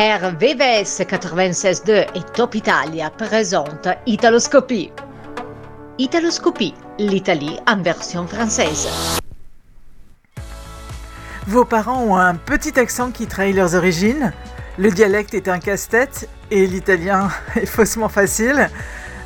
[0.00, 4.90] RVVS 96.2 et Top Italia présentent Italoscopie.
[5.98, 8.88] Italoscopie, l'Italie en version française.
[11.46, 14.32] Vos parents ont un petit accent qui trahit leurs origines.
[14.78, 18.70] Le dialecte est un casse-tête et l'italien est faussement facile.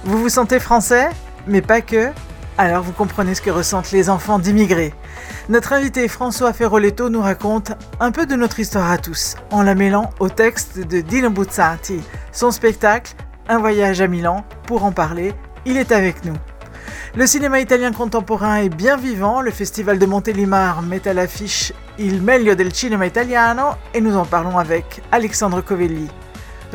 [0.03, 1.09] Vous vous sentez français,
[1.47, 2.11] mais pas que.
[2.57, 4.95] Alors vous comprenez ce que ressentent les enfants d'immigrés.
[5.49, 9.75] Notre invité François Ferroletto nous raconte un peu de notre histoire à tous, en la
[9.75, 12.01] mêlant au texte de Dino Buzzati.
[12.31, 13.15] Son spectacle,
[13.49, 15.35] Un voyage à Milan, pour en parler,
[15.67, 16.37] il est avec nous.
[17.17, 22.23] Le cinéma italien contemporain est bien vivant, le festival de Montélimar met à l'affiche Il
[22.23, 26.09] meglio del cinema italiano et nous en parlons avec Alexandre Covelli.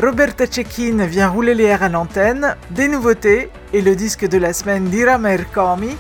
[0.02, 4.54] Roberta Cecchine vient rouler les airs à l'antenne, des nouveautés et le disque de la
[4.54, 5.98] semaine d'Irama Ercomi.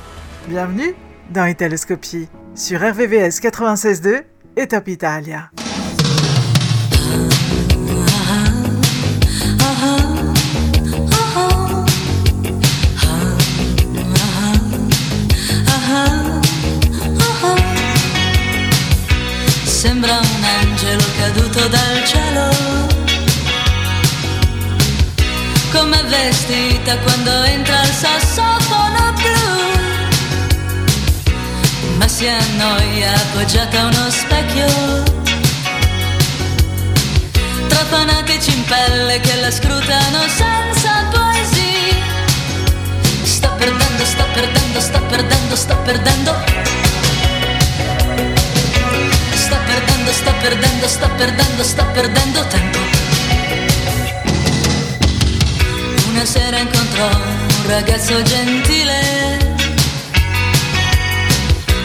[0.48, 0.95] Bienvenue
[1.30, 4.23] dans Italoscopie sur RVVS 96.2
[4.55, 5.52] et Top Italia.
[19.66, 22.98] Sembra un angelo caduto dal cielo,
[25.72, 29.50] come vestita quando entra il sassofono blu
[32.00, 34.67] ma si annoia appoggiata a uno specchio.
[37.67, 41.97] Tra fanatici in pelle che la scrutano senza poesia.
[43.23, 46.36] Sta perdendo, sta perdendo, sta perdendo, sta perdendo.
[49.34, 52.98] Sta perdendo, sta perdendo, sta perdendo, sta perdendo tempo.
[56.20, 59.38] Una sera incontrò un ragazzo gentile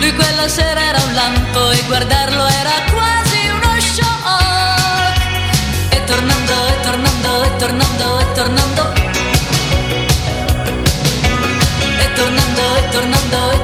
[0.00, 5.18] lui quella sera era un lampo e guardarlo era quasi uno shock.
[5.90, 8.92] E tornando, e tornando, e tornando, e tornando.
[12.00, 13.63] E tornando, e tornando, e tornando,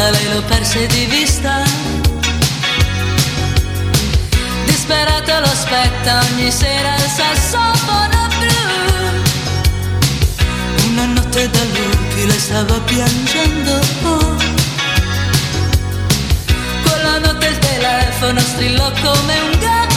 [0.00, 1.62] volta lei lo perse di vista.
[4.64, 8.58] Disperata lo aspetta ogni sera il sassofono blu.
[10.88, 13.78] Una notte da lupi lei stava piangendo.
[16.82, 19.88] Quella notte il telefono strillò come un gallo.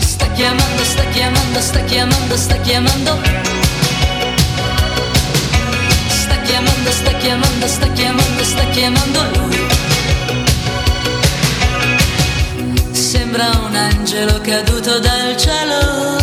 [0.00, 3.63] Sta chiamando, sta chiamando, sta chiamando, sta chiamando.
[6.44, 9.66] Chiamando, sta chiamando, sta chiamando, sta chiamando lui.
[12.92, 16.22] Sembra un angelo caduto dal cielo.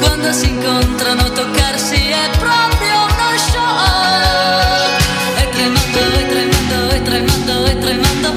[0.00, 5.04] Quando si incontrano toccarsi è proprio uno shock.
[5.36, 8.28] E tremando, e tremando, e tremando, e tremando.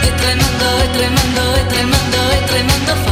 [0.00, 3.11] E tremando, e tremando, e tremando, e tremando forte.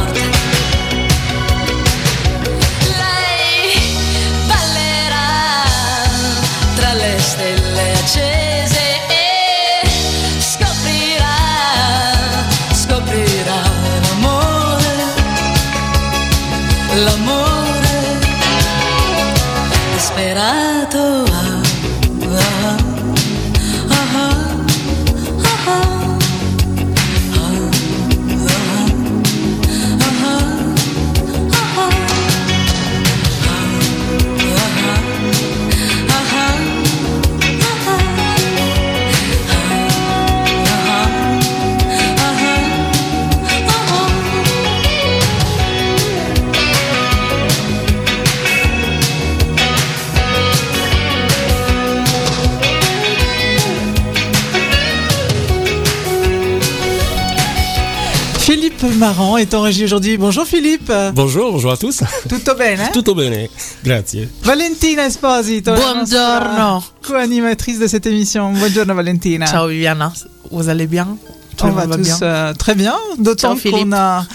[59.41, 60.17] est en régie aujourd'hui.
[60.17, 60.91] Bonjour Philippe.
[61.13, 62.01] Bonjour, bonjour à tous.
[62.29, 62.89] Tutto bene?
[62.93, 63.49] Tutto bene,
[63.83, 64.29] grazie.
[64.43, 65.73] Valentina Esposito.
[65.73, 66.83] Buongiorno.
[67.01, 68.51] Co-animatrice de cette émission.
[68.53, 69.45] Buongiorno Valentina.
[69.47, 70.13] Ciao Viviana,
[70.51, 71.17] vous allez bien?
[71.57, 72.17] Tout On va tous bien?
[72.21, 74.25] euh, très bien, d'autant qu'on a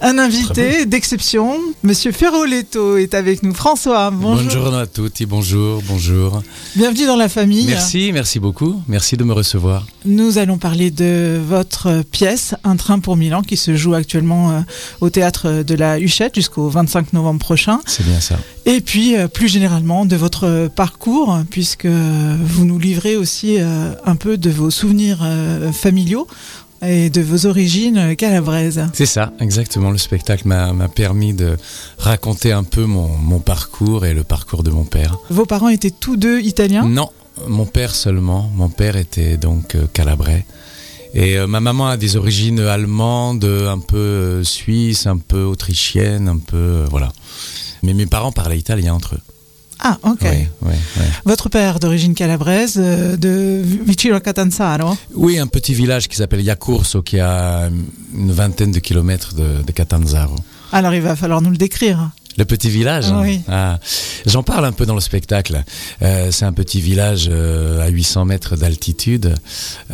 [0.00, 1.58] un invité d'exception.
[1.82, 3.54] Monsieur Ferroletto est avec nous.
[3.54, 4.42] François, bonjour.
[4.42, 6.42] Buongiorno a tutti, bonjour, bonjour.
[6.76, 7.66] Bienvenue dans la famille.
[7.66, 8.82] Merci, merci beaucoup.
[8.88, 9.86] Merci de me recevoir.
[10.04, 14.60] Nous allons parler de votre pièce, Un train pour Milan, qui se joue actuellement euh,
[15.00, 17.80] au théâtre de la Huchette jusqu'au 25 novembre prochain.
[17.86, 18.36] C'est bien ça.
[18.66, 24.16] Et puis, euh, plus généralement, de votre parcours, puisque vous nous livrez aussi euh, un
[24.16, 25.18] peu de vos souvenirs
[25.72, 26.26] familiaux
[26.82, 28.86] et de vos origines calabraises.
[28.92, 29.90] C'est ça, exactement.
[29.90, 31.56] Le spectacle m'a permis de
[31.98, 35.18] raconter un peu mon, mon parcours et le parcours de mon père.
[35.28, 36.86] Vos parents étaient tous deux italiens?
[36.86, 37.10] Non,
[37.48, 38.50] mon père seulement.
[38.54, 40.44] Mon père était donc euh, calabrais.
[41.12, 46.28] Et euh, ma maman a des origines allemandes, un peu euh, suisses, un peu autrichiennes,
[46.28, 46.56] un peu...
[46.56, 47.12] euh, voilà.
[47.82, 49.20] Mais mes parents parlaient italien entre eux.
[49.82, 50.18] Ah, ok.
[50.22, 51.04] Oui, oui, oui.
[51.24, 54.94] Votre père d'origine calabraise, euh, de Vicino Catanzaro?
[55.14, 57.70] Oui, un petit village qui s'appelle Iacurso, qui a
[58.14, 60.36] une vingtaine de kilomètres de, de Catanzaro.
[60.72, 62.10] Alors, il va falloir nous le décrire.
[62.36, 63.40] Le petit village hein Oui.
[63.48, 63.78] Ah,
[64.26, 65.64] J'en parle un peu dans le spectacle.
[66.02, 69.34] Euh, c'est un petit village euh, à 800 mètres d'altitude,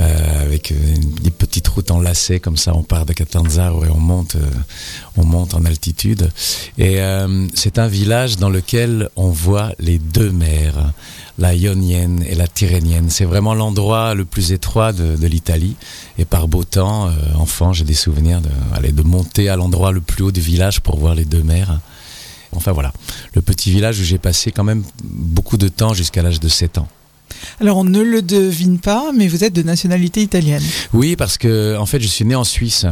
[0.00, 2.74] euh, avec une, des petites routes enlacées comme ça.
[2.74, 4.36] On part de Catanzaro et on monte,
[5.16, 6.30] on monte en altitude.
[6.78, 6.98] Et
[7.54, 10.92] c'est un village dans lequel on voit les deux mers,
[11.38, 13.10] la Ionienne et la Tyrrhénienne.
[13.10, 15.76] C'est vraiment l'endroit le plus étroit de, de l'Italie.
[16.18, 20.24] Et par beau temps, enfant, j'ai des souvenirs de, de monter à l'endroit le plus
[20.24, 21.80] haut du village pour voir les deux mers.
[22.56, 22.92] Enfin voilà,
[23.34, 26.78] le petit village où j'ai passé quand même beaucoup de temps jusqu'à l'âge de 7
[26.78, 26.88] ans.
[27.60, 30.62] Alors, on ne le devine pas, mais vous êtes de nationalité italienne.
[30.92, 32.86] Oui, parce que en fait, je suis né en Suisse.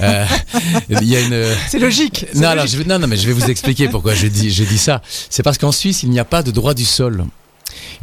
[0.00, 0.26] Euh,
[0.90, 1.46] une.
[1.68, 2.26] C'est logique.
[2.42, 5.02] alors, je non, non, mais je vais vous expliquer pourquoi je dis, je dis ça.
[5.28, 7.26] C'est parce qu'en Suisse, il n'y a pas de droit du sol.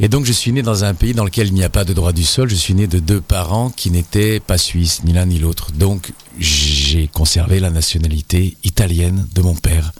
[0.00, 1.92] Et donc, je suis né dans un pays dans lequel il n'y a pas de
[1.92, 2.48] droit du sol.
[2.48, 5.72] Je suis né de deux parents qui n'étaient pas suisses, ni l'un ni l'autre.
[5.72, 9.92] Donc, j'ai conservé la nationalité italienne de mon père.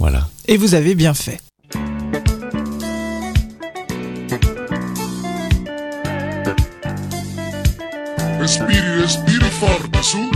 [0.00, 0.26] Voilà.
[0.48, 1.38] Et vous avez bien fait.
[8.40, 10.30] Respiri, respiri forte, su.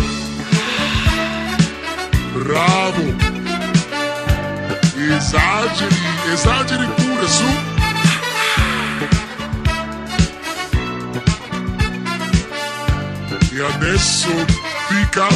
[2.34, 3.06] Bravo.
[5.16, 5.96] Esageri,
[6.34, 7.50] esageri pure, su.
[13.56, 14.28] E adesso
[14.90, 15.28] pica.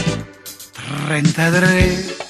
[1.06, 2.27] 33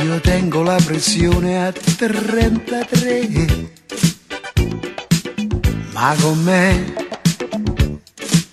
[0.00, 3.70] Io tengo la pressione a 33
[5.92, 6.94] Ma con me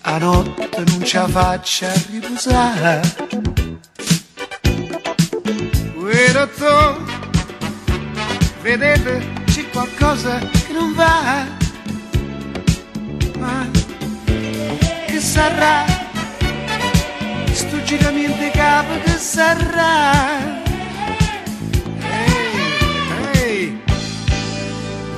[0.01, 3.01] a notte non la faccia riposare.
[5.95, 7.03] Uè dottor
[8.61, 11.45] Vedete c'è qualcosa che non va.
[13.37, 13.67] Ma
[15.05, 15.85] che sarà?
[17.51, 20.54] Sto giramento capo che sarà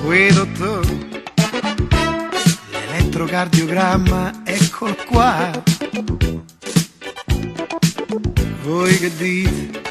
[0.08, 1.24] Uè dottore
[2.72, 5.52] L'elettrocardiogramma eccolo qua
[8.64, 9.82] Voi che dite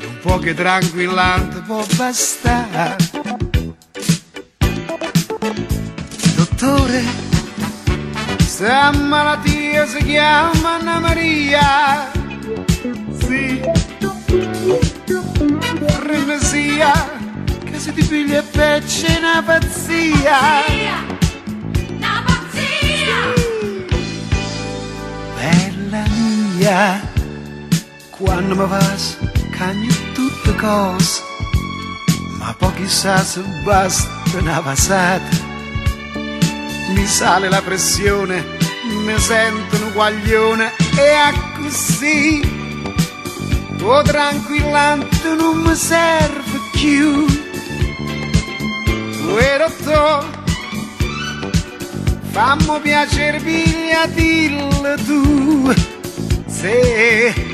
[0.00, 2.96] Un po' che tranquillante può bastare
[6.34, 7.02] Dottore
[8.38, 12.10] Sta malattia si chiama Anna Maria.
[13.18, 13.60] Sì.
[15.98, 17.13] Frenesia,
[17.84, 20.64] se ti piglia e fece una pazzia.
[25.36, 27.00] Bella mia,
[28.08, 29.18] quando mi vas,
[29.50, 31.20] cagno tutte cose.
[32.38, 35.52] Ma poi chissà se basta una passata
[36.94, 38.42] mi sale la pressione,
[39.04, 42.40] mi sento un guaglione e a così
[43.76, 47.33] tuo tranquillante non mi serve più
[49.34, 50.42] guerotto
[52.30, 54.58] Fammo piacere, pigliatil
[55.06, 55.72] tu,
[56.48, 57.53] se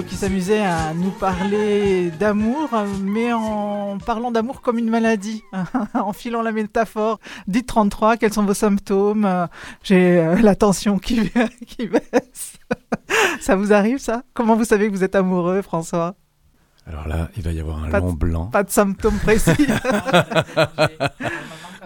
[0.00, 2.70] Qui s'amusait à nous parler d'amour,
[3.02, 5.42] mais en parlant d'amour comme une maladie,
[5.94, 7.18] en filant la métaphore.
[7.46, 9.48] Dites 33, quels sont vos symptômes?
[9.82, 11.30] J'ai euh, la tension qui,
[11.66, 12.54] qui baisse.
[13.40, 14.22] ça vous arrive ça?
[14.32, 16.14] Comment vous savez que vous êtes amoureux, François?
[16.86, 18.46] Alors là, il va y avoir un Pas de- long blanc.
[18.46, 19.50] Pas de symptômes précis.
[19.66, 19.66] quand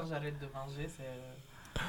[0.08, 0.95] j'arrête de manger, c'est.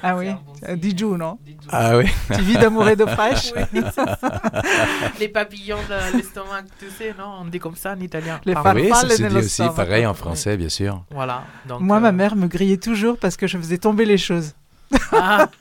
[0.04, 0.30] Ah oui,
[0.68, 0.76] Euh.
[0.76, 1.38] Dijon, non.
[1.70, 2.06] Ah oui.
[2.36, 3.64] Tu vis d'amour et d'eau fraîche Oui.
[5.20, 8.40] Les papillons dans l'estomac, tu sais, non On dit comme ça en italien.
[8.46, 11.04] Les femmes- Oui, ça se dit aussi pareil en français, bien sûr.
[11.12, 11.44] Voilà.
[11.68, 14.54] Donc, Moi, ma euh, mère me grillait toujours parce que je faisais tomber les choses.
[15.12, 15.48] ah,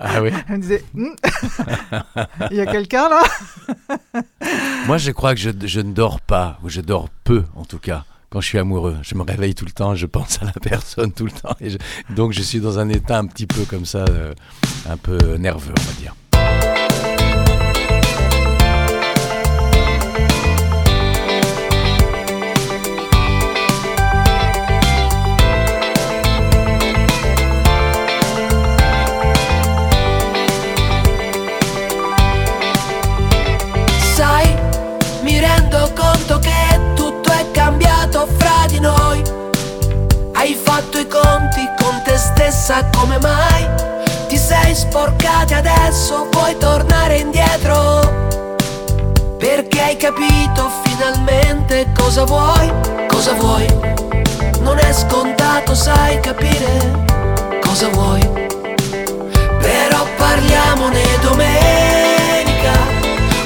[0.00, 0.30] Ah oui.
[0.48, 1.14] Elle me disait Hum,
[2.50, 3.22] Il y a quelqu'un là?
[4.86, 7.78] Moi, je crois que je, je ne dors pas, ou je dors peu en tout
[7.78, 8.96] cas, quand je suis amoureux.
[9.02, 11.54] Je me réveille tout le temps, je pense à la personne tout le temps.
[11.60, 11.70] Et
[12.14, 14.32] donc, je suis dans un état un petit peu comme ça, euh,
[14.88, 16.14] un peu nerveux, on va dire.
[42.70, 43.68] Stessa come mai?
[44.28, 48.28] Ti sei sporcata e adesso vuoi tornare indietro?
[49.38, 52.72] Perché hai capito finalmente cosa vuoi?
[53.08, 53.66] Cosa vuoi?
[54.60, 58.20] Non è scontato, sai capire cosa vuoi.
[59.58, 62.72] Però parliamone domenica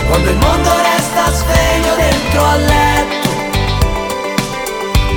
[0.07, 3.28] quando il mondo resta sveglio dentro al letto.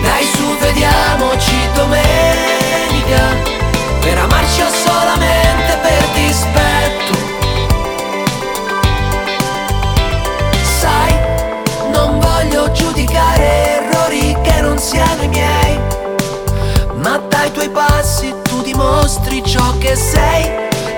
[0.02, 3.57] Dai su, vediamoci domenica,
[4.08, 7.14] per amarci o solamente per dispetto.
[10.80, 11.14] Sai,
[11.92, 13.44] non voglio giudicare
[13.76, 15.78] errori che non siano i miei,
[17.04, 20.46] ma dai tuoi passi tu dimostri ciò che sei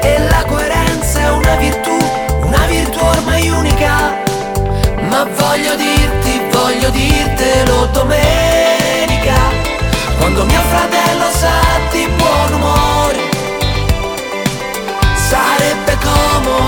[0.01, 1.97] e la coerenza è una virtù,
[2.43, 4.17] una virtù ormai unica.
[5.09, 9.37] Ma voglio dirti, voglio dirtelo domenica,
[10.19, 11.98] quando mio fratello sa di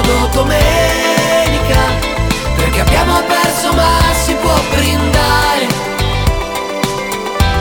[0.02, 1.80] comodo domenica,
[2.56, 5.68] perché abbiamo perso ma si può brindare.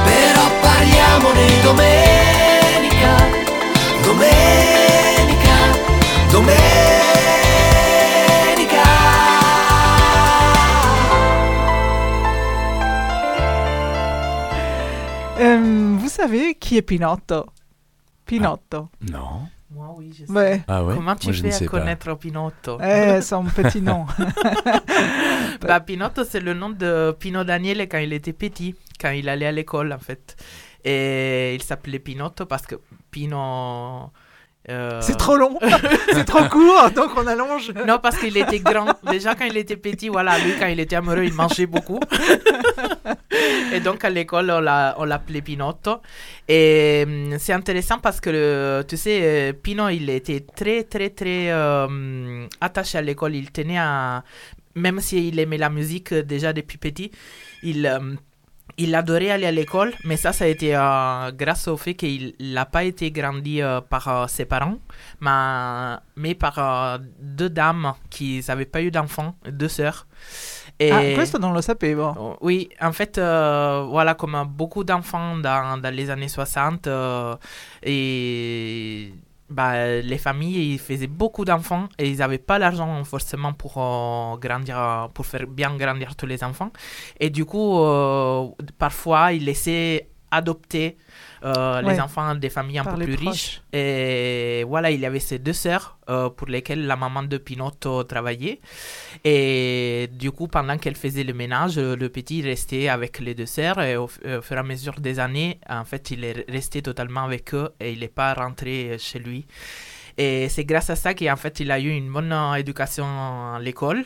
[0.05, 3.15] Però parliamone domenica,
[4.03, 5.57] domenica,
[6.31, 6.69] domenica.
[15.39, 17.47] Euh, Vous savez qui est Pinotto
[18.27, 18.91] Pinotto.
[19.11, 19.49] Non.
[19.73, 20.33] Moi, oui, je sais.
[20.33, 20.62] Ouais.
[20.67, 20.95] Ah ouais?
[20.95, 21.79] Comment tu Moi, fais sais à pas.
[21.79, 22.79] connaître Pinotto?
[22.83, 24.05] Eh, son petit nom.
[25.61, 29.47] bah, Pinotto, c'est le nom de Pino Daniele quand il était petit, quand il allait
[29.47, 30.37] à l'école, en fait.
[30.85, 32.77] Et il s'appelait Pinotto parce que
[33.11, 34.11] Pino...
[34.71, 35.59] euh, C'est trop long.
[36.12, 37.73] C'est trop court, donc on allonge.
[37.87, 38.87] Non, parce qu'il était grand.
[39.11, 42.00] Déjà, quand il était petit, voilà, lui, quand il était amoureux, il mangeait beaucoup.
[43.73, 46.00] Et donc, à l'école, on l'a- on l'appelait Pinotto.
[46.49, 51.11] Et hum, c'est intéressant parce que, le- tu sais, euh, Pino, il était très, très,
[51.11, 53.35] très euh, attaché à l'école.
[53.35, 54.23] Il tenait à...
[54.77, 57.11] Même s'il aimait la musique euh, déjà depuis petit,
[57.62, 57.87] il...
[57.87, 57.99] euh,
[58.79, 62.35] il adorait aller à l'école, mais ça, ça a été euh, grâce au fait qu'il
[62.41, 64.79] n'a pas été grandi euh, par euh, ses parents,
[65.21, 70.07] mais, mais par deux dames qui n'avaient pas eu d'enfants, deux sœurs.
[70.79, 72.39] Et Ah, questo non lo sapevo.
[72.41, 77.37] Oui, en fait, euh, voilà, comme beaucoup d'enfants dans, dans les années 60, euh,
[77.83, 79.12] et
[79.50, 84.37] bah, les familles ils faisaient beaucoup d'enfants et ils n'avaient pas l'argent forcément pour euh,
[84.37, 86.71] grandir, pour faire bien grandir tous les enfants.
[87.19, 90.97] Et du coup, euh, parfois, ils laissaient adopter
[91.45, 91.95] euh, Ouais.
[91.95, 93.27] les enfants des familles un Par peu plus proches.
[93.31, 93.63] riches.
[93.73, 98.05] Et voilà, il y avait ces deux sœurs euh, pour lesquelles la maman de Pinotto
[98.05, 98.61] travaillait.
[99.25, 103.47] Et du coup, pendant qu'elle faisait le ménage, euh, le petit restait avec les deux
[103.47, 103.81] sœurs.
[103.83, 104.09] Et au, au
[104.43, 107.93] fur et à mesure des années, en fait, il est resté totalement avec eux et
[107.93, 109.47] il n'est pas rentré chez lui.
[110.23, 113.59] Et c'est grâce à ça qu'en fait, il a eu une bonne euh, éducation à
[113.59, 114.05] l'école.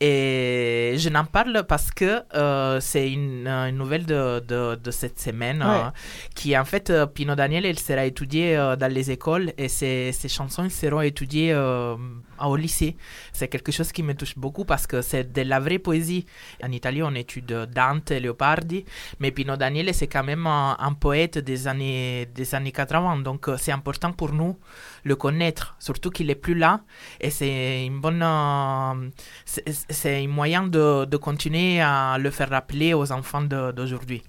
[0.00, 4.90] Et je n'en parle parce que euh, c'est une, euh, une nouvelle de, de, de
[4.90, 5.68] cette semaine Ouais.
[5.68, 5.90] euh,
[6.34, 10.28] qui, en fait, Pino Daniel, elle sera étudiée euh, dans les écoles et ces, ces
[10.28, 12.96] chansons seront étudiées au lycée.
[13.32, 16.24] C'est quelque chose qui me touche beaucoup parce que c'est de la vraie poésie.
[16.62, 18.84] En Italie, on étudie Dante, Leopardi,
[19.20, 23.18] mais Pino Daniele, c'est quand même un, un poète des années, des années 80.
[23.18, 24.56] Donc, c'est important pour nous
[25.04, 26.80] le connaître, surtout qu'il est plus là.
[27.20, 29.10] Et c'est une bonne, euh,
[29.44, 34.22] c'est un moyen de, de continuer à le faire rappeler aux enfants d'aujourd'hui.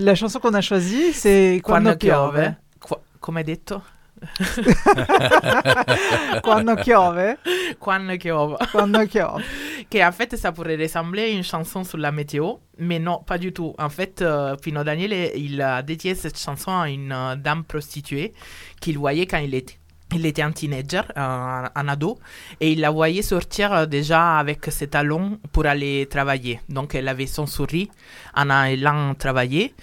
[0.00, 2.54] La chanson qu'on a choisie, c'est Quando piove.
[2.80, 3.82] Qua- Come hai detto?
[6.42, 7.36] Quando piove.
[7.78, 8.56] Quando piove.
[8.72, 9.42] Quando piove.
[9.90, 13.38] que en fait ça pourrait ressembler à une chanson sur la météo, mais non, pas
[13.38, 13.74] du tout.
[13.78, 18.32] En fait, euh, Pino Daniele, il a dédié cette chanson à une euh, dame prostituée
[18.80, 19.78] qu'il voyait quand il était.
[20.14, 22.18] Il était un teenager, un, ado,
[22.60, 26.60] et il la voyait sortir euh, déjà avec ses talons pour aller travailler.
[26.68, 27.88] Donc elle avait son sourire
[28.34, 29.74] en allant travailler,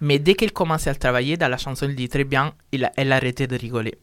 [0.00, 3.16] mais dès qu'elle commençait à travailler, dans la chanson, il dit très bien, elle a
[3.16, 3.94] arrêté de rigoler.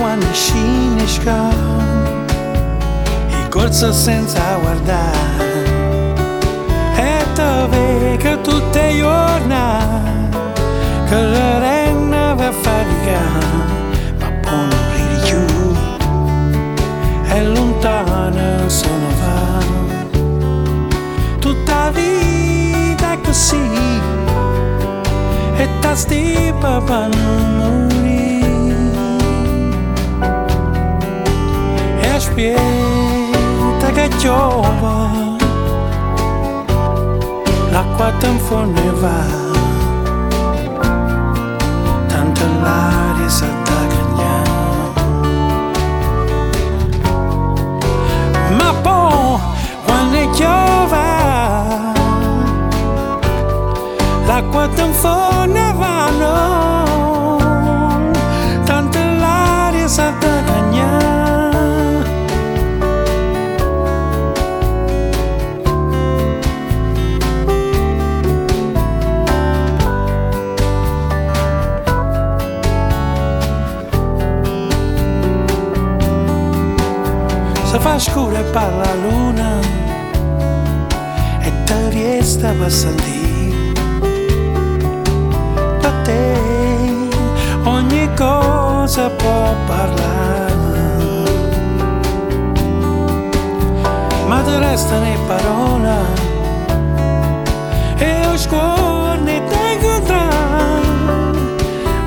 [0.00, 2.26] Quando scini scam
[3.28, 5.28] E corsa senza guardare.
[6.96, 10.38] E ti vedo tutte le giornate
[11.06, 13.46] Che la renna va a faticare
[14.18, 15.44] Ma non ridi più
[17.32, 19.64] E lontana sono va.
[21.38, 23.68] Tutta vita così
[25.56, 27.99] E ta stipa per
[32.30, 32.54] non morire E
[33.80, 35.08] aspetta che piova
[37.70, 39.48] L'acqua te ne va
[42.08, 43.98] Tanto l'aria si attacca
[48.56, 49.40] Ma poi
[49.84, 50.98] quando piove
[54.26, 55.29] L'acqua te
[78.00, 79.60] Se fa scuro e parla la luna
[81.40, 83.72] E te riesta per sentire
[85.80, 86.34] Da te
[87.64, 90.54] ogni cosa può parlare
[94.26, 95.96] Ma te restano le parole
[97.98, 100.80] E lo scuorni te incontrare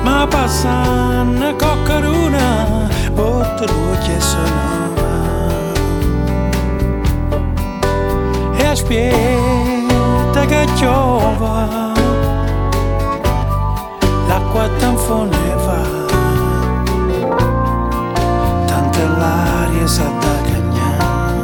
[0.02, 4.93] Ma passano coccaruna Botte luce sonora E
[8.74, 11.92] aspetta che piova
[14.26, 15.82] L'acqua te ne va
[18.66, 21.42] Tanto l'aria sa da cagnare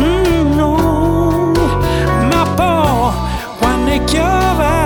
[0.00, 1.52] Mm, no,
[2.30, 3.12] ma poi
[3.58, 4.81] quando piove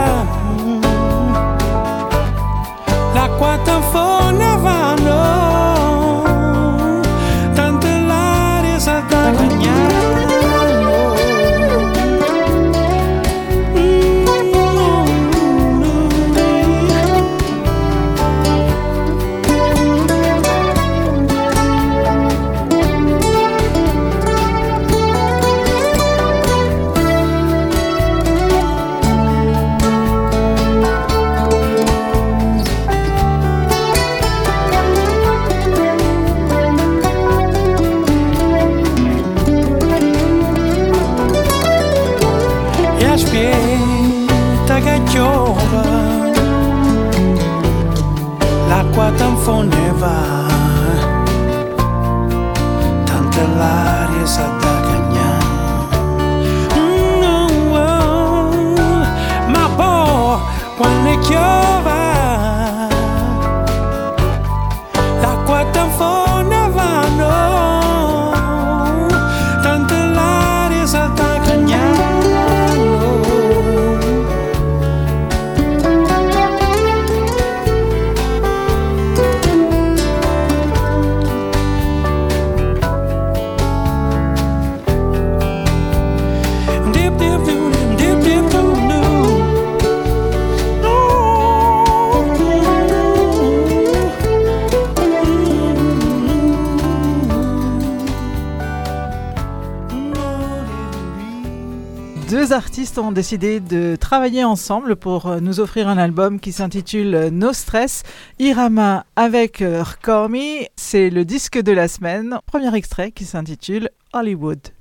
[102.99, 107.53] ont décidé de travailler ensemble pour euh, nous offrir un album qui s'intitule euh, No
[107.53, 108.03] Stress.
[108.39, 112.39] Irama avec euh, Rkomi, c'est le disque de la semaine.
[112.47, 114.76] Premier extrait qui s'intitule Hollywood.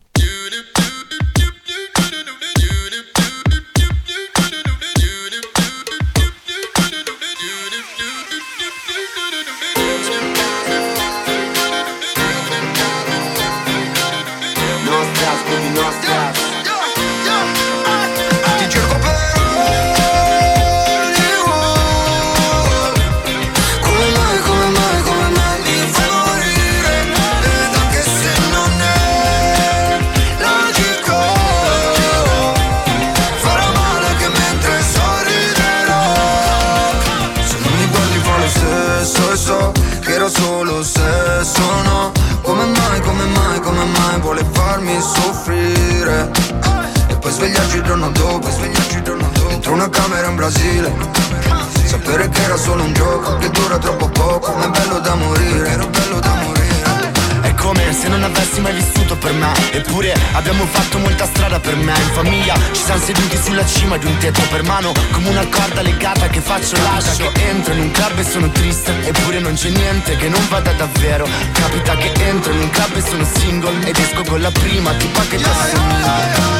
[61.75, 62.53] Per me In famiglia.
[62.71, 66.39] Ci siamo seduti sulla cima di un tetto per mano Come una corda legata che
[66.39, 67.31] faccio lascio.
[67.31, 70.71] Che entro in un club e sono triste Eppure non c'è niente che non vada
[70.73, 71.27] davvero.
[71.51, 75.21] Capita che entro in un club e sono single Ed esco con la prima tipa
[75.21, 76.53] che ti assomiglia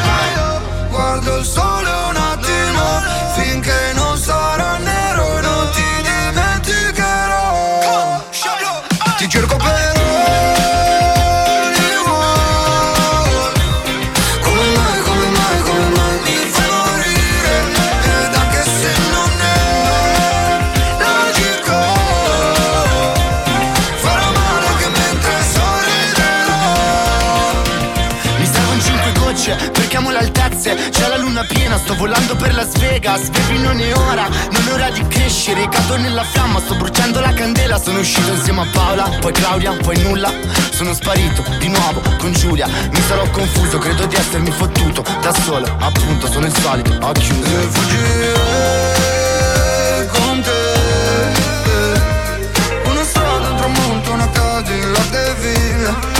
[0.89, 3.01] Guardo il sole un attimo
[3.36, 3.94] Finché
[31.65, 35.67] piena, sto volando per Las Vegas Baby non è ora, non è ora di crescere
[35.67, 39.97] Cado nella fiamma, sto bruciando la candela Sono uscito insieme a Paola, poi Claudia, poi
[40.04, 40.32] nulla
[40.71, 45.65] Sono sparito, di nuovo, con Giulia Mi sarò confuso, credo di essermi fottuto Da solo,
[45.80, 47.43] appunto, sono il solito, ho chiuso.
[47.43, 48.34] E fuggire
[50.12, 50.51] con te
[52.89, 56.14] Una strada, un tramonto, una Cadillac de villa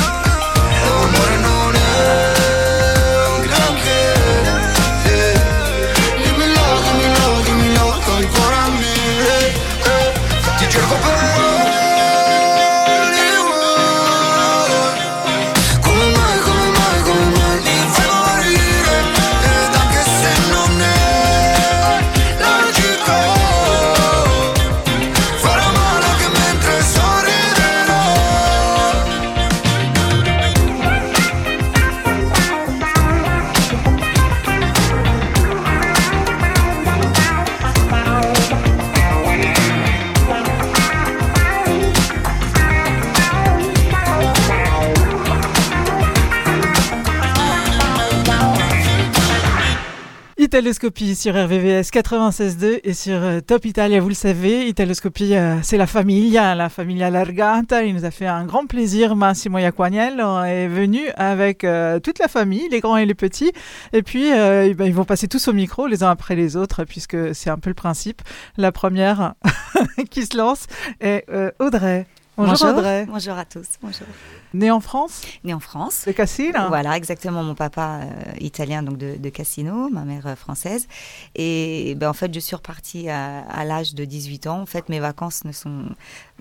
[50.56, 55.76] Italoscopie sur RVVS 96.2 et sur euh, Top Italia, vous le savez, Italoscopie, euh, c'est
[55.76, 57.84] la famiglia, la famiglia Largata.
[57.84, 59.18] Il nous a fait un grand plaisir.
[59.18, 63.52] Massimo Iaquaniel est venu avec euh, toute la famille, les grands et les petits.
[63.92, 67.36] Et puis, ben, ils vont passer tous au micro, les uns après les autres, puisque
[67.36, 68.22] c'est un peu le principe.
[68.56, 69.34] La première
[70.10, 70.68] qui se lance
[71.02, 71.26] est
[71.60, 72.06] Audrey.
[72.38, 73.06] Bonjour, Audrey.
[73.08, 73.66] Bonjour à tous.
[73.82, 74.08] Bonjour.
[74.54, 76.04] Née en France Née en France.
[76.06, 77.44] De Cassine Voilà, exactement.
[77.44, 80.88] Mon papa euh, italien, donc de, de Cassino, ma mère euh, française.
[81.36, 84.62] Et ben, en fait, je suis repartie à, à l'âge de 18 ans.
[84.62, 85.84] En fait, mes vacances ne sont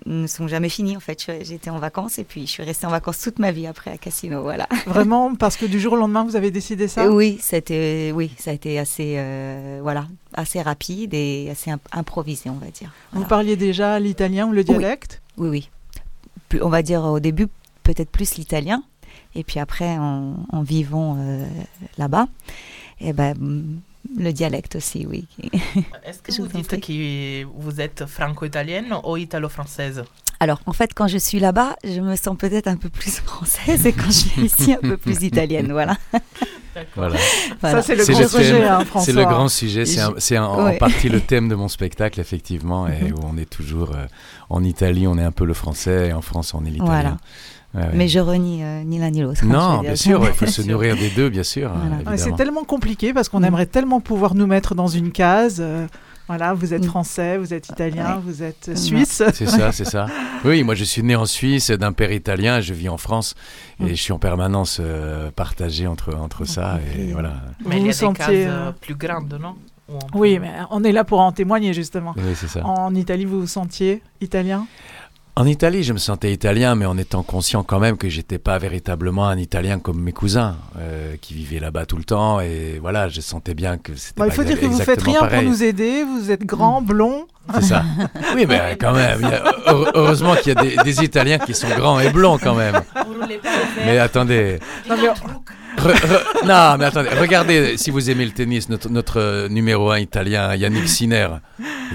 [0.07, 1.25] ne sont jamais finis en fait.
[1.43, 3.97] J'étais en vacances et puis je suis restée en vacances toute ma vie après à
[3.99, 4.43] Cassino.
[4.43, 4.67] Voilà.
[4.87, 7.09] Vraiment, parce que du jour au lendemain, vous avez décidé ça?
[7.09, 12.51] Oui, c'était, oui, ça a été assez, euh, voilà, assez rapide et assez imp- improvisé,
[12.51, 12.91] on va dire.
[13.13, 15.23] Vous parliez déjà l'italien ou le dialecte?
[15.37, 15.71] Oui, oui.
[16.55, 17.49] Plus- on va dire au début
[17.83, 18.83] peut-être plus l'italien.
[19.35, 21.45] Et puis après en, en vivant euh,
[21.99, 22.29] là-bas,
[23.01, 23.81] et ben mm,
[24.19, 25.27] le dialecte aussi, oui.
[26.05, 30.05] Est-ce que vous vous dites que vous êtes franco-italienne ou italo-française?
[30.45, 33.87] Alors, en fait, quand je suis là-bas, je me sens peut-être un peu plus française
[33.87, 35.73] et quand je suis ici, un peu plus italienne.
[35.73, 35.97] Voilà.
[36.97, 37.17] Voilà.
[37.63, 37.81] Voilà.
[37.81, 39.85] Ça, c'est le C'est grand sujet, hein, C'est le grand sujet,
[40.19, 43.13] c'est en, partie le thème de mon spectacle, effectivement, et Mhm.
[43.15, 44.05] où on est toujours euh,
[44.51, 46.85] en Italie, on est un peu le français, et en France, on est l'italien.
[46.93, 47.17] Voilà.
[47.75, 47.89] Ouais, ouais.
[47.95, 49.41] Mais je renie euh, ni l'un ni l'autre.
[49.41, 51.71] je Non, bien sûr, il faut se nourrir des deux, bien sûr.
[51.75, 52.11] Voilà.
[52.11, 53.45] Ouais, C'est tellement compliqué parce qu'on Mm.
[53.47, 55.59] aimerait tellement pouvoir nous mettre dans une case.
[55.61, 55.87] euh,
[56.27, 56.89] voilà, vous êtes Mm.
[56.89, 58.23] français, vous êtes italien, Ouais.
[58.25, 59.23] vous êtes suisse.
[59.33, 60.07] C'est ça, c'est ça.
[60.45, 63.35] Oui, moi je suis né en Suisse, d'un père italien, je vis en France
[63.81, 63.89] et Mm.
[63.89, 67.35] je suis en permanence euh, partagé entre, entre ça et voilà.
[67.67, 69.55] Mais il y vous a des sentiez, cases euh, euh, plus grandes, non?
[70.15, 72.15] Oui, mais on est là pour en témoigner justement.
[72.17, 72.65] Oui, c'est ça.
[72.65, 74.67] En Italie, vous vous sentiez italien?
[75.37, 78.57] En Italie, je me sentais italien, mais en étant conscient quand même que j'étais pas
[78.59, 83.09] véritablement un Italien comme mes cousins euh, qui vivaient là-bas tout le temps et voilà,
[83.09, 85.41] je sentais bien que c'était Bah, Il faut dire que vous faites rien pareil.
[85.43, 86.05] pour nous aider.
[86.05, 87.27] Vous êtes grand, blond.
[87.55, 87.83] C'est ça.
[88.37, 91.39] Oui, mais quand même, il y a- heure- heureusement qu'il y a des, des Italiens
[91.39, 92.81] qui sont grands et blonds quand même.
[93.85, 95.09] Mais attendez, Non, mais-
[96.45, 100.89] Non, mais attendez, regardez, si vous aimez le tennis, notre, euh, numéro 1 italien, Yannick
[100.89, 101.29] Sinner.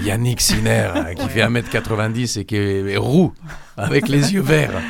[0.02, 3.32] Yannick Sinner, euh, qui fait 1m90 et qui est roux,
[3.76, 4.80] avec les yeux verts.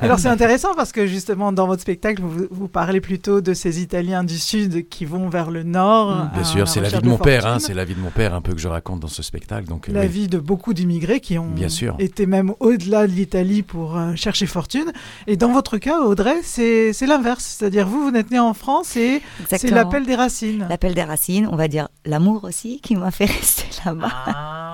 [0.00, 3.80] Alors c'est intéressant parce que justement dans votre spectacle, vous, vous parlez plutôt de ces
[3.80, 6.28] Italiens du Sud qui vont vers le Nord.
[6.34, 8.34] Bien sûr, c'est la vie de mon père, hein, c'est la vie de mon père
[8.34, 9.66] un peu que je raconte dans ce spectacle.
[9.68, 10.08] Donc, la oui.
[10.08, 11.96] vie de beaucoup d'immigrés qui ont Bien sûr.
[11.98, 14.92] été même au-delà de l'Italie pour euh, chercher fortune.
[15.26, 17.56] Et dans votre cas, Audrey, c'est c'est l'inverse.
[17.58, 20.66] C'est-à-dire vous, vous n'êtes né en France et c'est l'appel des racines.
[20.68, 24.08] L'appel des racines, on va dire l'amour aussi qui m'a fait rester là-bas.
[24.26, 24.73] Ah.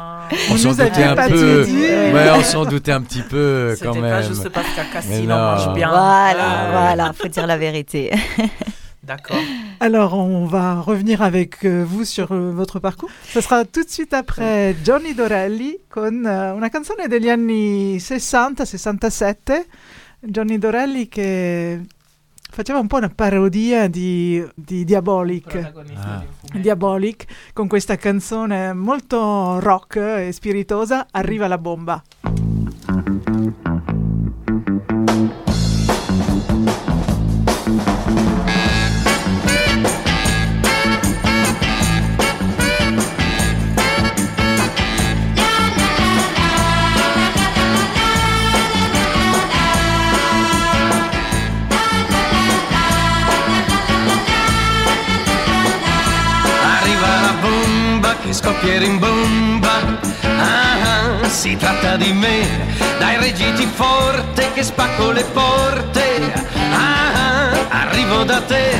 [0.51, 1.64] On s'en doutait un peu.
[1.64, 4.29] Ouais, on s'en doutait un petit peu quand C'était pas même.
[4.29, 5.88] juste parce qu'à Cassino on mange bien.
[5.88, 8.11] Voilà, Ah, voilà, faut dire la vérité.
[9.03, 9.38] D'accord.
[9.81, 13.09] Alors, on va revenir avec euh, vous sur euh, votre parcours.
[13.33, 19.35] Ce sera tout de suite après Johnny Dorelli con eh, una canzone degli anni 60-67.
[20.23, 21.81] Johnny Dorelli che
[22.51, 25.55] faceva un po' una parodia di, di Diabolic.
[25.95, 26.25] Ah.
[26.53, 26.61] di.
[26.61, 32.03] Diabolic con questa canzone molto rock e spiritosa Arriva la bomba.
[58.61, 59.99] Bomba che scoppia e rimbomba.
[60.23, 62.46] Ah, ah, si tratta di me,
[62.99, 66.33] dai reggiti forte che spacco le porte.
[66.73, 68.79] Ah, ah, arrivo da te,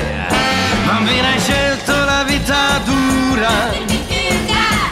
[0.87, 3.73] bambina hai scelto la vita dura,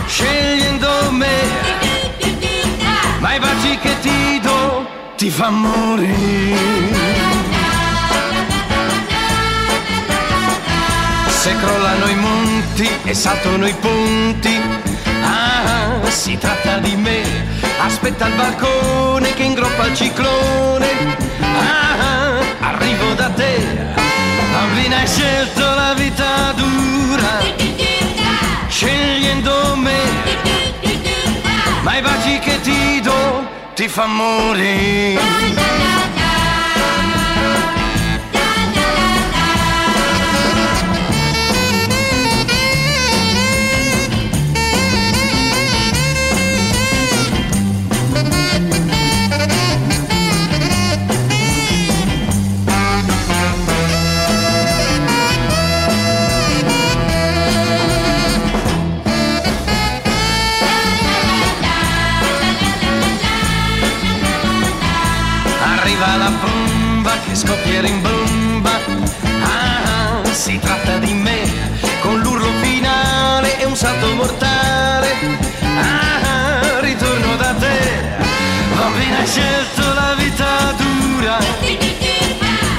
[0.07, 1.37] scegliendo me.
[3.21, 7.18] Ma i baci che ti do ti fa morire.
[11.49, 14.55] Se crollano i monti e saltano i ponti,
[15.23, 17.23] ah, si tratta di me.
[17.81, 23.57] Aspetta il balcone che ingroppa il ciclone, ah, arrivo da te.
[24.53, 27.39] Bambina hai scelto la vita dura,
[28.69, 30.01] scegliendo me.
[31.81, 35.88] Ma i baci che ti do ti fa morire.
[67.39, 68.71] Bomba che scoppia e rimbomba.
[69.43, 71.51] Ah, si tratta di me,
[72.01, 75.17] con l'urlo finale e un salto mortale.
[75.63, 78.17] Ah, ritorno da te,
[78.75, 81.39] bambina hai scelto la vita dura,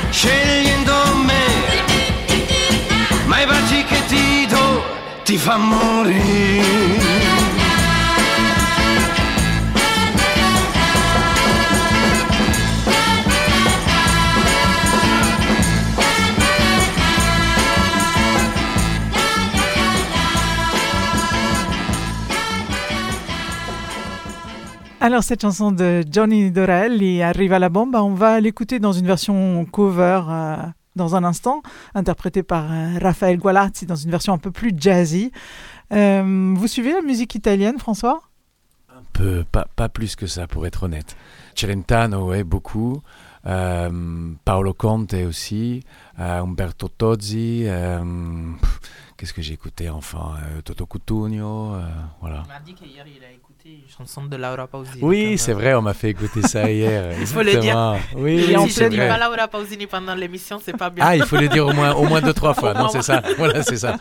[0.09, 1.45] scegliendo me.
[3.25, 4.83] Ma i baci che ti do
[5.23, 7.18] ti fa morire.
[25.01, 29.65] Alors cette chanson de Johnny Dorelli, Arriva la bomba, on va l'écouter dans une version
[29.65, 30.57] cover euh,
[30.95, 31.61] dans un instant,
[31.95, 35.31] interprétée par euh, Raphaël Gualazzi dans une version un peu plus jazzy.
[35.93, 38.21] Euh, vous suivez la musique italienne, François?
[38.93, 41.15] Un peu, pas, pas plus que ça pour être honnête.
[41.55, 43.01] Celentano, ouais, beaucoup.
[43.45, 45.81] Euh, Paolo Conte aussi.
[46.19, 47.63] euh, Umberto Tozzi.
[47.67, 48.03] euh,
[49.15, 51.81] Qu'est-ce que j'ai écouté enfin Euh, Toto Cutugno, euh,
[52.21, 52.43] voilà.
[52.45, 53.28] Il m'a dit qu'hier il a
[53.97, 54.99] chanson de Laura Pausini.
[55.01, 57.13] Oui, c'est euh, vrai, on m'a fait écouter ça hier.
[57.19, 57.97] Il faut le dire.
[58.15, 59.07] Oui, Et oui, si je dis vrai.
[59.07, 61.03] pas Laura Pausini pendant l'émission, c'est pas bien.
[61.07, 62.73] Ah, il faut le dire au moins, au moins deux, trois fois.
[62.73, 63.21] Non, c'est ça.
[63.37, 63.97] Voilà, c'est ça.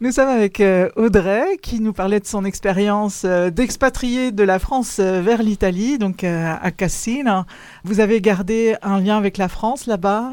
[0.00, 4.58] Nous sommes avec euh, Audrey qui nous parlait de son expérience euh, d'expatrié de la
[4.58, 7.44] France vers l'Italie, donc à Cassine.
[7.84, 10.30] Vous avez gardé un lien avec la France là-bas?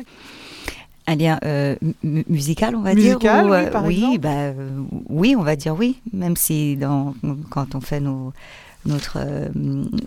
[1.07, 4.19] Un lien euh, mu- musical, on va Musical, dire ou, oui, euh, par oui, exemple
[4.19, 4.69] bah, euh,
[5.09, 6.01] oui, on va dire oui.
[6.13, 7.13] Même si dans,
[7.51, 8.33] quand on fait nos,
[8.87, 9.49] notre, euh,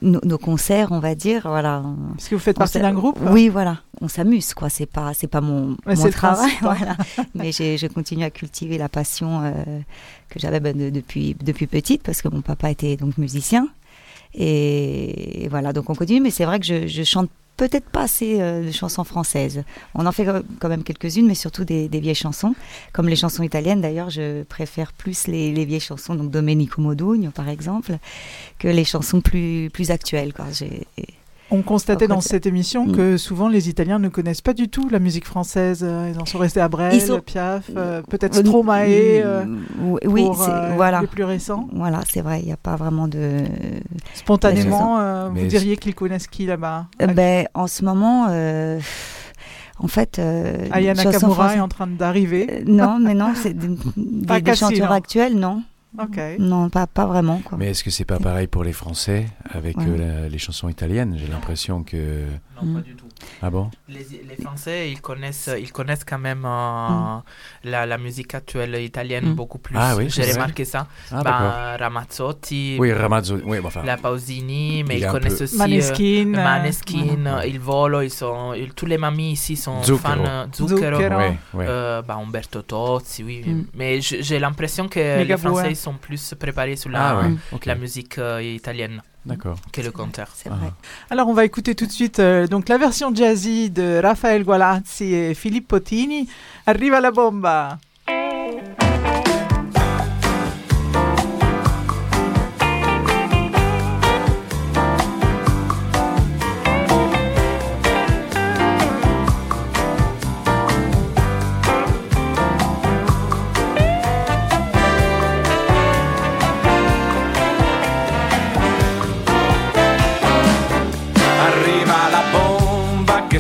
[0.03, 1.85] nos, nos concerts, on va dire, voilà.
[2.17, 3.79] Parce que vous faites on partie d'un groupe Oui, voilà.
[4.01, 4.69] On s'amuse, quoi.
[4.71, 6.59] C'est pas, c'est pas mon, mon travail, hein.
[6.63, 6.97] voilà.
[7.35, 9.53] Mais j'ai, je continue à cultiver la passion euh,
[10.29, 13.69] que j'avais ben, de- depuis, depuis petite, parce que mon papa était donc musicien.
[14.35, 16.21] Et voilà, donc on continue.
[16.21, 19.65] Mais c'est vrai que je, je chante peut-être pas assez euh, de chansons françaises.
[19.95, 20.27] On en fait
[20.61, 22.55] quand même quelques-unes, mais surtout des, vieilles chansons.
[22.95, 27.31] Comme les chansons italiennes, d'ailleurs, je préfère plus les, les vieilles chansons, donc Domenico Modugno,
[27.31, 27.99] par exemple,
[28.59, 30.33] que les chansons plus, plus actuelles.
[30.53, 30.87] J'ai-
[31.51, 32.93] On constatait dans cette émission Mm.
[32.97, 35.81] que souvent les Italiens ne connaissent pas du tout la musique française.
[35.83, 38.85] Euh, Ils en sont restés à Brel, sont- Piaf, euh, peut-être Euh, Stromae
[39.25, 41.01] euh, mm, oui, pour c'est- euh, voilà.
[41.01, 41.67] les plus récents.
[41.73, 43.39] Voilà, c'est vrai, il n'y a pas vraiment de.
[44.15, 48.79] Spontanément, euh, vous diriez qu'ils connaissent qui là-bas Euh, ben, en ce moment, euh,
[49.79, 50.19] en fait.
[50.19, 52.47] Euh, Ayana françaises- est en train d'arriver.
[52.51, 53.69] Euh, non, mais non, c'est des,
[54.27, 54.97] Pas des, des chanteurs hein.
[54.97, 55.63] actuels, non.
[55.99, 56.19] Ok.
[56.39, 57.39] Non, pas, pas vraiment.
[57.45, 57.57] Quoi.
[57.59, 59.85] Mais est-ce que c'est pas pareil pour les Français avec Ouais.
[59.87, 61.17] euh, la- les chansons italiennes?
[61.19, 62.25] J'ai l'impression que.
[62.61, 62.75] Non, Mm.
[62.75, 63.07] pas du tout.
[63.43, 63.71] Ah bon?
[63.89, 67.23] Les, les Français, ils connaissent, ils connaissent quand même euh, Mm.
[67.65, 69.35] la, la musique actuelle italienne Mm.
[69.35, 69.77] beaucoup plus.
[69.79, 70.87] Ah oui, J'ai remarqué ça.
[71.13, 73.39] Ah, Bah, Ramazzotti, Oui, Ramazzo.
[73.45, 73.83] Oui, enfin.
[73.85, 78.01] la Pausini, mais Il ils connaissent peu- aussi Maneskin, euh, euh, Maneskin, euh, Il Volo,
[78.03, 79.99] ils sont, ils- tous les mamies ici sont Zucchero.
[79.99, 80.97] fans euh, Zucchero.
[80.97, 81.19] Zucchero.
[81.19, 81.37] Ouais.
[81.69, 83.43] Euh, bah, Umberto Tozzi, oui.
[83.47, 83.65] Mm.
[83.75, 87.39] Mais j'ai l'impression que les Français sont plus préparés sur la, Ah ouais, Mm.
[87.53, 87.67] ok.
[87.67, 89.59] la musique euh, italienne D'accord.
[89.73, 90.31] que le contraire.
[90.35, 90.55] C'est Ah.
[90.55, 90.73] vrai.
[91.11, 95.13] Alors on va écouter tout de suite euh, donc la version jazzy de Raphaël Gualazzi
[95.13, 96.29] et Philippe Potini.
[96.67, 97.79] Arriva la bomba.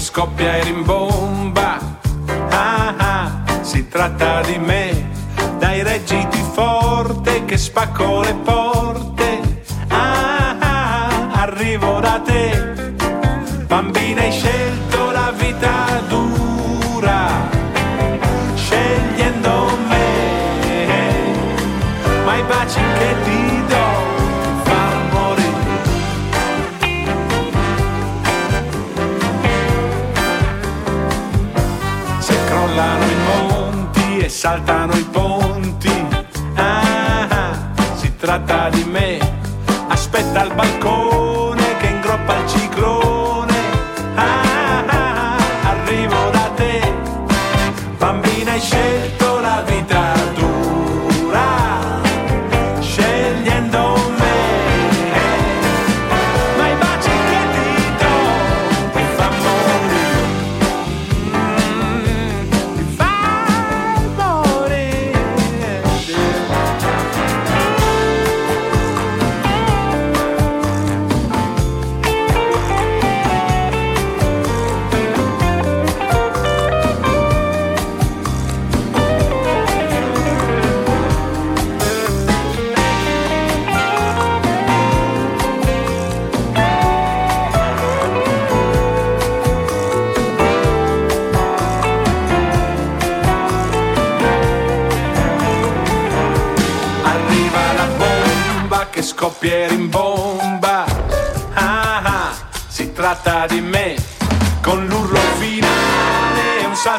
[0.08, 2.00] Scoppia e rimbomba.
[2.48, 5.10] Ah ah, si tratta di me.
[5.58, 9.62] Dai reggiti forte che spacco le porte.
[9.88, 12.67] Ah ah, arrivo da te.
[34.48, 36.06] Saltano i ponti.
[36.54, 39.18] Ah, ah, si tratta di me.
[39.88, 41.17] Aspetta al balcone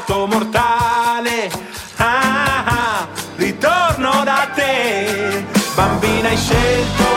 [0.10, 1.52] salto mortale.
[1.98, 5.46] Ah, ah, ritorno da te.
[5.76, 7.09] Bambina hai scelto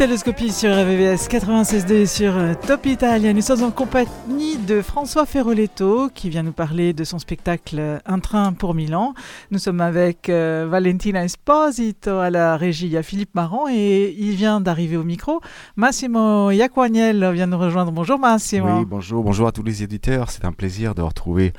[0.00, 3.34] Italoscopie sur RVVS 96.2 sur euh, Top Italia.
[3.34, 8.18] Nous sommes en compagnie de François Ferroletto qui vient nous parler de son spectacle Un
[8.18, 9.12] train pour Milan.
[9.50, 12.86] Nous sommes avec euh, Valentina Esposito à la régie.
[12.86, 15.42] Il y a Philippe Marron et il vient d'arriver au micro.
[15.76, 17.92] Massimo Iaquagnel vient nous rejoindre.
[17.92, 18.78] Bonjour Massimo.
[18.78, 20.30] Oui, bonjour, bonjour à tous les éditeurs.
[20.30, 21.52] C'est un plaisir de retrouver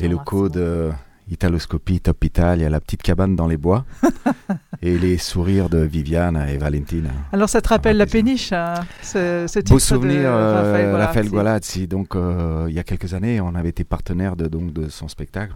[0.00, 0.92] les locaux de
[1.32, 3.84] Italoscopie Top Italia, la petite cabane dans les bois,
[4.82, 7.10] et les sourires de Viviane et Valentina.
[7.32, 11.86] Alors ça te rappelle la péniche, hein, ce, ce Beau souvenir, de euh, Raphaël Gualazzi.
[11.86, 15.08] Donc, euh, il y a quelques années, on avait été partenaire de, donc, de son
[15.08, 15.54] spectacle.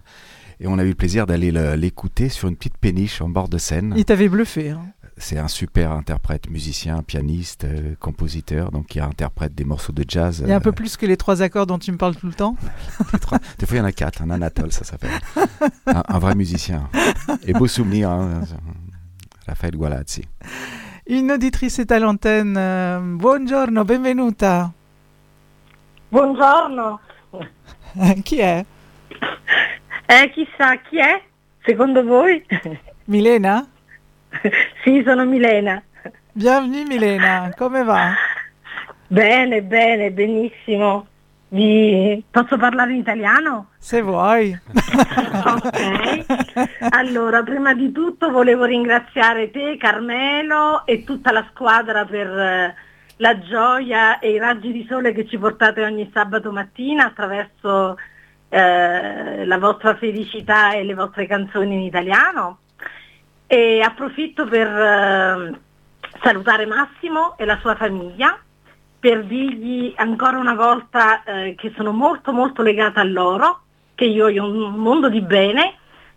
[0.58, 3.50] Et on a eu le plaisir d'aller le- l'écouter sur une petite péniche en bord
[3.50, 3.92] de Seine.
[3.94, 4.70] Il t'avait bluffé.
[4.70, 4.80] hein.
[5.18, 10.40] C'est un super interprète, musicien, pianiste, euh, compositeur, donc qui interprète des morceaux de jazz.
[10.44, 12.16] Il y a un euh, peu plus que les trois accords dont tu me parles
[12.16, 12.54] tout le temps.
[13.58, 14.20] Des fois, il y en a quatre.
[14.20, 15.10] Un Anatole, ça s'appelle.
[15.86, 16.90] un, un vrai musicien.
[17.44, 18.42] Et beau souvenir, hein,
[19.46, 20.22] Raphaël Gualazzi.
[21.08, 22.56] Une auditrice est à l'antenne.
[22.58, 24.70] euh, buongiorno, benvenuta.
[26.10, 27.00] Buongiorno.
[28.22, 28.64] Chi è?
[30.08, 31.22] Eh, chissà chi è?
[31.64, 32.44] Secondo voi?
[33.06, 33.66] Milena?
[34.82, 35.82] sì, sono Milena.
[36.32, 38.12] Bienvenue Milena, come va?
[39.06, 41.06] Bene, bene, benissimo.
[41.48, 42.22] Vi...
[42.28, 43.68] Posso parlare in italiano?
[43.78, 44.58] Se vuoi.
[45.46, 46.24] Ok.
[46.90, 52.74] Allora, prima di tutto volevo ringraziare te, Carmelo e tutta la squadra per eh,
[53.18, 57.96] la gioia e i raggi di sole che ci portate ogni sabato mattina attraverso
[58.48, 62.58] eh, la vostra felicità e le vostre canzoni in italiano.
[63.46, 65.60] E approfitto per eh,
[66.22, 68.38] salutare Massimo e la sua famiglia
[68.98, 73.60] per dirgli ancora una volta eh, che sono molto molto legata a loro,
[73.94, 75.74] che io ho un mondo di bene,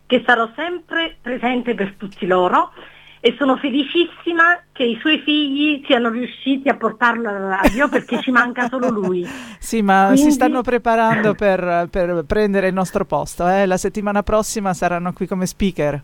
[0.08, 2.72] che sarò sempre presente per tutti loro
[3.20, 8.32] e sono felicissima che i suoi figli siano riusciti a portarlo alla radio perché ci
[8.32, 9.28] manca solo lui.
[9.60, 13.48] Sì, ma si Quindi- stanno preparando per, per prendere il nostro posto.
[13.48, 13.68] eh.
[13.68, 16.02] La settimana prossima saranno qui come speaker.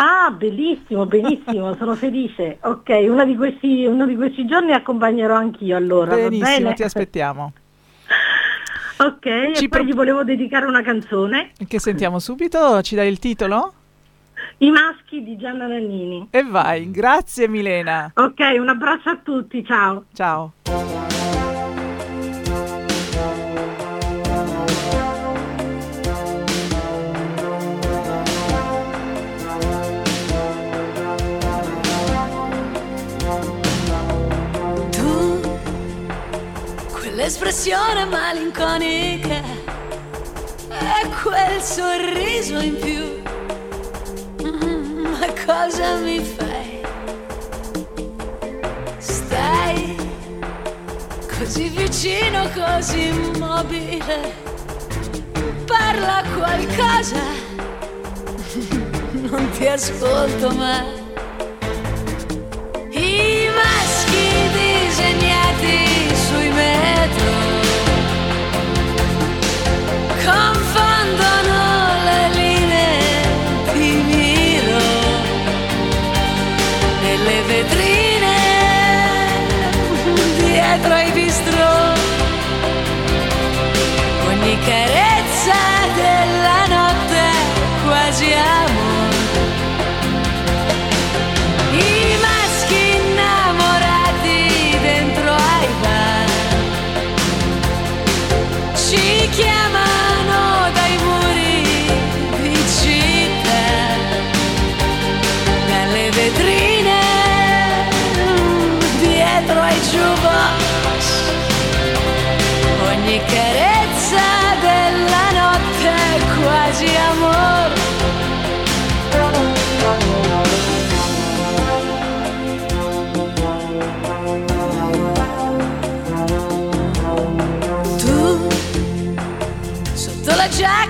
[0.00, 2.58] Ah, bellissimo, benissimo, sono felice.
[2.62, 7.52] Ok, uno di questi, uno di questi giorni accompagnerò anch'io allora, Benissimo, ti aspettiamo.
[8.98, 12.80] Ok, e poi gli volevo dedicare una canzone, Che sentiamo subito?
[12.82, 13.72] Ci dai il titolo?
[14.58, 16.28] I maschi di Gianna Nannini.
[16.30, 18.10] E vai, grazie Milena.
[18.14, 20.04] Ok, un abbraccio a tutti, ciao.
[20.14, 20.52] Ciao.
[37.28, 39.42] Quell'espressione malinconica
[40.70, 43.16] e quel sorriso in più,
[44.42, 46.80] Mm, ma cosa mi fai?
[48.96, 49.96] Stai
[51.38, 54.32] così vicino, così immobile,
[55.66, 57.22] parla qualcosa,
[59.12, 61.06] non ti ascolto mai.
[62.90, 66.07] I maschi disegnati
[66.58, 67.10] red.
[70.24, 70.87] Come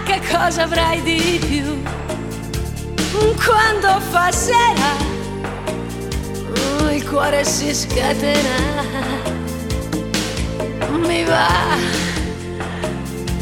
[0.08, 1.82] giacca cosa avrai di più?
[3.44, 4.00] Quando
[6.82, 8.56] oh, il cuore si scatena.
[11.06, 11.76] Mi va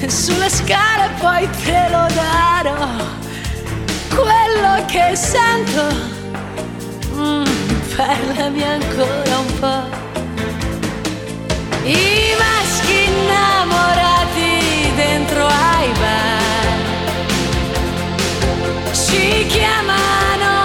[0.08, 3.04] sulle scale poi te lo darò.
[4.08, 5.84] Quello che sento,
[7.14, 7.44] mm,
[7.96, 10.04] parlami ancora un po'.
[11.84, 16.35] I maschi innamorati dentro ai bar
[19.06, 20.55] ci chiamano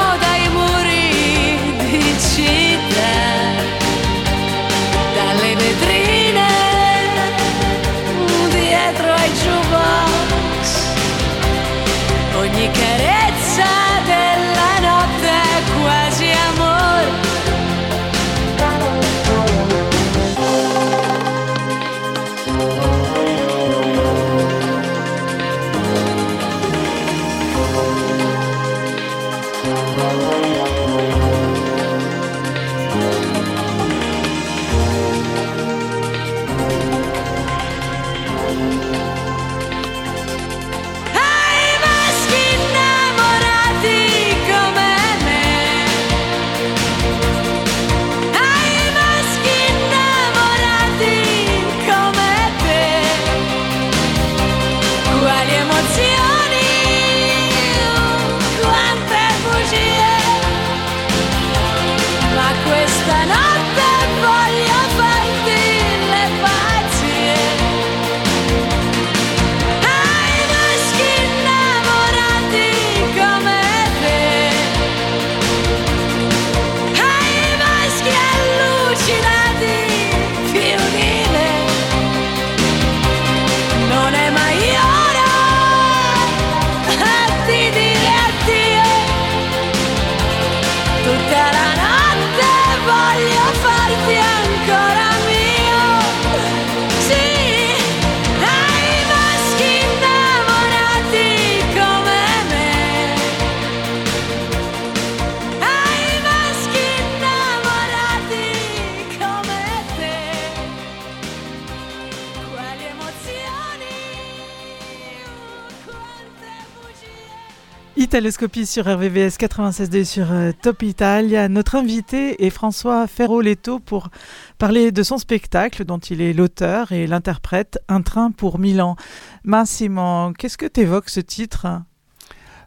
[118.12, 121.47] Italoscopie sur RVVS 96.2 sur euh, Top Italia.
[121.47, 124.09] Notre invité est François Ferroletto pour
[124.57, 128.97] parler de son spectacle dont il est l'auteur et l'interprète Un train pour Milan.
[129.45, 131.68] Massimo, qu'est-ce que t'évoques ce titre?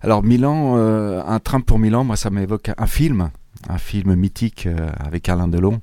[0.01, 3.29] Alors Milan, euh, Un train pour Milan, moi ça m'évoque un film,
[3.69, 5.83] un film mythique euh, avec Alain Delon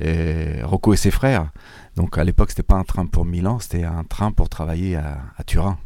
[0.00, 1.52] et Rocco et ses frères.
[1.94, 5.18] Donc à l'époque c'était pas un train pour Milan, c'était un train pour travailler à,
[5.38, 5.78] à Turin.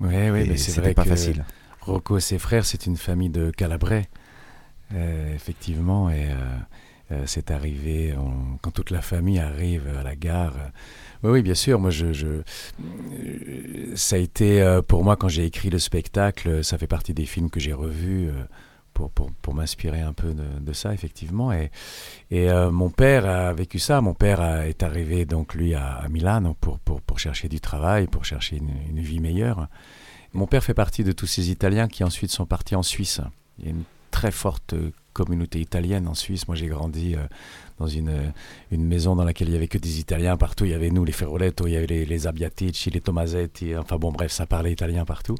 [0.00, 1.44] Oui, oui, Et mais c'est c'était vrai pas que facile.
[1.82, 4.08] Rocco et ses frères, c'est une famille de Calabrais,
[4.94, 6.34] euh, effectivement, et euh,
[7.12, 8.14] euh, c'est arrivé
[8.60, 10.54] quand toute la famille arrive à la gare.
[11.22, 11.80] oui, oui, bien sûr.
[11.80, 11.90] Moi,
[13.94, 16.62] ça a été pour moi quand j'ai écrit le spectacle.
[16.62, 18.30] Ça fait partie des films que j'ai revus
[18.92, 21.50] pour, pour, m'inspirer un peu de, ça, effectivement.
[21.52, 21.70] Et,
[22.70, 24.00] mon père a vécu ça.
[24.00, 28.56] Mon père est arrivé donc lui à, Milan pour, pour, chercher du travail, pour chercher
[28.56, 29.68] une vie meilleure.
[30.32, 33.20] Mon père fait partie de tous ces Italiens qui ensuite sont partis en Suisse.
[33.58, 36.46] Il y a une très forte euh, communauté italienne en Suisse.
[36.46, 37.20] Moi, j'ai grandi euh,
[37.78, 38.30] dans une, euh,
[38.70, 40.64] une maison dans laquelle il y avait que des Italiens partout.
[40.64, 43.76] Il y avait nous, les Ferroletto, il y avait les, les Abbiatici, les Tomasetti.
[43.76, 45.36] Enfin bon, bref, ça parlait italien partout.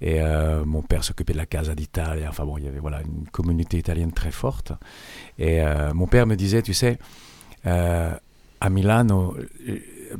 [0.00, 0.20] Et
[0.64, 2.26] mon père s'occupait de la Casa d'Italie.
[2.26, 4.72] Enfin bon, il y avait voilà une communauté italienne très forte.
[5.38, 5.60] Et
[5.94, 6.98] mon père me disait, tu sais,
[7.64, 9.36] à Milano,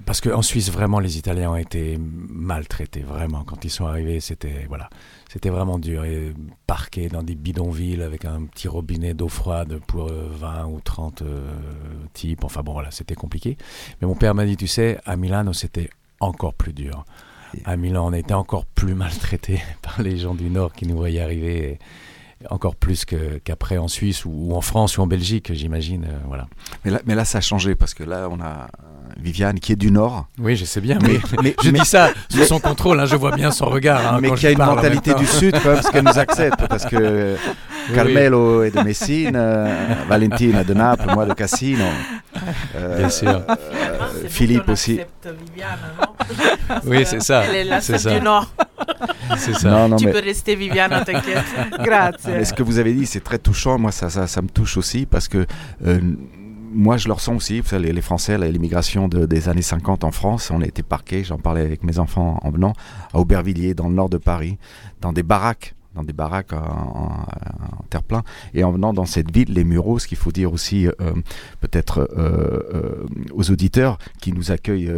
[0.06, 3.44] parce qu'en Suisse, vraiment, les Italiens ont été maltraités, vraiment.
[3.44, 4.88] Quand ils sont arrivés, c'était voilà,
[5.28, 6.04] c'était vraiment dur.
[6.04, 6.32] Et
[6.66, 11.22] parqués dans des bidonvilles avec un petit robinet d'eau froide pour euh, 20 ou 30
[11.22, 11.50] euh,
[12.12, 12.44] types.
[12.44, 13.56] Enfin bon, voilà, c'était compliqué.
[14.00, 17.04] Mais mon père m'a dit, tu sais, à Milano, c'était encore plus dur.
[17.64, 21.20] À Milan, on était encore plus maltraités par les gens du Nord qui nous voyaient
[21.20, 21.72] arriver.
[21.72, 21.78] et
[22.48, 26.04] encore plus qu'après en Suisse ou, ou en France ou en Belgique, j'imagine.
[26.04, 26.48] euh, voilà.
[26.84, 28.68] Mais là, mais là, ça a changé parce que là, on a
[29.18, 30.26] Viviane qui est du Nord.
[30.38, 31.20] Oui, je sais bien, mais,
[31.62, 34.14] je dis ça sous son contrôle, hein, je vois bien son regard.
[34.14, 35.26] hein, mais quand qui je a une mentalité du.
[35.26, 36.66] Sud, quand même, parce qu'elle nous accepte.
[36.68, 37.36] Parce que
[37.88, 39.74] Oui, Carmelo est de Messine, euh,
[40.08, 41.84] Valentina de Naples, moi de Cassino.
[42.76, 43.28] Euh, Bien sûr.
[43.28, 43.56] euh,
[44.28, 45.00] Philippe aussi.
[46.86, 47.44] Oui, c'est ça.
[47.48, 48.18] Elle est la c'est seule ça.
[48.18, 48.52] du Nord.
[49.36, 49.70] C'est ça.
[49.70, 51.44] Non, non, tu mais- peux rester Viviane, t'inquiète.
[52.28, 53.78] Mais ce que vous avez dit, c'est très touchant.
[53.78, 55.46] Moi, ça, ça, ça me touche aussi parce que
[55.86, 56.00] euh,
[56.72, 57.60] moi, je le ressens aussi.
[57.60, 61.24] Vous savez, les, Français, l'immigration de- des années 50 en France, on a été parqués,
[61.24, 62.72] j'en parlais avec mes enfants en venant,
[63.12, 64.58] à Aubervilliers, dans le nord de Paris,
[65.00, 67.26] dans des baraques dans des baraques en, en-
[67.78, 68.22] en terre-plein.
[68.54, 70.92] Et en venant dans cette ville, les Mureaux, ce qu'il faut dire aussi euh,
[71.60, 74.90] peut-être euh, euh, aux auditeurs qui nous accueillent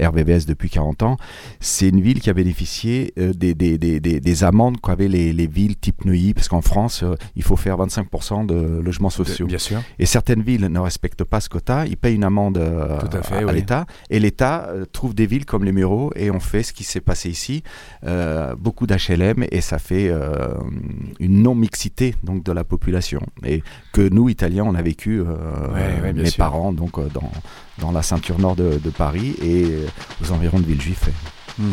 [0.00, 1.16] RVVS depuis 40 ans,
[1.60, 5.46] c'est une ville qui a bénéficié des, des, des, des, des amendes qu'avaient les, les
[5.46, 7.04] villes type Neuilly, parce qu'en France,
[7.36, 9.46] il faut faire 25% de logements sociaux.
[9.46, 9.80] bien sûr.
[9.98, 12.58] Et certaines villes ne respectent pas ce quota, ils payent une amende
[13.00, 13.52] Tout à fait, oui.
[13.54, 17.00] l'État, et l'État trouve des villes comme les Mureaux, et on fait ce qui s'est
[17.00, 17.62] passé ici,
[18.58, 20.54] beaucoup d'HLM, et ça fait euh,
[21.20, 23.62] une non-mixité donc de la population, et
[23.92, 25.24] que nous, Italiens, on a vécu, euh,
[25.72, 26.44] Ouais, ouais, bien mes sûr.
[26.44, 27.30] parents, donc euh, dans,
[27.78, 29.64] dans la ceinture nord de, de Paris, et
[30.22, 31.08] aux environs de Villejuif.
[31.58, 31.64] Hmm.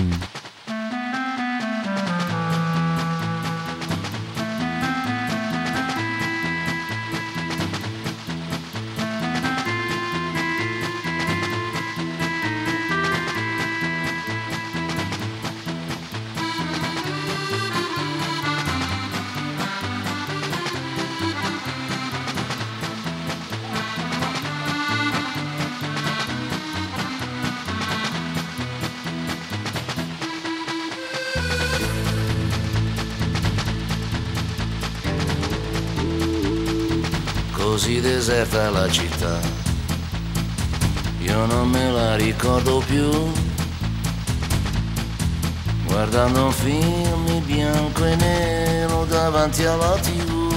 [49.45, 50.53] Davanti alla tv.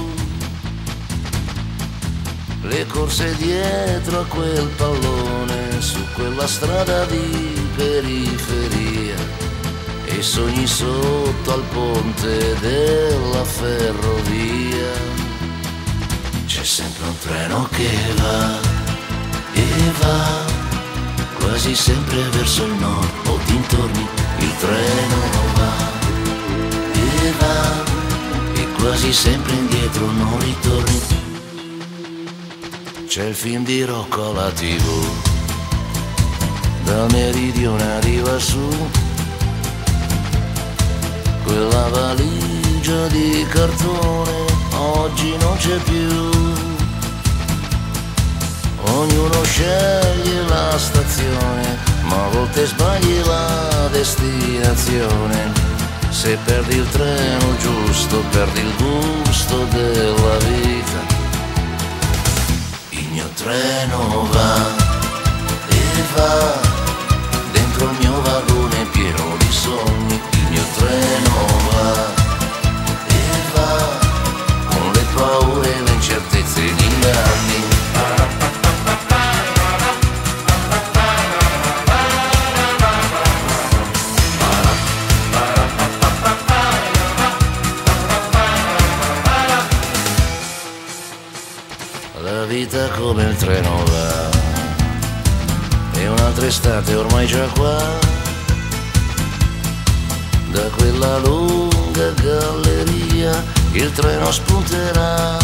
[2.61, 9.15] Le corse dietro a quel pallone su quella strada di periferia
[10.05, 14.91] e i sogni sotto al ponte della ferrovia.
[16.45, 18.59] C'è sempre un treno che va
[19.53, 20.45] e va,
[21.39, 24.07] quasi sempre verso il nord o dintorni.
[24.39, 25.17] Il treno
[25.53, 25.97] va
[26.93, 27.88] e va,
[28.79, 30.99] quasi sempre indietro non ritorni.
[33.07, 35.05] C'è il film di Rocco alla tv,
[36.83, 38.67] dal meridione arriva su,
[41.43, 44.39] quella valigia di cartone
[44.75, 46.29] oggi non c'è più.
[48.81, 55.68] Ognuno sceglie la stazione, ma a volte sbagli la destinazione.
[56.21, 60.99] Se perdi il treno giusto, perdi il gusto della vita.
[62.89, 64.65] Il mio treno va
[65.69, 66.59] e va
[67.53, 70.19] dentro il mio vagone pieno di sogni.
[70.31, 72.13] Il mio treno va
[73.07, 73.21] e
[73.53, 73.99] va
[74.71, 77.68] con le paure e le incertezze e gli inganni.
[92.69, 94.29] Vita come il treno va.
[95.93, 97.77] E un'altra estate ormai già qua.
[100.51, 105.37] Da quella lunga galleria il treno spunterà.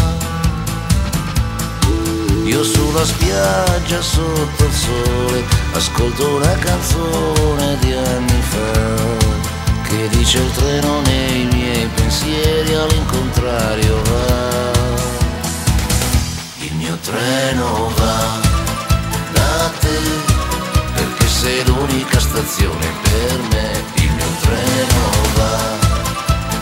[2.44, 10.52] Io sulla spiaggia sotto il sole Ascolto una canzone di anni fa Che dice il
[10.52, 14.75] treno nei miei pensieri all'incontrario va
[17.00, 18.40] treno va
[19.32, 19.98] da te
[20.94, 23.84] perché sei l'unica stazione per me.
[23.94, 25.02] Il mio treno
[25.36, 25.58] va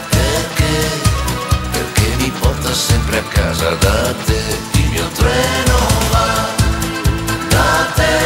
[0.09, 0.74] perché,
[1.70, 4.43] perché mi porta sempre a casa da te.
[4.72, 5.76] Il mio treno
[6.11, 6.49] va
[7.49, 8.18] da te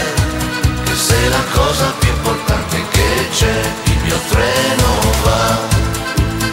[0.84, 3.60] che sei la cosa più importante che c'è.
[3.84, 4.88] Il mio treno
[5.24, 5.58] va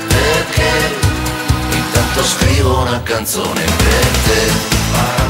[0.08, 0.96] perché
[1.72, 5.25] intanto scrivo una canzone per te.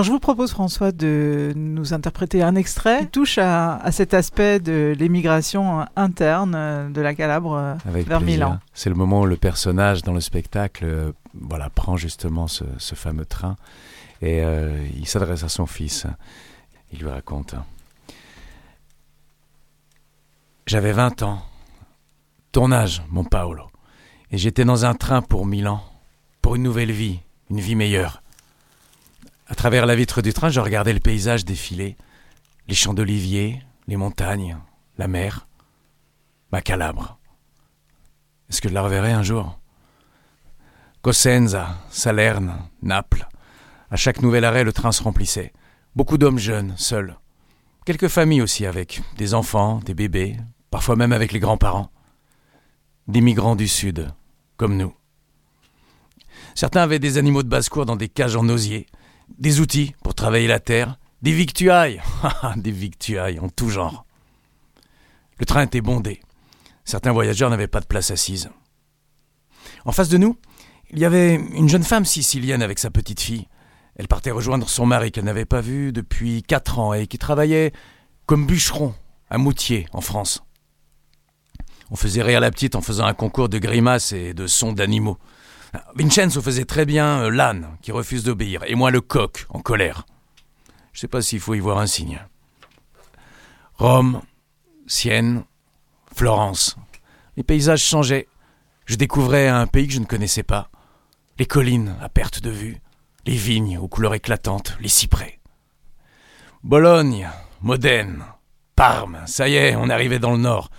[0.00, 4.14] Alors je vous propose François de nous interpréter un extrait qui touche à, à cet
[4.14, 8.46] aspect de l'émigration interne de la Calabre euh, Avec vers plaisir.
[8.46, 8.60] Milan.
[8.72, 12.94] C'est le moment où le personnage dans le spectacle euh, voilà, prend justement ce, ce
[12.94, 13.56] fameux train
[14.22, 16.06] et euh, il s'adresse à son fils.
[16.94, 17.54] Il lui raconte
[20.64, 21.42] J'avais 20 ans,
[22.52, 23.66] ton âge, mon Paolo,
[24.30, 25.84] et j'étais dans un train pour Milan,
[26.40, 27.20] pour une nouvelle vie,
[27.50, 28.22] une vie meilleure.
[29.50, 31.96] À travers la vitre du train, je regardais le paysage défiler,
[32.68, 34.56] les champs d'oliviers, les montagnes,
[34.96, 35.48] la mer,
[36.52, 37.18] ma Calabre.
[38.48, 39.58] Est-ce que je la reverrai un jour?
[41.02, 43.26] Cosenza, Salerne, Naples.
[43.90, 45.52] À chaque nouvel arrêt, le train se remplissait.
[45.96, 47.16] Beaucoup d'hommes jeunes, seuls.
[47.84, 50.36] Quelques familles aussi avec des enfants, des bébés,
[50.70, 51.90] parfois même avec les grands-parents.
[53.08, 54.12] Des migrants du Sud,
[54.56, 54.94] comme nous.
[56.54, 58.86] Certains avaient des animaux de basse-cour dans des cages en osier,
[59.38, 62.02] des outils pour travailler la terre, des victuailles,
[62.56, 64.04] des victuailles en tout genre.
[65.38, 66.20] Le train était bondé.
[66.84, 68.50] Certains voyageurs n'avaient pas de place assise.
[69.84, 70.36] En face de nous,
[70.90, 73.46] il y avait une jeune femme sicilienne avec sa petite fille.
[73.96, 77.72] Elle partait rejoindre son mari qu'elle n'avait pas vu depuis quatre ans et qui travaillait
[78.26, 78.94] comme bûcheron
[79.28, 80.42] à Moutier, en France.
[81.90, 85.18] On faisait rire la petite en faisant un concours de grimaces et de sons d'animaux.
[85.94, 90.06] Vincenzo faisait très bien euh, l'âne qui refuse d'obéir, et moi le coq en colère.
[90.92, 92.20] Je sais pas s'il faut y voir un signe.
[93.74, 94.22] Rome,
[94.86, 95.44] Sienne,
[96.14, 96.76] Florence.
[97.36, 98.28] Les paysages changeaient.
[98.86, 100.68] Je découvrais un pays que je ne connaissais pas.
[101.38, 102.80] Les collines à perte de vue,
[103.24, 105.38] les vignes aux couleurs éclatantes, les cyprès.
[106.62, 107.30] Bologne,
[107.62, 108.24] Modène,
[108.76, 110.70] Parme, ça y est, on arrivait dans le nord.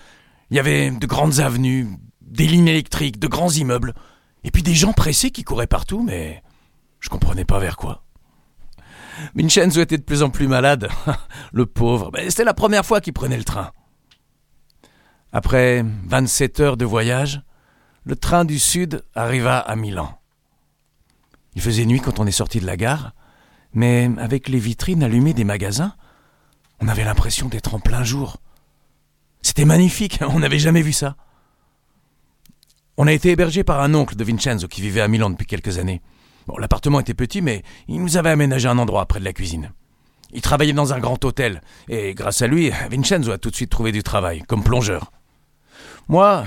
[0.49, 1.87] Il y avait de grandes avenues,
[2.21, 3.93] des lignes électriques, de grands immeubles,
[4.43, 6.43] et puis des gens pressés qui couraient partout, mais
[6.99, 8.03] je comprenais pas vers quoi.
[9.35, 10.89] Vincenzo était de plus en plus malade,
[11.53, 12.09] le pauvre.
[12.13, 13.71] Mais C'était la première fois qu'il prenait le train.
[15.31, 17.41] Après 27 heures de voyage,
[18.03, 20.19] le train du sud arriva à Milan.
[21.55, 23.13] Il faisait nuit quand on est sorti de la gare,
[23.73, 25.93] mais avec les vitrines allumées des magasins,
[26.79, 28.37] on avait l'impression d'être en plein jour.
[29.41, 31.15] C'était magnifique, on n'avait jamais vu ça.
[32.97, 35.77] On a été hébergé par un oncle de Vincenzo qui vivait à Milan depuis quelques
[35.77, 36.01] années.
[36.47, 39.71] Bon, l'appartement était petit, mais il nous avait aménagé un endroit près de la cuisine.
[40.33, 43.69] Il travaillait dans un grand hôtel, et grâce à lui, Vincenzo a tout de suite
[43.69, 45.11] trouvé du travail, comme plongeur.
[46.07, 46.45] Moi,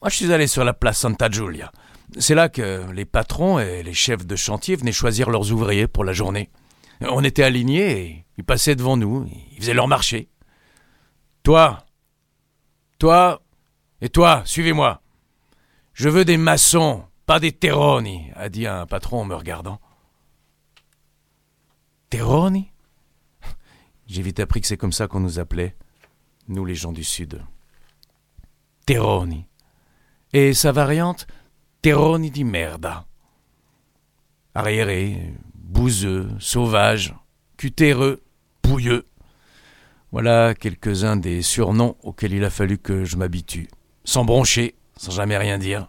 [0.00, 1.70] moi je suis allé sur la place Santa Giulia.
[2.18, 6.04] C'est là que les patrons et les chefs de chantier venaient choisir leurs ouvriers pour
[6.04, 6.50] la journée.
[7.00, 10.28] On était alignés et ils passaient devant nous, ils faisaient leur marché.
[11.42, 11.84] Toi,
[12.98, 13.42] toi
[14.00, 15.01] et toi, suivez-moi.
[15.94, 19.80] Je veux des maçons, pas des terroni, a dit un patron en me regardant.
[22.10, 22.70] Terroni?
[24.06, 25.76] J'ai vite appris que c'est comme ça qu'on nous appelait,
[26.48, 27.42] nous les gens du Sud.
[28.86, 29.46] Terroni.
[30.32, 31.26] Et sa variante,
[31.82, 33.06] Terroni di merda.
[34.54, 37.14] Arriéré, bouseux, sauvage,
[37.56, 38.22] cutéreux,
[38.62, 39.06] pouilleux.
[40.10, 43.68] Voilà quelques-uns des surnoms auxquels il a fallu que je m'habitue,
[44.04, 45.88] sans broncher, sans jamais rien dire.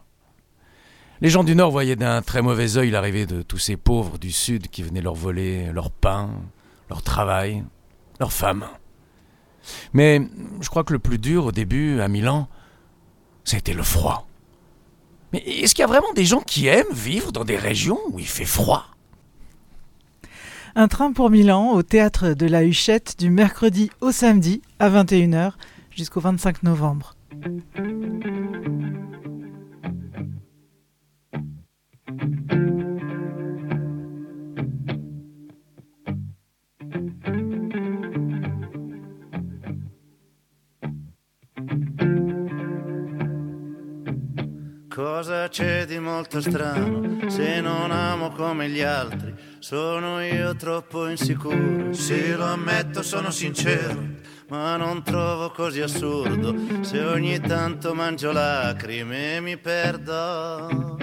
[1.21, 4.31] Les gens du Nord voyaient d'un très mauvais œil l'arrivée de tous ces pauvres du
[4.31, 6.29] Sud qui venaient leur voler leur pain,
[6.89, 7.63] leur travail,
[8.19, 8.65] leurs femmes.
[9.93, 10.21] Mais
[10.59, 12.49] je crois que le plus dur au début, à Milan,
[13.43, 14.27] c'était le froid.
[15.31, 18.19] Mais est-ce qu'il y a vraiment des gens qui aiment vivre dans des régions où
[18.19, 18.85] il fait froid?
[20.75, 25.53] Un train pour Milan au théâtre de la Huchette du mercredi au samedi à 21h
[25.91, 27.12] jusqu'au 25 novembre.
[44.89, 49.33] Cosa c'è di molto strano se non amo come gli altri?
[49.57, 53.99] Sono io troppo insicuro, sì lo ammetto, sono sincero,
[54.53, 60.97] ma non trovo così assurdo se ogni tanto mangio lacrime e mi perdo.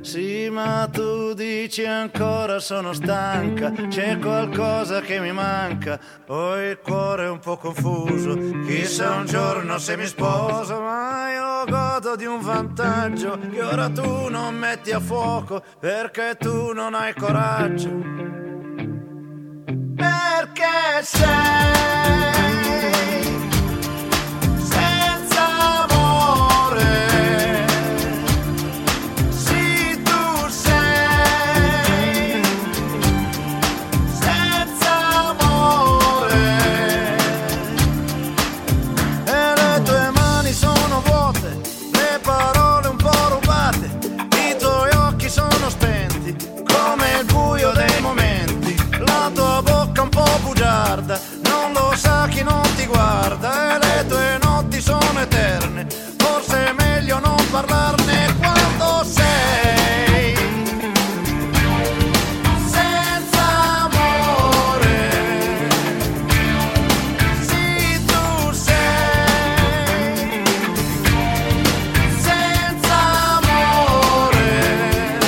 [0.00, 7.28] Sì, ma tu dici ancora sono stanca, c'è qualcosa che mi manca, ho il cuore
[7.28, 8.36] un po' confuso,
[8.66, 14.28] chissà un giorno se mi sposo, ma io godo di un vantaggio che ora tu
[14.28, 18.49] non metti a fuoco perché tu non hai coraggio.
[20.54, 22.99] que sé.
[55.20, 60.34] Eterne, forse è meglio non parlarne quando sei.
[62.66, 63.44] Senza
[63.84, 65.10] amore,
[67.40, 70.44] sì tu sei
[72.20, 72.98] senza
[73.38, 75.18] amore.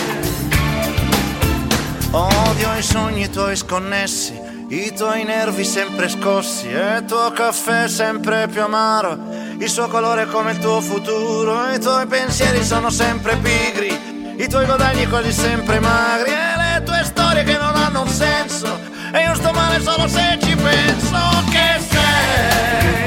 [2.11, 8.49] Odio i sogni tuoi sconnessi, i tuoi nervi sempre scossi, e il tuo caffè sempre
[8.49, 9.19] più amaro,
[9.63, 14.65] il suo colore come il tuo futuro, i tuoi pensieri sono sempre pigri, i tuoi
[14.65, 18.77] guadagni quasi sempre magri, e le tue storie che non hanno un senso,
[19.13, 23.02] e io sto male solo se ci penso che sei.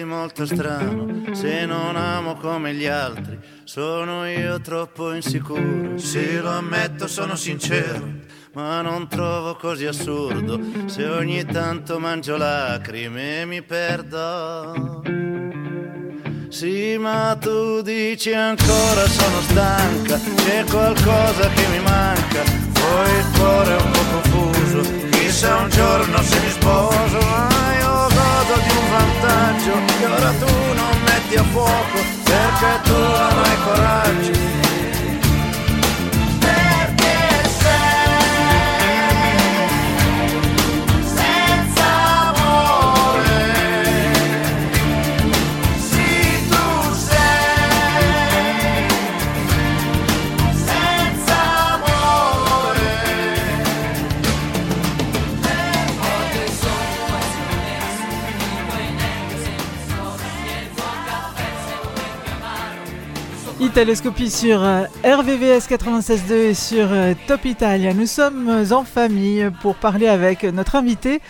[0.00, 3.38] Di molto strano se non amo come gli altri?
[3.64, 8.08] Sono io troppo insicuro, sì lo ammetto, sono sincero,
[8.54, 15.02] ma non trovo così assurdo se ogni tanto mangio lacrime e mi perdo.
[16.48, 22.42] Sì, ma tu dici ancora sono stanca, c'è qualcosa che mi manca,
[22.72, 28.08] poi il cuore è un po' confuso, chissà un giorno se mi sposo, ma io
[28.08, 34.59] godo di un vantaggio che ora tu non metti a fuoco, perché tu hai coraggio.
[63.60, 67.94] Italoscopie sur euh, RVVS 96.2 et sur euh, Top Italia.
[67.94, 71.20] Nous sommes en famille pour parler avec notre invité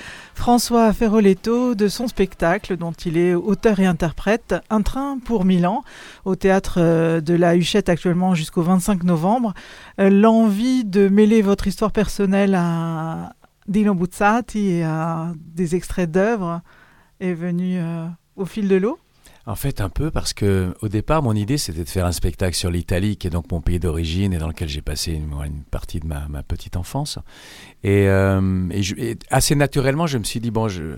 [0.41, 5.85] François Ferroletto de son spectacle dont il est auteur et interprète Un train pour Milan
[6.25, 9.53] au théâtre euh, de la Huchette actuellement jusqu'au 25 novembre.
[10.01, 13.35] Euh, L'envie de mêler votre histoire personnelle à
[13.69, 16.63] Dino Buzzati et à des extraits d'œuvres
[17.21, 18.99] est venue euh, au fil de l'eau
[19.51, 22.55] En fait, un peu parce que au départ, mon idée, c'était de faire un spectacle
[22.57, 25.63] sur l'Italie, qui est donc mon pays d'origine et dans lequel j'ai passé une, une
[25.71, 27.19] partie de ma, ma petite enfance.
[27.83, 30.97] Et, euh, et je- et assez naturellement, je me suis dit bon, je,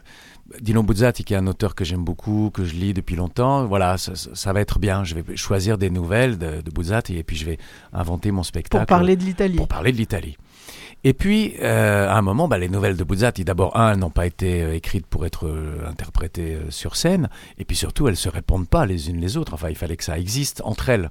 [0.61, 3.97] Dino Buzzati, qui est un auteur que j'aime beaucoup, que je lis depuis longtemps, voilà,
[3.97, 5.03] ça, ça- ça va être bien.
[5.05, 7.59] Je vais choisir des nouvelles de, de Buzzati et puis je vais
[7.95, 9.57] inventer mon spectacle pour parler de l'Italie.
[9.57, 10.37] pour parler de l'Italie.
[11.05, 14.25] Et puis, euh, à un moment, bah, les nouvelles de Buzzati, d'abord, un, n'ont pas
[14.25, 18.69] été euh, écrites pour être euh, interprétées sur scène, et puis surtout, elles se répondent
[18.69, 19.55] pas les unes les autres.
[19.55, 21.11] Enfin, il fallait que ça existe entre elles.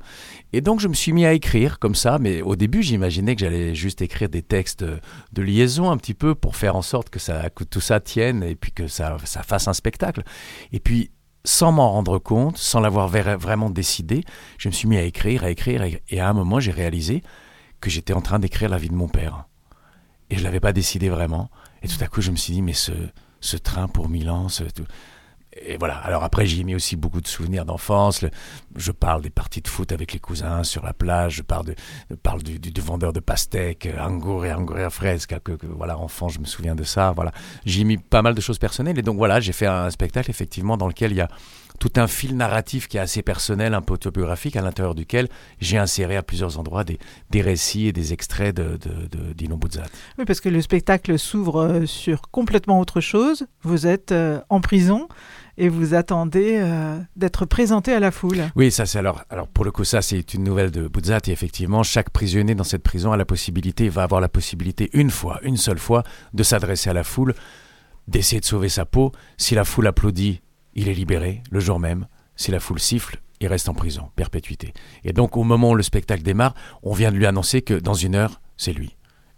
[0.53, 3.41] Et donc, je me suis mis à écrire comme ça, mais au début, j'imaginais que
[3.41, 7.19] j'allais juste écrire des textes de liaison un petit peu pour faire en sorte que,
[7.19, 10.23] ça, que tout ça tienne et puis que ça, ça fasse un spectacle.
[10.71, 11.11] Et puis,
[11.43, 14.23] sans m'en rendre compte, sans l'avoir vraiment décidé,
[14.57, 15.83] je me suis mis à écrire, à écrire.
[15.83, 17.23] et à un moment, j'ai réalisé
[17.81, 19.45] que j'étais en train d'écrire la vie de mon père.
[20.29, 21.49] Et je l'avais pas décidé vraiment.
[21.83, 22.93] Et tout à coup, je me suis dit, mais ce,
[23.41, 24.85] ce train pour Milan, ce, tout-
[25.67, 25.95] Et voilà.
[25.97, 28.23] Alors après, j'y ai mis aussi beaucoup de souvenirs d'enfance.
[28.77, 31.35] Je parle des parties de foot avec les cousins sur la plage.
[31.37, 31.75] Je parle, de,
[32.23, 35.39] parle du, vendeur de pastèques, euh, Angour et Angour fresca.
[35.41, 37.11] Que, que, voilà, enfant, je me souviens de ça.
[37.11, 37.33] Voilà.
[37.65, 38.97] J'y ai mis pas mal de choses personnelles.
[38.99, 41.27] Et donc voilà, j'ai fait un spectacle effectivement dans lequel il y a
[41.81, 45.27] tout un fil narratif qui est assez personnel, un peu autobiographique, à l'intérieur duquel
[45.59, 46.99] j'ai inséré à plusieurs endroits des,
[47.31, 49.21] des récits et des extraits de, de, de.
[50.19, 53.47] Oui, parce que le spectacle s'ouvre euh, sur complètement autre chose.
[53.63, 55.07] Vous êtes euh, en prison
[55.57, 58.43] et vous attendez euh, d'être présenté à la foule.
[58.55, 61.81] Oui, ça c'est alors, alors pour le coup ça c'est une nouvelle de Buzzati effectivement.
[61.81, 65.57] Chaque prisonnier dans cette prison a la possibilité, va avoir la possibilité une fois, une
[65.57, 66.03] seule fois,
[66.33, 67.33] de s'adresser à la foule,
[68.07, 69.11] d'essayer de sauver sa peau.
[69.37, 70.41] Si la foule applaudit,
[70.73, 72.07] il est libéré le jour même.
[72.35, 74.73] Si la foule siffle, il reste en prison, perpétuité.
[75.03, 76.53] Et donc au moment où le spectacle démarre,
[76.83, 78.95] on vient de lui annoncer que dans une heure, c'est lui.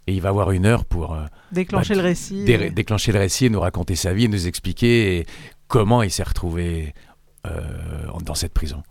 [0.07, 2.43] Et il va avoir une heure pour euh, Déclencher le récit.
[2.43, 5.25] dé- déclencher le récit, et nous raconter sa vie, nous expliquer et
[5.69, 6.93] comment il s'est retrouvé
[7.47, 8.83] euh, dans cette prison.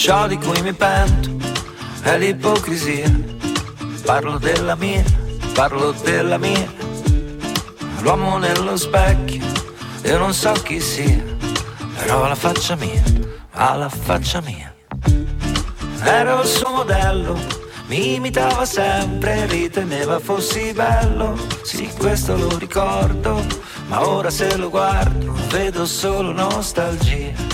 [0.00, 1.28] Ciò di cui mi pento
[2.00, 3.12] è l'ipocrisia.
[4.06, 5.04] Parlo della mia,
[5.52, 6.66] parlo della mia.
[8.00, 9.44] L'uomo nello specchio,
[10.04, 11.22] io non so chi sia,
[11.98, 13.02] però la faccia mia,
[13.50, 14.74] ha la faccia mia.
[16.02, 17.38] Ero il suo modello,
[17.88, 21.36] mi imitava sempre, riteneva fossi bello.
[21.62, 23.44] Sì, questo lo ricordo,
[23.88, 27.49] ma ora se lo guardo vedo solo nostalgia.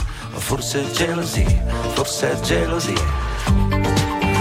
[0.47, 1.44] Forse gelosia,
[1.94, 2.94] forse è gelosia.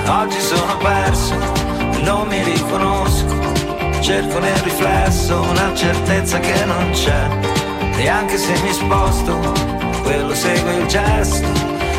[0.07, 1.33] Oggi sono perso,
[2.03, 3.33] non mi riconosco.
[4.01, 7.27] Cerco nel riflesso una certezza che non c'è.
[7.97, 9.35] E anche se mi sposto,
[10.03, 11.47] quello segue il gesto.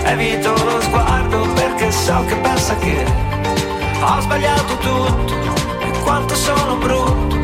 [0.05, 3.05] Evito lo sguardo perché so che pensa che
[4.01, 5.35] ho sbagliato tutto
[5.81, 7.37] e quanto sono brutto.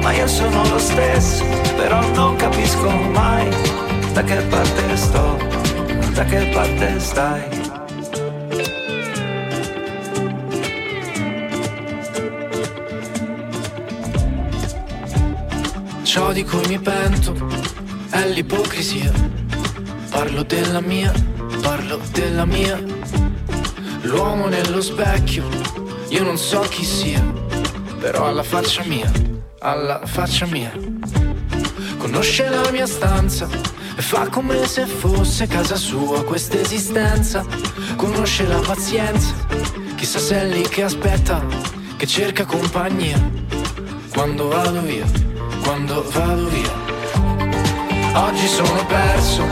[0.00, 1.44] Ma io sono lo stesso,
[1.76, 3.48] però non capisco mai
[4.12, 5.36] da che parte sto,
[6.14, 7.42] da che parte stai.
[16.04, 17.34] Ciò di cui mi pento
[18.10, 19.12] è l'ipocrisia.
[20.10, 21.12] Parlo della mia,
[21.60, 22.80] parlo della mia.
[24.02, 25.48] L'uomo nello specchio,
[26.10, 27.20] Io non so chi sia,
[27.98, 29.10] però alla faccia mia,
[29.58, 30.70] alla faccia mia.
[31.98, 37.44] Conosce la mia stanza e fa come se fosse casa sua questa esistenza.
[37.96, 39.34] Conosce la pazienza,
[39.94, 41.44] chissà se è lì che aspetta,
[41.96, 43.20] che cerca compagnia.
[44.12, 45.06] Quando vado via,
[45.62, 46.82] quando vado via.
[48.14, 49.44] Oggi sono perso,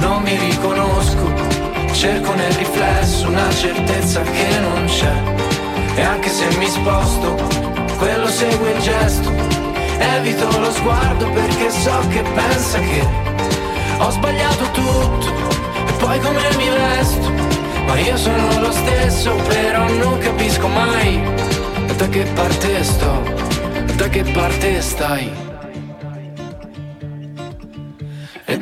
[0.00, 1.58] non mi riconosco.
[1.92, 5.34] Cerco nel riflesso una certezza che non c'è.
[5.96, 7.34] E anche se mi sposto,
[7.98, 9.30] quello segue il gesto.
[9.98, 13.30] Evito lo sguardo perché so che pensa che
[14.00, 15.28] ho sbagliato tutto.
[15.86, 17.30] E poi come mi vesto?
[17.86, 21.20] Ma io sono lo stesso, però non capisco mai
[21.96, 23.22] da che parte sto,
[23.96, 25.49] da che parte stai.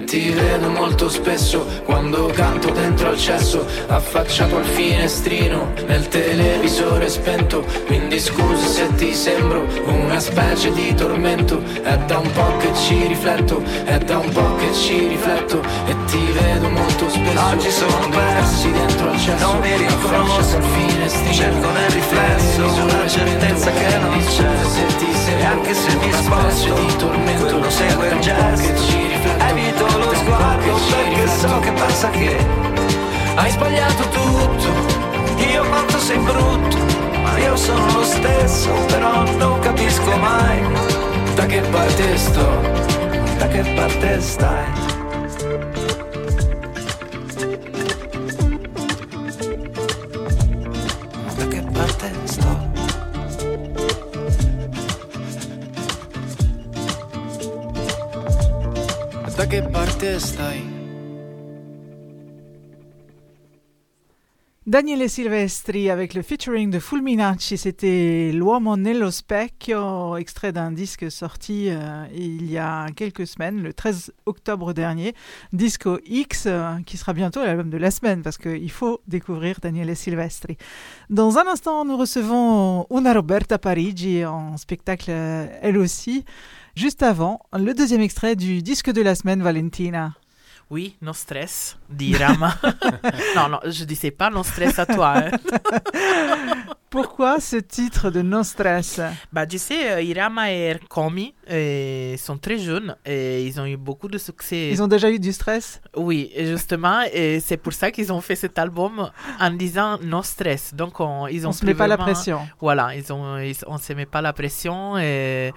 [0.08, 7.62] Ti vedo molto spesso quando canto dentro al cesso Affacciato al finestrino nel televisore spento.
[7.84, 11.62] Quindi scusa se ti sembro una specie di tormento.
[11.82, 15.94] È da un po' che ci rifletto, è da un po' che ci rifletto E
[16.06, 21.32] ti vedo molto spesso Oggi sono passi dentro al cesso non mi riconosco, al finestrino
[21.34, 22.62] cerco nel riflesso.
[22.62, 24.64] una certezza che non c'è.
[24.68, 28.82] se ti E anche se mi sposto, di tormento quello segue il po' che gesto.
[28.82, 32.36] ci rifletto Evito lo sguardo perché so che pensa che
[33.36, 35.46] hai sbagliato tutto.
[35.52, 36.76] Io quanto sei brutto,
[37.22, 40.66] ma io sono lo stesso, però non capisco mai
[41.34, 42.60] da che parte sto,
[43.38, 44.87] da che parte stai.
[64.64, 71.68] Daniele Silvestri avec le featuring de Fulminacci, c'était L'uomo nello specchio, extrait d'un disque sorti
[71.70, 75.14] euh, il y a quelques semaines, le 13 octobre dernier,
[75.52, 79.96] Disco X, euh, qui sera bientôt l'album de la semaine parce qu'il faut découvrir Daniele
[79.96, 80.58] Silvestri.
[81.10, 86.24] Dans un instant, nous recevons Una Roberta Parigi en spectacle elle aussi.
[86.78, 90.14] Juste avant, le deuxième extrait du disque de la semaine, Valentina.
[90.70, 92.54] Oui, no stress d'Irama.
[93.34, 95.14] non, non, je disais pas no stress à toi.
[95.16, 95.30] hein.
[96.90, 98.98] Pourquoi ce titre de No Stress?
[99.30, 103.76] Bah, tu sais, euh, Irama et Erkomi euh, sont très jeunes et ils ont eu
[103.76, 104.70] beaucoup de succès.
[104.70, 105.82] Ils ont déjà eu du stress?
[105.96, 110.72] Oui, justement, et c'est pour ça qu'ils ont fait cet album en disant no stress.
[110.74, 112.40] Donc, on, ils ont On se met pas la pression.
[112.60, 115.52] Voilà, ils ont, ils- on se met pas la pression et,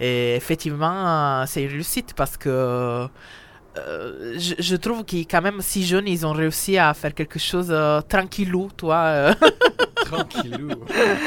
[0.00, 5.84] et effectivement, c'est une réussite parce que euh, je, je trouve qu'ils quand même si
[5.86, 8.96] jeunes, ils ont réussi à faire quelque chose euh, tranquillou, toi.
[8.96, 9.34] euh.
[10.04, 10.70] Tranquillou.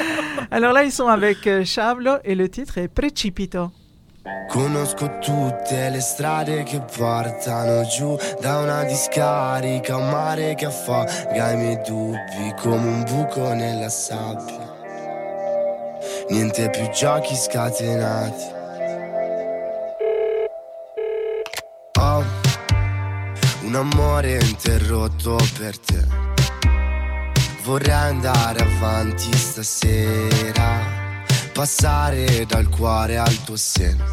[0.51, 3.71] Alors là, ils sont avec euh, Chablo et le titre est Precipito.
[4.49, 11.57] Conosco tutte le strade che portano giù da una discarica, un mare che affoga i
[11.57, 14.71] miei dubbi come un buco nella sabbia.
[16.29, 18.61] Niente più giochi scatenati.
[23.73, 26.05] Un amore interrotto per te.
[27.63, 30.79] Vorrei andare avanti stasera,
[31.53, 34.03] passare dal cuore al tuo seno.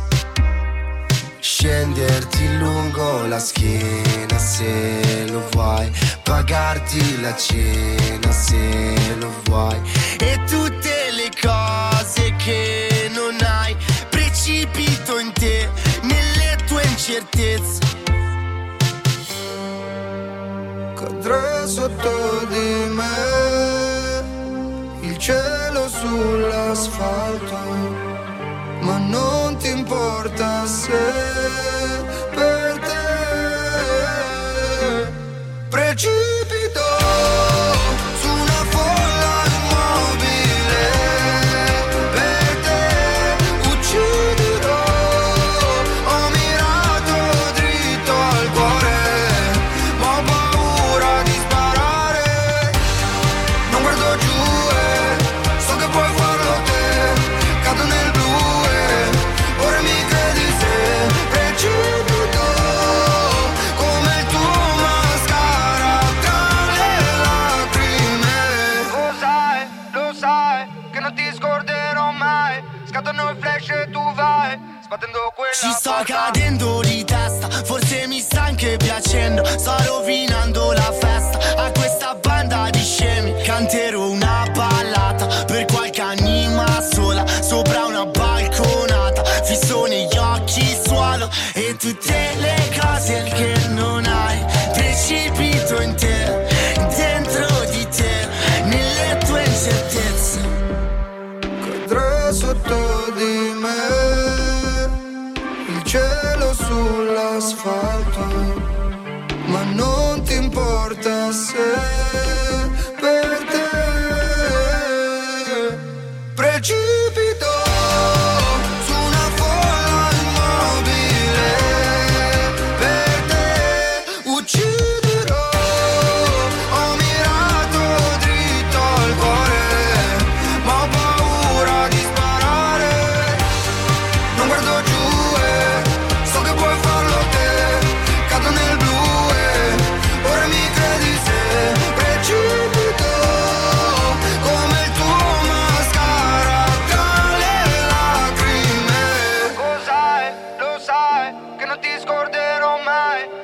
[1.41, 5.91] Scenderti lungo la schiena se lo vuoi,
[6.23, 9.79] pagarti la cena se lo vuoi.
[10.21, 13.77] E tutte le cose che non hai,
[14.09, 15.69] precipito in te,
[16.03, 18.00] nelle tue incertezze.
[21.23, 24.25] Cadrà sotto di me.
[25.03, 27.59] Il cielo sull'asfalto
[28.81, 31.03] ma non ti importa se
[32.35, 33.05] per te.
[35.69, 36.40] Precipito
[75.53, 79.45] ci sto cadendo di testa forse mi sta anche piacendo.
[79.45, 84.20] Sto rovinando la festa a questa banda di scemi canterò una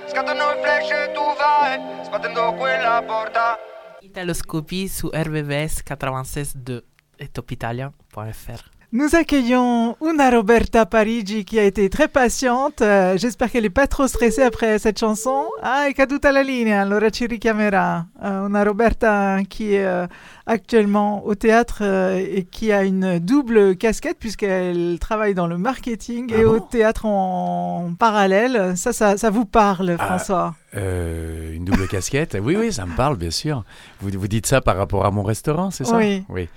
[0.08, 3.58] Scattano i flash e tu vai sbattendo quella porta
[4.00, 6.80] Italoscopie sous RVVS 96.2
[7.18, 8.70] et topitalia.fr.
[8.92, 12.80] Nous accueillons Una Roberta Parigi qui a été très patiente.
[12.82, 15.48] Euh, J'espère qu'elle n'est pas trop stressée après cette chanson.
[15.60, 18.06] Ah, è caduta la linea, allora ci richiamerà.
[18.22, 20.06] Euh, Una Roberta qui est euh,
[20.47, 26.31] actuellement au théâtre euh, et qui a une double casquette puisqu'elle travaille dans le marketing
[26.32, 28.77] Ah et bon au théâtre en parallèle.
[28.77, 30.55] Ça, ça, ça vous parle, Ah, François?
[30.77, 32.36] Euh, une double casquette?
[32.40, 33.64] Oui, oui, ça me parle, bien sûr.
[34.01, 35.97] Vous, vous dites ça par rapport à mon restaurant, c'est ça?
[35.97, 36.24] Oui.
[36.28, 36.48] oui.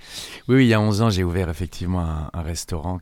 [0.48, 3.00] Oui, oui, il y a 11 ans, j'ai ouvert effectivement un, un restaurant.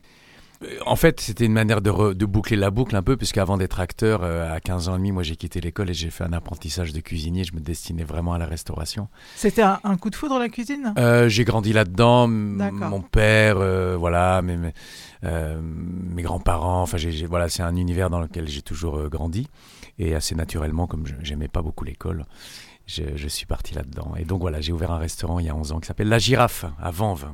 [0.85, 3.79] En fait, c'était une manière de, re- de boucler la boucle un peu, puisqu'avant d'être
[3.79, 6.33] acteur, euh, à 15 ans et demi, moi j'ai quitté l'école et j'ai fait un
[6.33, 7.45] apprentissage de cuisinier.
[7.45, 9.07] Je me destinais vraiment à la restauration.
[9.37, 10.93] C'était un, un coup de foudre la cuisine?
[10.97, 12.27] Euh, j'ai grandi là-dedans.
[12.27, 14.73] Mon père, euh, voilà, mes, mes,
[15.23, 16.81] mes grands-parents.
[16.81, 19.47] Enfin, j'ai, voilà, c'est un univers dans lequel j'ai toujours grandi.
[19.97, 22.25] Et assez naturellement, comme je j'aimais pas beaucoup l'école,
[22.85, 24.13] je, je suis parti là-dedans.
[24.17, 26.19] Et donc voilà, j'ai ouvert un restaurant il y a 11 ans qui s'appelle La
[26.19, 27.27] Girafe à Vanves.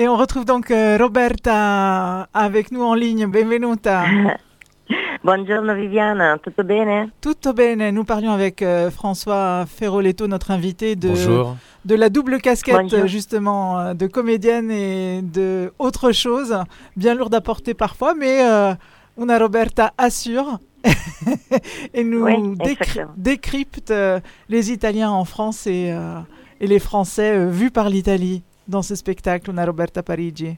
[0.00, 3.26] Et on retrouve donc euh, Roberta avec nous en ligne.
[3.26, 4.04] Benvenuta.
[5.22, 7.10] Buongiorno Viviana, tutto bene?
[7.20, 7.90] Tutto bene.
[7.92, 11.56] Nous parlions avec euh, François Ferroletto, notre invité, de, Bonjour.
[11.84, 13.06] de la double casquette, Bonjour.
[13.06, 16.56] justement, euh, de comédienne et de autre chose,
[16.96, 18.72] bien lourde à porter parfois, mais euh,
[19.20, 20.58] Una Roberta assure
[21.92, 24.18] et nous Oui, décry- décrypte euh,
[24.48, 26.18] les Italiens en France et, euh,
[26.62, 30.56] et les Français euh, vus par l'Italie dans ce spectacle, Una Roberta Parigi?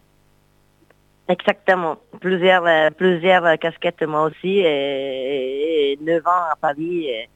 [1.29, 1.97] Exactement.
[2.21, 7.07] Plusieurs, euh, plusieurs euh, casquettes moi aussi et, 9 ans à Paris.
[7.07, 7.29] et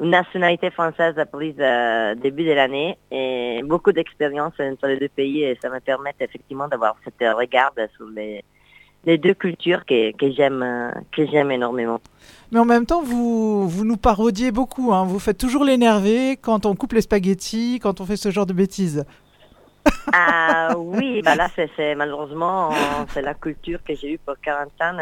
[0.00, 5.42] une nationalité française prise euh, début de l'année et beaucoup d'expérience entre les deux pays
[5.42, 8.44] et ça me permet effectivement d'avoir cette regard sur les,
[9.04, 12.00] les deux cultures que, que j'aime euh, que j'aime énormément.
[12.52, 14.92] Mais en même temps, vous, vous nous parodiez beaucoup.
[14.92, 15.04] hein.
[15.04, 18.52] Vous faites toujours l'énervé quand on coupe les spaghettis, quand on fait ce genre de
[18.52, 19.04] bêtises.
[20.12, 22.70] Ah oui, bah là c'est malheureusement
[23.08, 24.96] c'est la culture que j'ai eue pour 40 ans,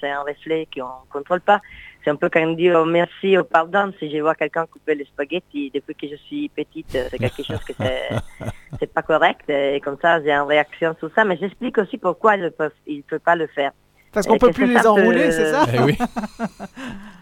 [0.00, 1.60] c'est un reflet qu'on ne contrôle pas.
[2.04, 4.94] C'est un peu quand on dit oh, merci ou pardon si je vois quelqu'un couper
[4.94, 8.08] les spaghettis depuis que je suis petite, c'est quelque chose que c'est
[8.78, 12.36] c'est pas correct et comme ça j'ai une réaction sur ça, mais j'explique aussi pourquoi
[12.36, 13.72] ils ne peuvent pas le faire.
[14.12, 15.64] Parce qu'on Et peut plus les enrouler, c'est ça?
[15.72, 15.96] Eh oui.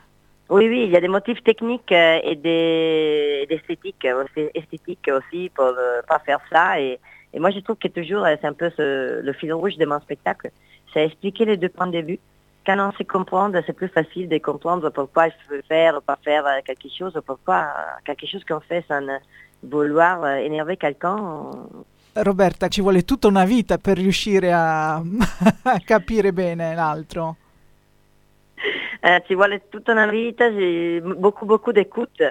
[0.51, 5.49] Oui, oui, il y a des motifs techniques euh, et des d'esthétique aussi, esthétique aussi
[5.55, 6.81] pour ne pas faire ça.
[6.81, 6.99] Et,
[7.39, 10.01] moi, je trouve que toujours, euh, c'est un peu ce- le fil rouge de mon
[10.01, 10.51] spectacle,
[10.93, 12.19] c'est expliquer les deux points de vue.
[12.67, 16.19] Quand on sait comprendre, c'est plus facile de comprendre pourquoi il faut faire ou pas
[16.25, 19.19] faire euh, quelque chose, ou pourquoi euh, quelque chose qu'on fait sans euh,
[19.63, 21.17] vouloir euh, énerver quelqu'un.
[22.17, 24.97] euh, Roberta, ci vuole tutta una vita per riuscire a,
[25.63, 27.37] a capire bene l'altro.
[29.05, 32.23] Euh, tu vois, le- toute une vie, j'ai beaucoup, beaucoup d'écoute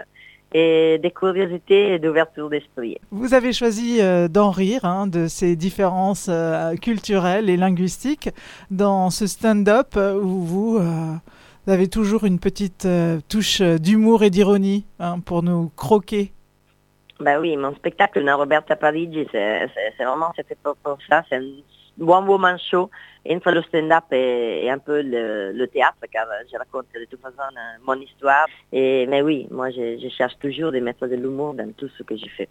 [0.53, 2.97] et de curiosité et d'ouverture d'esprit.
[3.11, 8.29] Vous avez choisi euh, d'en rire hein, de ces différences euh, culturelles et linguistiques
[8.71, 11.13] dans ce stand-up euh, où vous, euh,
[11.65, 16.31] vous avez toujours une petite euh, touche d'humour et d'ironie hein, pour nous croquer.
[17.19, 19.67] Ben oui, mon spectacle, Una Roberta Parigi, c'est
[19.99, 21.21] vraiment fait pour, pour ça.
[21.29, 21.41] C'est
[21.99, 22.89] one woman show
[23.29, 27.05] entre le stand-up et, et un peu le, le théâtre, car euh, je raconte de
[27.05, 28.45] toute façon euh, mon histoire.
[28.71, 32.03] Et, mais oui, moi je, je cherche toujours de mettre de l'humour dans tout ce
[32.03, 32.49] que je fais.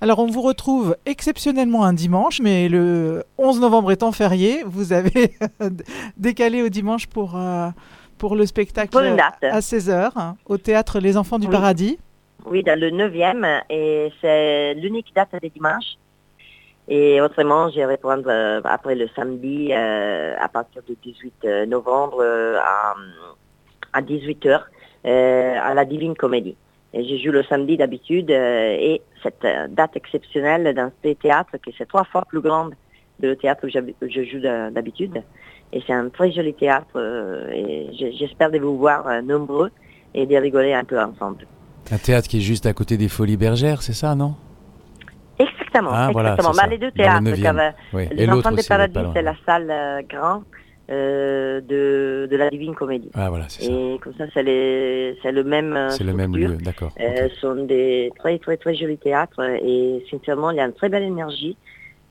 [0.00, 5.32] Alors on vous retrouve exceptionnellement un dimanche, mais le 11 novembre étant férié, vous avez
[6.16, 7.68] décalé au dimanche pour, euh,
[8.16, 11.52] pour le spectacle Pour à 16h hein, au théâtre Les Enfants du Oui.
[11.52, 11.98] Paradis.
[12.46, 15.96] Oui, dans le 9e, et c'est l'unique date des dimanches.
[16.92, 22.58] Et autrement, je vais euh, après le samedi euh, à partir du 18 novembre euh,
[22.58, 22.94] à,
[23.92, 24.60] à 18h
[25.04, 26.56] à la Divine Comédie.
[26.92, 31.86] Et je joue le samedi d'habitude et cette date exceptionnelle dans ce théâtre qui c'est
[31.86, 32.72] trois fois plus grande
[33.22, 33.68] que le théâtre où
[34.08, 35.22] je joue d'ha- d'habitude.
[35.72, 36.98] Et c'est un très joli théâtre
[37.54, 37.86] et
[38.18, 39.70] j'espère de vous voir nombreux
[40.12, 41.46] et de rigoler un peu ensemble.
[41.92, 44.34] Un théâtre qui est juste à côté des Folies Bergères, c'est ça, non?
[45.70, 45.90] Exactement.
[45.92, 46.52] Ah, exactement.
[46.56, 47.58] Bah, les deux le théâtres.
[47.58, 48.08] euh, Oui.
[48.10, 50.42] Et Les Enfants des Paradis, c'est la salle euh, grand
[50.90, 53.10] euh, de, de la Divine Comédie.
[53.14, 53.72] Ah voilà, c'est ça.
[53.72, 55.76] Et comme ça, c'est le même.
[55.76, 56.50] euh, C'est le même structure.
[56.50, 56.92] lieu, d'accord.
[57.00, 60.72] Euh, Ce sont des très très très jolis théâtres et sincèrement, il y a une
[60.74, 61.56] très belle énergie.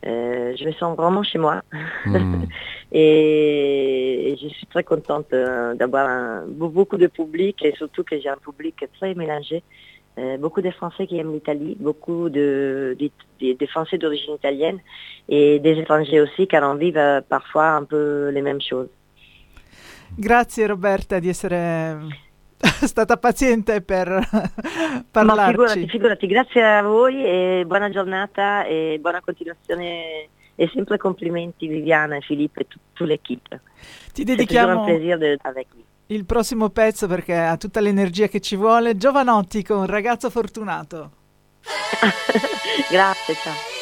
[0.07, 1.61] Euh, je me sens vraiment chez moi
[2.06, 2.44] Hmm.
[2.94, 8.30] et, et je suis très contente euh, d'avoir beaucoup de public et surtout que j'ai
[8.30, 9.61] un public très mélangé.
[10.20, 14.80] Euh, beaucoup de Français qui aiment l'Italie, beaucoup de, des- des- des Français d'origine italienne
[15.30, 16.91] et des étrangers aussi car on vit
[17.36, 18.90] parfois un peu les mêmes choses.
[20.18, 22.00] Grazie Roberta di essere
[22.86, 25.52] stata paziente per Ma parlarci.
[25.52, 32.18] figurati, figurati, grazie a voi e buona giornata e buona continuazione e sempre complimenti Viviana
[32.18, 33.62] e Filippo e tu- tutta l'équipe.
[34.12, 35.84] Ti C'est toujours dedichiamo un plaisir de- avec vous.
[36.11, 38.98] Il prossimo pezzo perché ha tutta l'energia che ci vuole.
[38.98, 41.11] Giovanotti con Ragazzo Fortunato.
[42.90, 43.79] Grazie, ciao.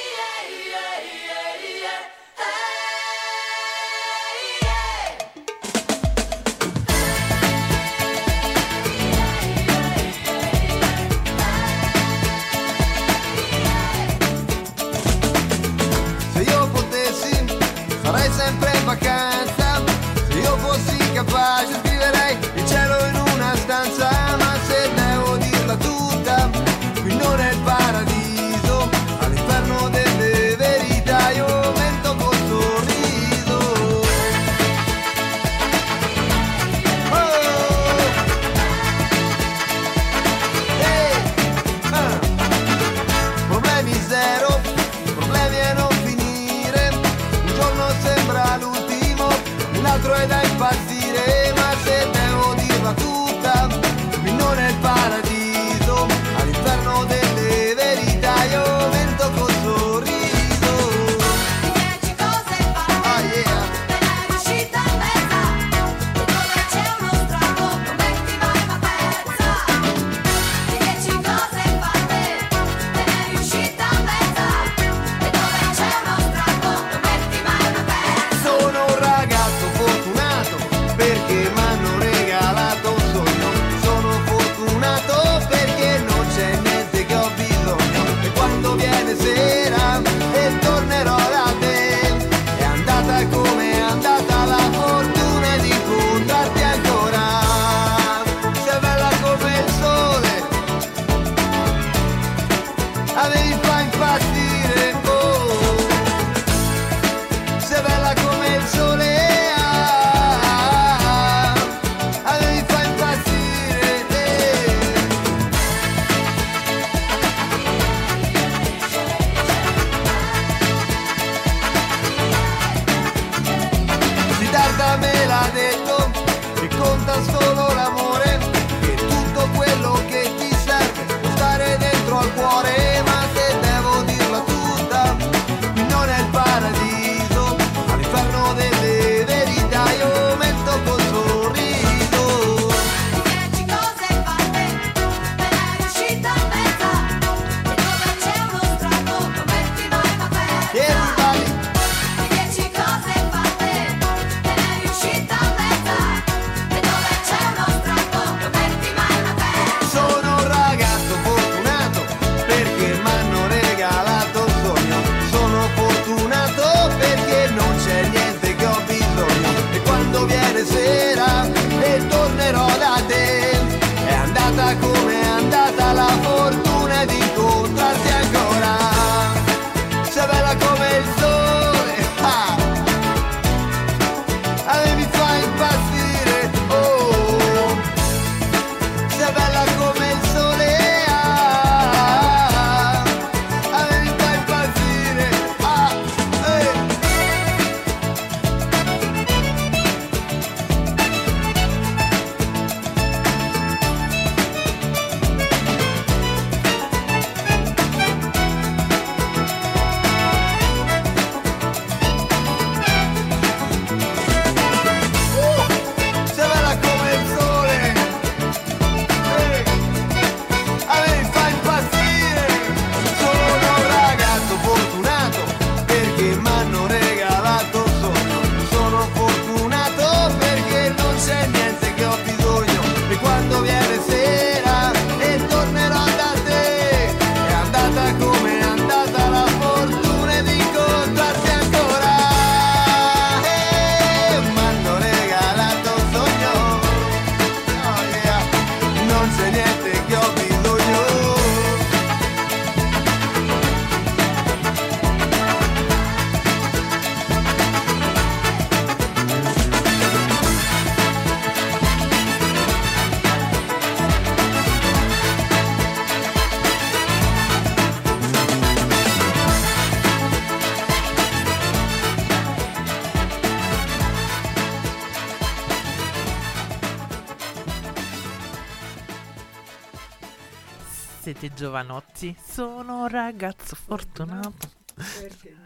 [282.18, 282.36] Giovanotti.
[282.44, 284.72] Sono un ragazzo fortunato.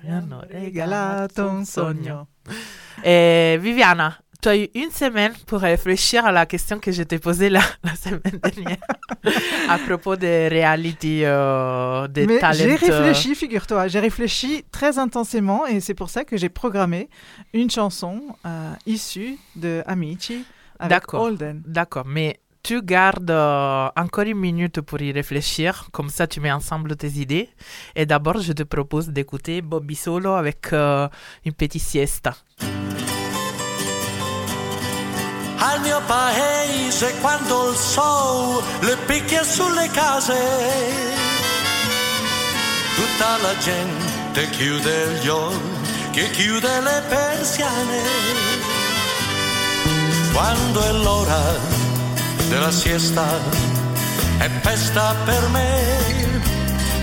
[0.01, 2.27] Mi hanno regalato un sogno.
[3.01, 7.19] Et Viviana, tu as eu une semaine pour réfléchir à la question que je t'ai
[7.19, 8.77] posée la, la semaine dernière
[9.69, 12.57] à propos des reality, euh, des Mais talents.
[12.57, 17.09] j'ai euh, réfléchi, figure-toi, j'ai réfléchi très intensément et c'est pour ça que j'ai programmé
[17.53, 20.43] une chanson euh, issue de Amici
[20.79, 21.13] avec.
[21.13, 21.61] Holden.
[21.65, 26.51] D'accord, mais tu gardes euh, encore une minute pour y réfléchir, comme ça tu mets
[26.51, 27.49] ensemble tes idées.
[27.95, 31.07] Et d'abord, je te propose d'écouter Bobby Solo avec euh,
[31.45, 32.35] une petite siesta.
[35.63, 40.33] Al mio paese quando il sole le picchia sulle case,
[42.95, 48.01] tutta la gente chiude gli occhi, chiude le persiane.
[50.33, 51.81] Quando è l'ora
[52.51, 53.25] della siesta
[54.37, 56.41] è festa per me,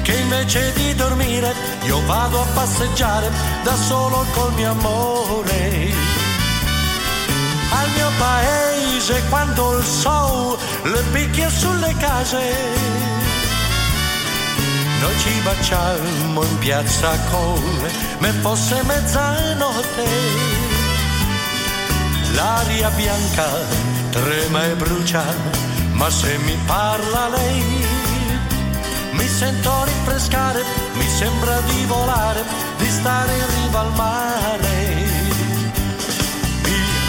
[0.02, 1.54] che invece di dormire
[1.84, 3.30] io vado a passeggiare
[3.64, 5.92] da solo col mio amore
[7.70, 12.42] al mio paese quando il sole le picchia sulle case.
[15.00, 20.67] Noi ci baciamo in piazza come me fosse mezzanotte.
[22.38, 23.46] L'aria bianca
[24.10, 25.24] trema e brucia,
[25.94, 27.64] ma se mi parla lei
[29.10, 30.62] mi sento rinfrescare,
[30.92, 32.44] mi sembra di volare,
[32.76, 34.76] di stare in riva al mare.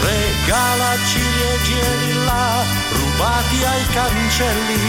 [0.02, 4.82] Regala ciliegi là rubati ai cancelli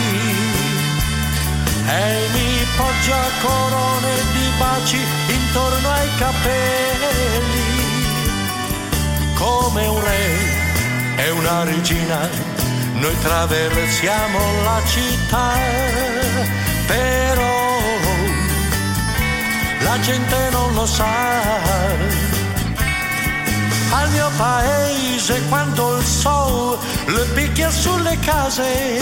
[1.86, 7.71] e mi poggia corone di baci intorno ai capelli
[9.42, 12.30] come un re e una regina
[12.94, 15.50] noi traversiamo la città
[16.86, 17.80] però
[19.80, 21.90] la gente non lo sa
[23.92, 26.78] al mio paese quando il sole
[27.08, 29.00] le picchia sulle case.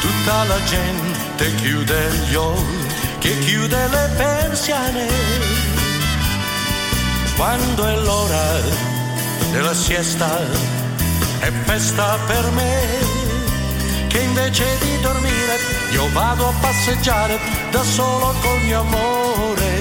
[0.00, 5.55] Tutta la gente chiude gli occhi, chiude le persiane.
[7.36, 8.60] Quando è l'ora
[9.52, 10.40] della siesta
[11.38, 12.80] è festa per me,
[14.08, 15.58] che invece di dormire
[15.90, 17.38] io vado a passeggiare
[17.70, 19.72] da solo col mio amore.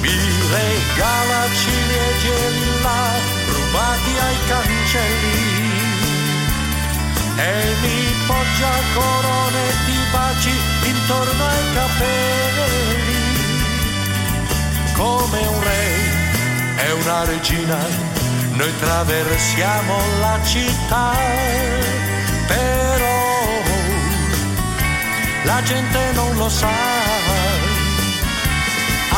[0.00, 0.16] Mi
[0.50, 3.10] regala ciliegi là
[3.52, 5.48] rubati ai cancelli
[7.36, 10.54] e mi poggia corone di baci
[10.88, 13.17] intorno ai capelli
[14.98, 15.86] come un re
[16.84, 17.78] e una regina
[18.52, 21.12] noi traversiamo la città
[22.46, 23.18] però
[25.44, 27.38] la gente non lo sa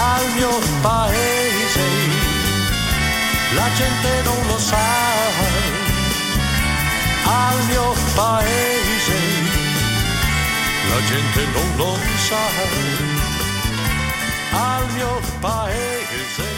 [0.00, 1.88] al mio paese.
[3.54, 4.88] La gente non lo sa,
[7.24, 9.20] al mio paese.
[10.90, 11.96] La gente non lo
[12.28, 12.44] sa,
[14.52, 16.48] al mio paese.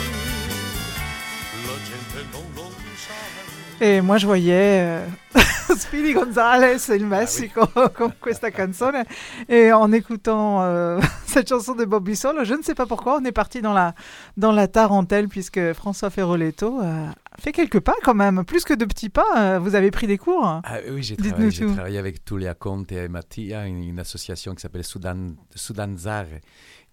[1.66, 3.84] La gente non lo sa.
[3.84, 5.06] Et moi, je voyais euh,
[5.76, 7.66] Speedy Gonzales il Mexico
[7.96, 9.04] con questa canzone.
[9.48, 13.24] Et en écoutant euh, cette chanson de Bobby Solo, je ne sais pas pourquoi, on
[13.24, 13.94] est parti dans la,
[14.36, 17.06] dans la tarentelle, puisque François Ferroletto euh,
[17.40, 19.24] fait quelques pas quand même, plus que de petits pas.
[19.36, 23.08] euh, vous avez pris des cours Ah oui, j'ai travaillé, travaillé avec Tulia Conte et
[23.08, 26.26] Mattia, une, une association qui s'appelle Sudan, Sudanzar.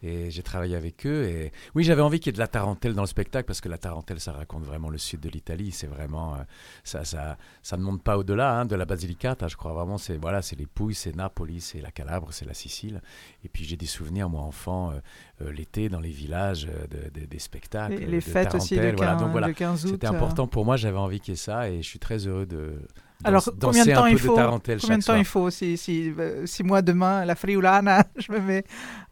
[0.01, 1.25] Et j'ai travaillé avec eux.
[1.25, 3.67] Et oui, j'avais envie qu'il y ait de la tarentelle dans le spectacle parce que
[3.67, 5.71] la tarentelle, ça raconte vraiment le sud de l'Italie.
[5.71, 6.35] C'est vraiment.
[6.35, 6.37] euh,
[6.85, 9.47] ça, ça, ça ne monte pas au-delà hein, de la Basilicata.
[9.49, 9.97] Je crois vraiment.
[9.97, 13.01] C'est voilà, c'est les Pouilles, c'est Napoli, c'est la Calabre, c'est la Sicile.
[13.43, 14.99] Et puis j'ai des souvenirs, moi, enfant, euh,
[15.41, 17.95] euh, l'été dans les villages, de- de- des spectacles.
[17.95, 18.91] Les- les de fêtes aussi, tarentelle.
[18.91, 19.53] le Voilà, 15 donc voilà.
[19.53, 20.77] 15 C'était important pour moi.
[20.77, 21.69] J'avais envie qu'il y ait ça.
[21.69, 22.79] Et je suis très heureux de.
[23.23, 26.63] Alors, combien de temps il faut Combien de temps il faut si, si, euh, si
[26.63, 28.63] moi demain, la friulana, je me mets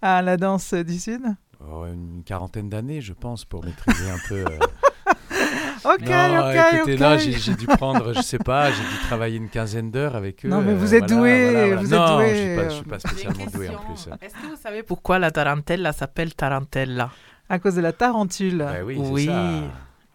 [0.02, 1.22] à la danse du Sud
[1.60, 4.46] Oh, une quarantaine d'années, je pense, pour maîtriser un peu.
[4.46, 4.60] euh.
[5.86, 7.00] Ok, non, ok, écoutez, ok.
[7.00, 10.50] non, j'ai dû prendre, je sais pas, j'ai dû travailler une quinzaine d'heures avec eux.
[10.50, 11.82] Non, mais euh, vous êtes voilà, doué, voilà, voilà.
[11.82, 12.70] vous êtes non, doué, je suis pas, je euh.
[12.72, 14.10] suis pas spécialement doué en plus.
[14.22, 17.10] Est-ce que vous savez pourquoi la tarentella s'appelle tarentella
[17.48, 18.58] À cause de la tarentule.
[18.58, 19.52] Bah oui, c'est ça.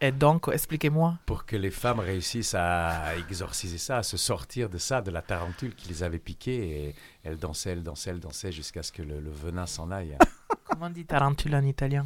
[0.05, 1.17] Et donc, expliquez-moi.
[1.27, 5.23] Pour que les femmes réussissent à exorciser ça, à se sortir de ça, de la
[5.23, 6.89] tarentule qui les avait piquées.
[6.89, 10.19] Et elles dansaient, elles dansaient, elles dansaient jusqu'à ce que le, le venin s'en aille.
[10.65, 12.05] Comment on dit tarentule en italien?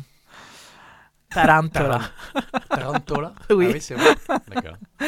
[1.29, 2.01] Tarantola.
[2.69, 3.67] Tarantola Oui.
[3.67, 4.17] Ah oui, c'est vrai.
[4.49, 4.77] D'accord.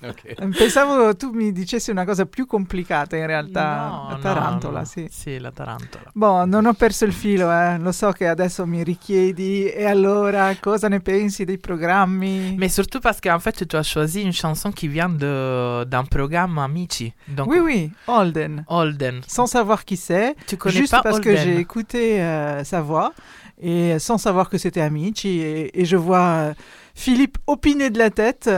[0.00, 0.34] Ok.
[0.56, 3.88] Pensavo tu mi dicessi una cosa più complicata in realtà.
[3.88, 4.84] No, la no, tarantola, no.
[4.84, 5.06] sì.
[5.10, 6.10] Sì, la tarantola.
[6.12, 7.78] Boh, non ho perso il filo, eh.
[7.78, 9.68] Lo so che adesso mi richiedi.
[9.70, 12.54] E allora, cosa ne pensi dei programmi?
[12.56, 16.58] Mais surtout parce qu'en fait, tu as choisi une chanson qui vient de- d'un programme
[16.58, 17.12] Amici.
[17.26, 18.64] Donc, Oui, oui, Holden.
[18.68, 19.20] Holden.
[19.26, 20.34] Sans savoir qui c'est.
[20.46, 23.12] Tu connais juste pas parce que Holden j'ai écouté euh, sa voix
[23.60, 25.40] et sans savoir que c'était Amici.
[25.40, 26.54] Et, et je vois euh,
[26.94, 28.50] Philippe opiner de la tête.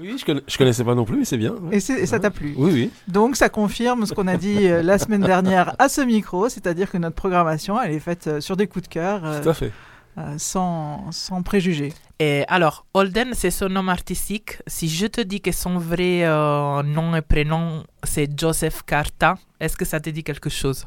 [0.00, 1.54] Oui, je, je connaissais pas non plus, mais c'est bien.
[1.70, 2.90] Et, ça t'a plu Oui, oui.
[3.08, 6.90] Donc ça confirme ce qu'on a dit euh, la semaine dernière à ce micro, c'est-à-dire
[6.90, 9.72] que notre programmation, elle est faite euh, sur des coups de cœur, Tout à fait.
[10.18, 11.92] euh, sans, sans préjugés.
[12.18, 14.58] Et alors, Holden, c'est son nom artistique.
[14.66, 19.76] Si je te dis que son vrai euh, nom et prénom, c'est Joseph Carta, est-ce
[19.76, 20.86] que ça te dit quelque chose?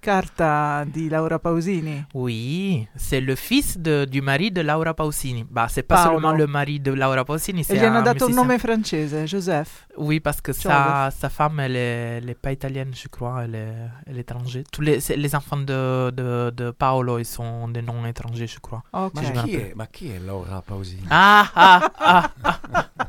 [0.00, 2.06] Carta di Laura Pausini?
[2.14, 5.44] Oui, c'est le fils de- du mari de Laura Pausini.
[5.48, 6.12] Bah, c'est pas Paolo.
[6.20, 9.86] seulement le mari de Laura Pausini, E c'est gli hanno dato un nome francese, Joseph.
[9.98, 13.54] Oui, parce que sa, sa femme, elle est, elle est pas italienne, je crois, elle
[13.54, 13.74] est,
[14.06, 14.64] elle est étrangère.
[14.72, 18.82] Tous les, les enfants de, de, de Paolo, ils sont des noms étrangers, je crois.
[18.92, 19.12] Ok.
[19.18, 19.70] Si je me Ma chi rappelle.
[19.70, 21.04] è, ma chi è Laura Pausini?
[21.10, 23.00] Ah, ah, ah, ah.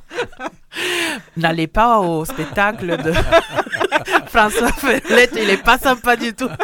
[1.37, 3.13] N'allez pas au spectacle de
[4.27, 6.49] François Ferlette, il est pas sympa du tout.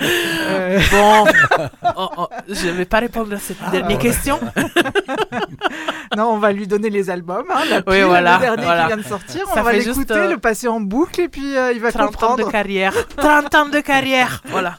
[0.00, 0.80] Euh.
[0.90, 1.24] Bon,
[1.96, 4.38] oh, oh, je vais pas répondre à cette dernière question.
[6.16, 7.46] non, on va lui donner les albums.
[7.50, 8.82] Hein, la Oui, voilà, le dernier voilà.
[8.82, 9.46] qui vient de sortir.
[9.48, 12.02] Ça on va l'écouter, euh, le passer en boucle et puis euh, il va 30
[12.02, 12.46] ans comprendre.
[12.46, 12.92] de carrière.
[13.16, 14.76] 30 ans de carrière, voilà.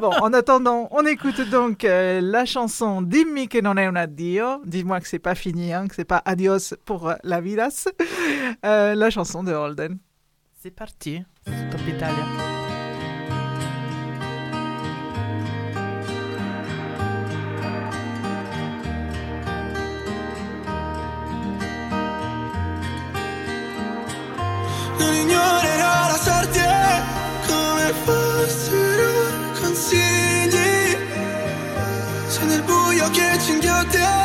[0.00, 4.60] Bon, en attendant, on écoute donc la chanson Dimmi che non è un addio.
[4.64, 7.88] Dis-moi que c'est pas fini, hein, que c'est pas adios pour la vidas.
[8.62, 9.98] La chanson de Holden.
[10.62, 12.63] C'est parti, Top Italia.
[33.48, 34.23] Inghiotte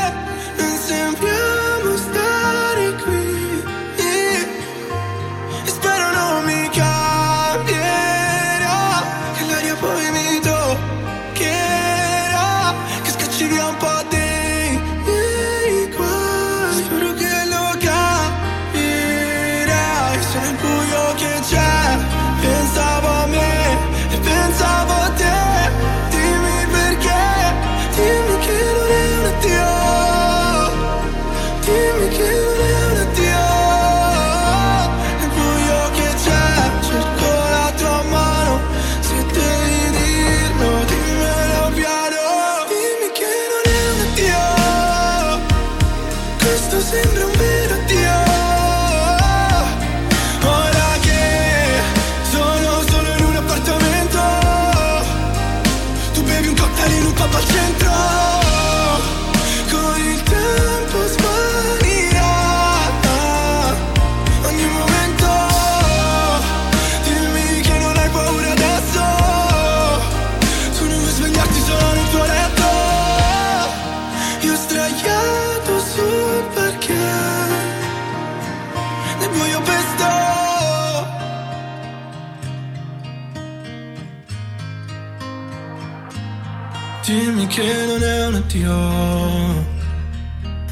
[87.10, 88.78] Dimmi che non è un addio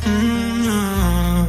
[0.05, 1.47] Mm, no.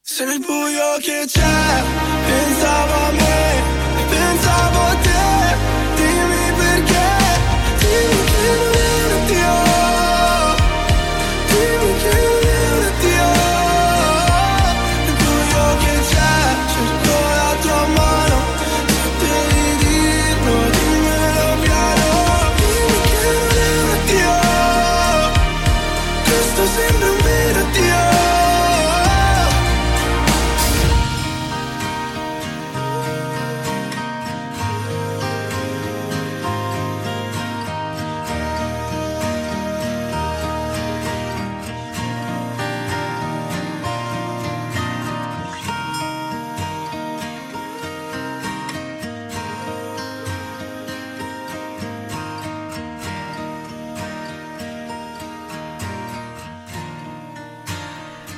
[0.00, 1.82] Se nel buio che c'è
[2.24, 3.29] Pensavo a me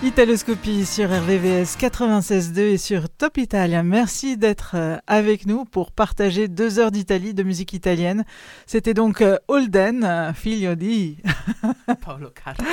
[0.04, 3.84] Italoscopie sur RVVS 96.2 et sur Top Italia.
[3.84, 8.24] Merci d'être euh, avec nous pour partager deux heures d'Italie, de musique italienne.
[8.66, 11.18] C'était donc euh, Holden, euh, figlio di
[12.04, 12.64] Paolo Carta.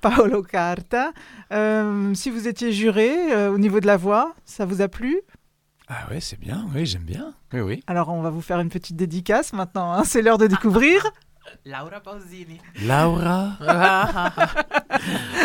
[0.00, 1.12] Paolo Carta.
[1.52, 5.20] Euh, si vous étiez juré euh, au niveau de la voix, ça vous a plu?
[5.88, 7.34] Ah ouais, c'est bien, oui, j'aime bien.
[7.52, 7.82] Oui, oui.
[7.88, 10.04] Alors on va vous faire une petite dédicace maintenant, hein.
[10.04, 11.02] c'est l'heure de découvrir.
[11.64, 12.58] Laura Pausini.
[12.86, 13.56] Laura?
[13.66, 14.64] Ah, ah, ah.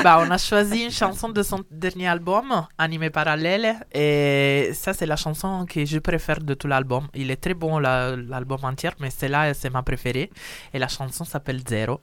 [0.03, 5.05] bah, on a choisi une chanson de son dernier album, Anime Parallèle, et ça c'est
[5.05, 7.07] la chanson que je préfère de tout l'album.
[7.13, 10.29] Il est très bon la- l'album entier, mais celle-là c'est ma préférée,
[10.73, 12.01] et la chanson s'appelle Zero.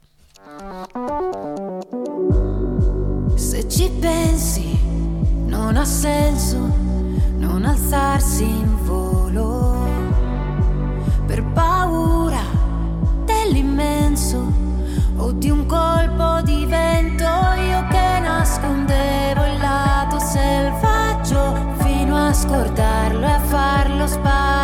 [3.36, 4.78] Se ci pensi,
[5.46, 6.58] non ha senso
[7.38, 9.78] non alzarsi in volo
[11.26, 12.42] per paura
[13.50, 14.52] dell'immenso
[15.16, 17.24] o di un colpo di vento.
[17.24, 24.59] Io che nascondevo il lato selvaggio fino a scordarlo e a farlo sparire.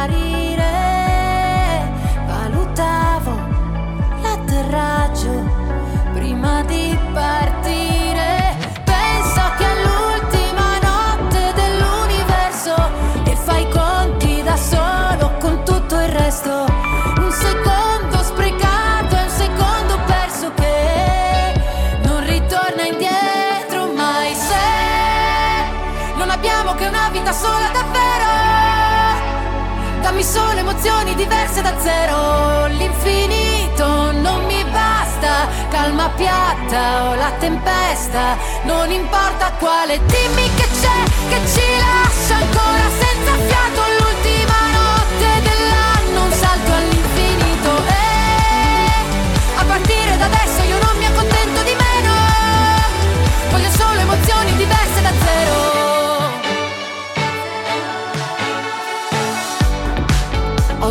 [30.87, 32.67] Emozioni diverse da zero.
[32.67, 35.49] L'infinito non mi basta.
[35.69, 38.37] Calma piatta o la tempesta.
[38.63, 43.81] Non importa quale, dimmi che c'è, che ci lascia ancora senza fiato.
[43.91, 44.06] L'ultima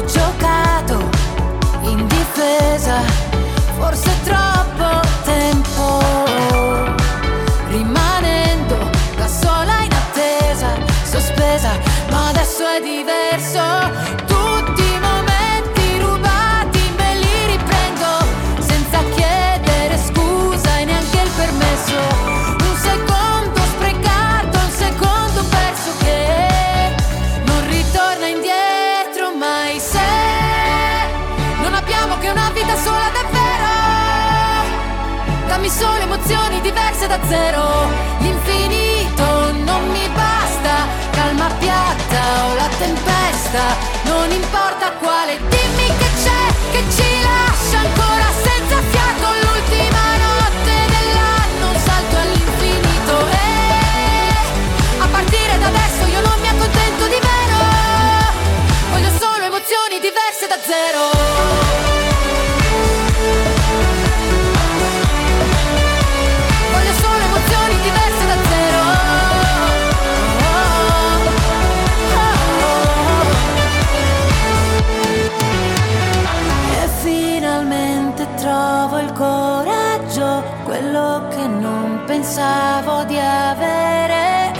[0.01, 0.24] 这
[35.75, 37.61] solo emozioni diverse da zero.
[38.19, 43.63] L'infinito non mi basta calma piatta o la tempesta
[44.03, 45.84] non importa quale dimmi
[82.75, 84.51] pensavo di avere.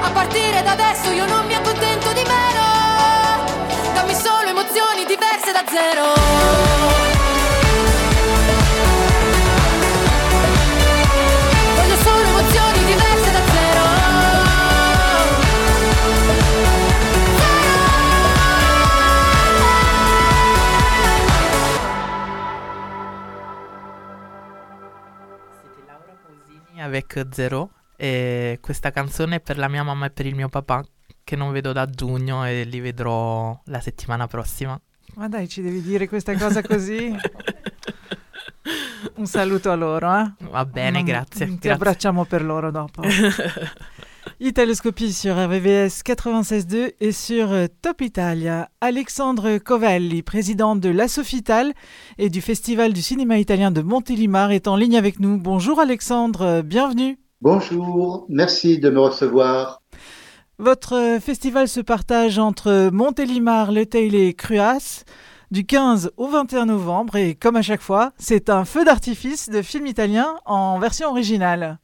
[0.00, 3.92] A partire da adesso io non mi accontento di meno.
[3.92, 7.05] Dammi solo emozioni diverse da zero
[26.86, 30.84] avec Zero e questa canzone è per la mia mamma e per il mio papà
[31.24, 34.78] che non vedo da giugno e li vedrò la settimana prossima.
[35.14, 37.14] Ma dai, ci devi dire questa cosa così?
[39.16, 40.32] Un saluto a loro, eh?
[40.50, 41.70] Va bene, grazie, Ti grazie.
[41.72, 43.02] abbracciamo per loro dopo.
[44.38, 48.68] Italoscopie sur RVVS 96.2 et sur euh, Top Italia.
[48.82, 51.72] Alexandre Covelli, président de la Sofital
[52.18, 55.38] et du Festival du cinéma italien de Montélimar, est en ligne avec nous.
[55.38, 57.18] Bonjour Alexandre, bienvenue.
[57.40, 59.80] Bonjour, merci de me recevoir.
[60.58, 65.04] Votre euh, festival se partage entre Montélimar, Le Teil et Cruas
[65.50, 69.62] du 15 au 21 novembre et comme à chaque fois, c'est un feu d'artifice de
[69.62, 71.78] film italien en version originale.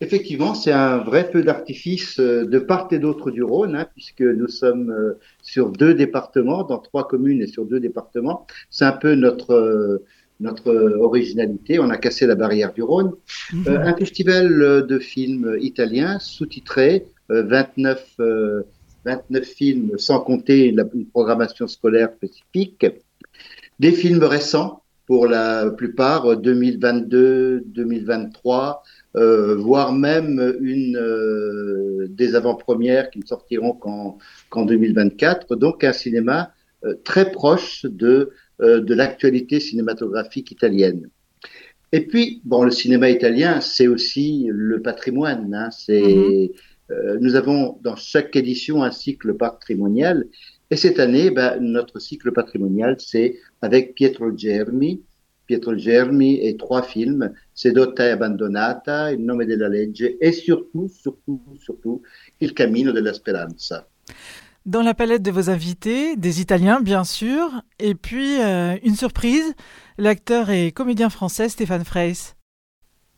[0.00, 4.22] Effectivement, c'est un vrai feu d'artifice euh, de part et d'autre du Rhône, hein, puisque
[4.22, 8.46] nous sommes euh, sur deux départements, dans trois communes et sur deux départements.
[8.70, 10.04] C'est un peu notre euh,
[10.40, 11.78] notre originalité.
[11.78, 13.12] On a cassé la barrière du Rhône.
[13.66, 18.62] Euh, un festival de films italiens sous-titrés, euh, 29, euh,
[19.04, 22.86] 29 films sans compter la une programmation scolaire spécifique.
[23.78, 28.82] Des films récents pour la plupart, 2022, 2023,
[29.16, 34.18] euh, voire même une euh, des avant-premières qui ne sortiront qu'en
[34.48, 35.56] qu'en 2024.
[35.56, 36.52] Donc un cinéma
[36.84, 38.30] euh, très proche de,
[38.62, 41.10] euh, de l'actualité cinématographique italienne.
[41.92, 45.52] Et puis, bon, le cinéma italien, c'est aussi le patrimoine.
[45.52, 46.52] Hein, c'est,
[46.90, 50.26] euh, nous avons dans chaque édition un cycle patrimonial.
[50.70, 55.02] Et cette année, ben, notre cycle patrimonial, c'est avec Pietro Germi.
[55.50, 61.42] Pietro Germi et trois films, Sedotta e Abbandonata, Il nome della legge et surtout, surtout,
[61.58, 62.02] surtout,
[62.38, 63.88] Il cammino della speranza.
[64.64, 69.54] Dans la palette de vos invités, des Italiens bien sûr, et puis euh, une surprise,
[69.98, 72.36] l'acteur et comédien français Stéphane Freys.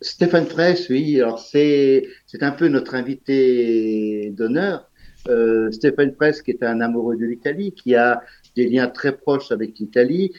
[0.01, 4.89] Stéphane Fraisse, oui, alors c'est c'est un peu notre invité d'honneur.
[5.29, 8.23] Euh, Stéphane Fraisse, qui est un amoureux de l'Italie, qui a
[8.57, 10.33] des liens très proches avec l'Italie.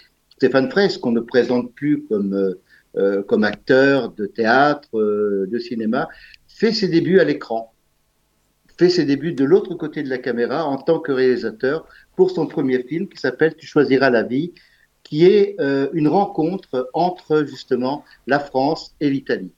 [0.43, 2.59] Stéphane Fraisse, qu'on ne présente plus comme euh,
[2.97, 6.09] euh, comme acteur de théâtre, euh, de cinéma,
[6.49, 7.73] fait ses débuts à l'écran,
[8.77, 11.87] fait ses débuts de l'autre côté de la caméra en tant que réalisateur
[12.17, 14.51] pour son premier film qui s'appelle Tu choisiras la vie,
[15.03, 19.53] qui est euh, une rencontre entre justement la France et l'Italie.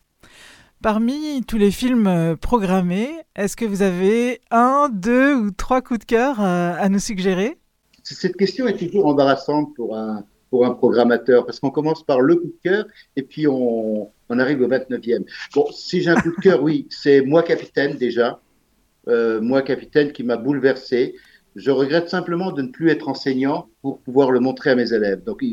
[0.84, 6.06] Parmi tous les films programmés, est-ce que vous avez un, deux ou trois coups de
[6.06, 7.58] cœur à nous suggérer?
[8.04, 10.24] Cette question est toujours embarrassante pour un,
[10.56, 12.86] pour un programmateur parce qu'on commence par le coup de cœur
[13.18, 15.26] et puis on, arrive au 29e.
[15.54, 18.40] Bon, si j'ai un coup de cœur, oui, c'est Moi Capitaine déjà.
[19.10, 21.16] Euh, moi Capitaine qui m'a bouleversé.
[21.58, 25.26] Je regrette simplement de ne plus être enseignant pour pouvoir le montrer à mes élèves.
[25.26, 25.44] Donc,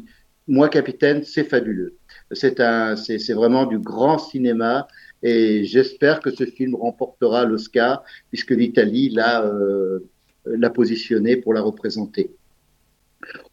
[0.46, 1.96] Moi Capitaine, c'est fabuleux.
[2.30, 4.86] C'est un, c'est vraiment du grand cinéma
[5.24, 9.98] et j'espère que ce film remportera l'Oscar puisque l'Italie l'a euh,
[10.46, 12.30] l'a positionné pour la représenter.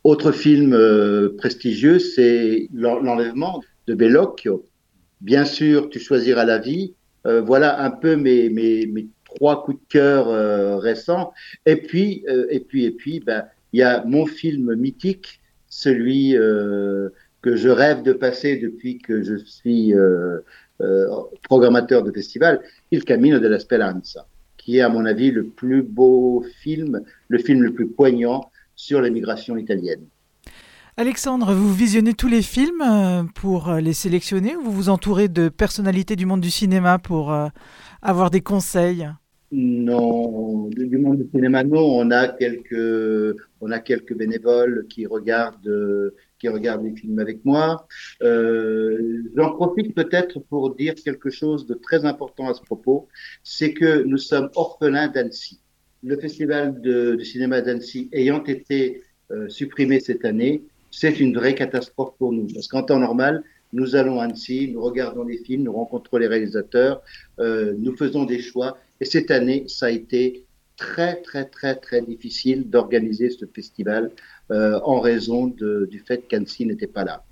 [0.03, 4.65] Autre film euh, prestigieux, c'est L'en- L'enlèvement de Bellocchio.
[5.21, 6.93] Bien sûr, Tu choisiras la vie.
[7.27, 11.33] Euh, voilà un peu mes, mes, mes trois coups de cœur euh, récents.
[11.65, 17.55] Et puis, et puis, et puis, ben, il y a mon film mythique, celui que
[17.55, 19.93] je rêve de passer depuis que je suis
[21.43, 24.25] programmateur de festival, Il Camino della Speranza,
[24.57, 28.49] qui est à mon avis le plus beau film, le film le plus poignant
[28.79, 30.05] sur l'émigration italienne.
[30.95, 35.27] Alexandre, vous visionnez tous les films euh, pour euh, les sélectionner ou vous vous entourez
[35.27, 37.47] de personnalités du monde du cinéma pour euh,
[38.01, 39.09] avoir des conseils?
[39.51, 41.85] Non, du monde du cinéma, non.
[42.03, 47.85] On a quelques, on a quelques bénévoles qui regardent, qui regardent les films avec moi.
[48.21, 53.07] Euh, J'en profite peut-être pour dire quelque chose de très important à ce propos,
[53.43, 55.59] c'est que nous sommes orphelins d'Annecy.
[56.01, 62.13] Le festival de, cinéma d'Annecy ayant été euh, supprimé cette année, c'est une vraie catastrophe
[62.17, 62.47] pour nous.
[62.53, 63.43] Parce qu'en temps normal,
[63.73, 67.01] nous allons à Annecy, nous regardons les films, nous rencontrons les réalisateurs,
[67.39, 68.77] euh, nous faisons des choix.
[69.01, 70.45] Et cette année, ça a été
[70.77, 74.11] très, très, très, très difficile d'organiser ce festival
[74.51, 77.23] euh, en raison du fait qu'Annecy n'était pas là.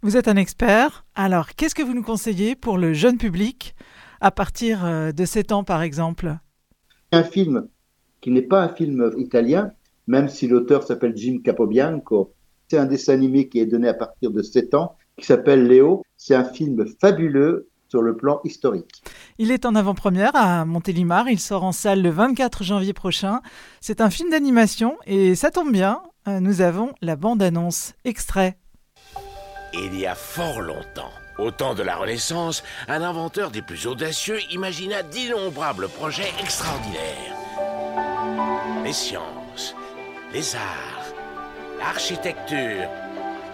[0.00, 1.04] Vous êtes un expert.
[1.14, 3.74] Alors, qu'est-ce que vous nous conseillez pour le jeune public
[4.20, 6.38] à partir de 7 ans, par exemple?
[7.12, 7.68] Un film
[8.20, 9.72] qui n'est pas un film italien,
[10.06, 12.32] même si l'auteur s'appelle Jim Capobianco,
[12.68, 16.02] c'est un dessin animé qui est donné à partir de 7 ans, qui s'appelle Léo.
[16.16, 19.02] C'est un film fabuleux sur le plan historique.
[19.38, 21.28] Il est en avant-première à Montélimar.
[21.28, 23.40] Il sort en salle le 24 janvier prochain.
[23.80, 26.02] C'est un film d'animation et ça tombe bien.
[26.26, 28.58] euh, Nous avons la bande-annonce extrait.
[29.72, 34.38] Il y a fort longtemps, au temps de la Renaissance, un inventeur des plus audacieux
[34.50, 37.34] imagina d'innombrables projets extraordinaires.
[38.84, 39.74] Les sciences,
[40.32, 41.12] les arts,
[41.78, 42.88] l'architecture.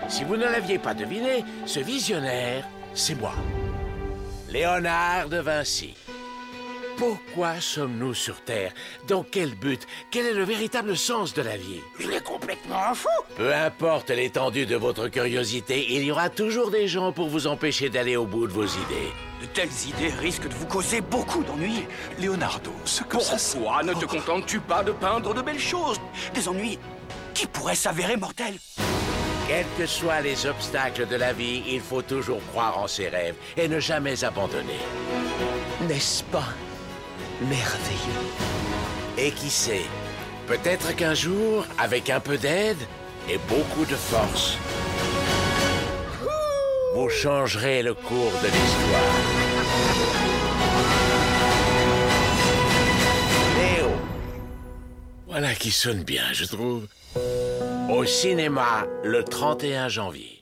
[0.08, 3.34] Si vous ne l'aviez pas deviné, ce visionnaire, c'est moi.
[4.48, 5.94] Léonard de Vinci.
[6.96, 8.72] Pourquoi sommes-nous sur Terre?
[9.08, 9.86] Dans quel but?
[10.10, 11.80] Quel est le véritable sens de la vie?
[12.00, 13.08] Il est complètement fou.
[13.36, 17.88] Peu importe l'étendue de votre curiosité, il y aura toujours des gens pour vous empêcher
[17.88, 19.12] d'aller au bout de vos idées.
[19.40, 21.86] De telles idées risquent de vous causer beaucoup d'ennuis.
[22.20, 26.00] Leonardo, ce que Pourquoi ne te contentes-tu pas de peindre de belles choses?
[26.34, 26.78] Des ennuis
[27.34, 28.58] qui pourraient s'avérer mortels.
[29.48, 33.34] Quels que soient les obstacles de la vie, il faut toujours croire en ses rêves
[33.56, 34.78] et ne jamais abandonner.
[35.88, 36.48] N'est-ce pas
[37.42, 38.28] merveilleux
[39.18, 39.86] Et qui sait,
[40.46, 42.78] peut-être qu'un jour, avec un peu d'aide
[43.28, 44.58] et beaucoup de force,
[46.94, 49.12] vous changerez le cours de l'histoire.
[53.56, 53.90] Léo.
[55.26, 56.86] Voilà qui sonne bien, je trouve.
[57.90, 60.41] Au cinéma, le 31 janvier.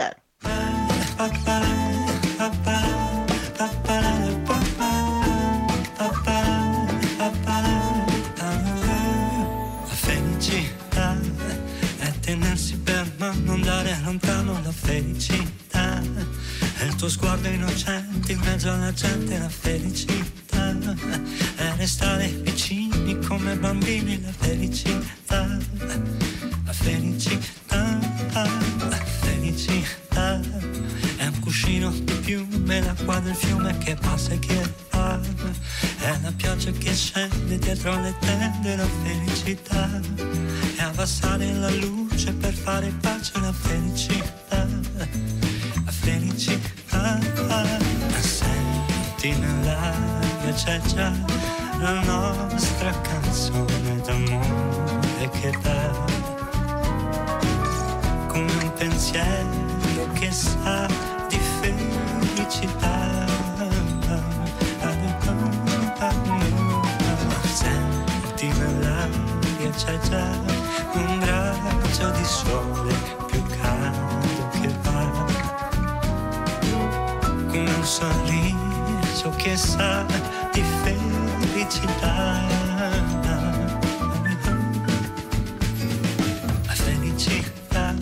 [9.86, 11.18] La felicità
[11.98, 14.60] è tenersi per non andare lontano.
[14.62, 15.53] La felicità è il
[17.04, 19.36] tuo sguardo innocente in mezzo alla gente.
[19.38, 20.74] La felicità
[21.56, 24.22] è restare vicini come bambini.
[24.22, 25.58] La felicità,
[26.64, 27.98] la felicità,
[28.32, 30.40] la felicità
[31.18, 35.20] è un cuscino di piume, l'acqua del fiume che passa e che va.
[35.98, 40.00] È la pioggia che scende dietro le tende, la felicità.
[40.76, 45.43] È abbassare la luce per fare pace, la felicità.
[46.04, 47.18] Felicità.
[48.20, 51.10] Senti nell'aria c'è già
[51.80, 55.90] la nostra canzone d'amore che dà
[58.28, 60.86] come un pensiero che sa
[61.28, 63.24] di felicità.
[67.54, 70.28] Senti nell'aria c'è già
[70.92, 73.13] un raggio di sole
[78.04, 80.04] sorriso che sa
[80.52, 82.42] di felicità.
[86.66, 87.94] La felicità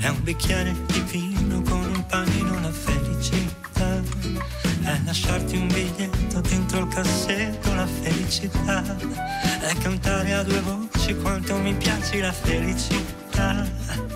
[0.00, 4.00] è un bicchiere di vino con un panino, la felicità.
[4.82, 8.82] È lasciarti un biglietto dentro il cassetto, la felicità.
[9.60, 14.15] È cantare a due voci quanto mi piaci, la felicità, felicità,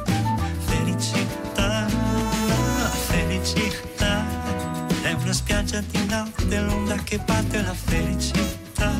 [5.31, 8.90] una spiaggia di notte, l'onda che batte, la felicità.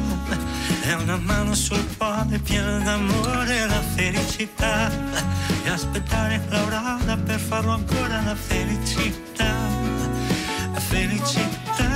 [0.83, 4.89] È una mano sul cuore piena d'amore, la felicità.
[5.65, 9.53] E aspettare l'aurora per farlo ancora, la felicità,
[10.73, 11.89] la felicità.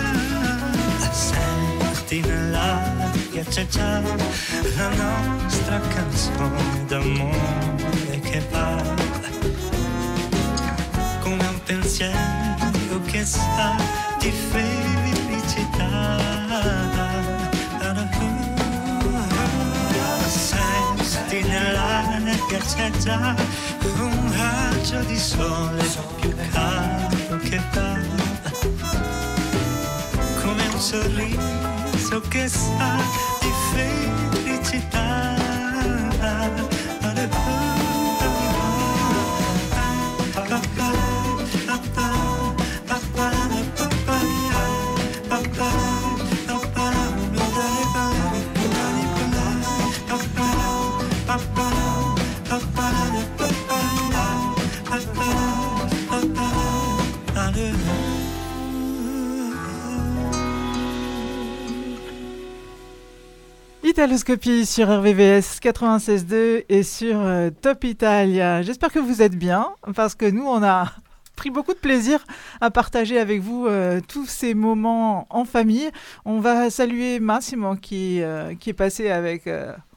[1.12, 8.82] Senti nell'aria c'è già la nostra canzone d'amore che va
[11.20, 16.16] come un pensiero che sa di felicità.
[20.26, 23.34] Senti nell'aria c'è già
[23.98, 25.84] un raggio di sole
[26.20, 27.96] più caldo che va
[30.40, 32.96] come un sorriso che sa
[33.40, 35.34] di felicità.
[63.94, 68.60] Italoscopie sur RVVS 96.2 et sur euh, Top Italia.
[68.60, 70.90] J'espère que vous êtes bien parce que nous, on a
[71.36, 72.18] pris beaucoup de plaisir
[72.60, 75.92] à partager avec vous euh, tous ces moments en famille.
[76.24, 79.48] On va saluer Massimo qui, euh, qui est passé avec...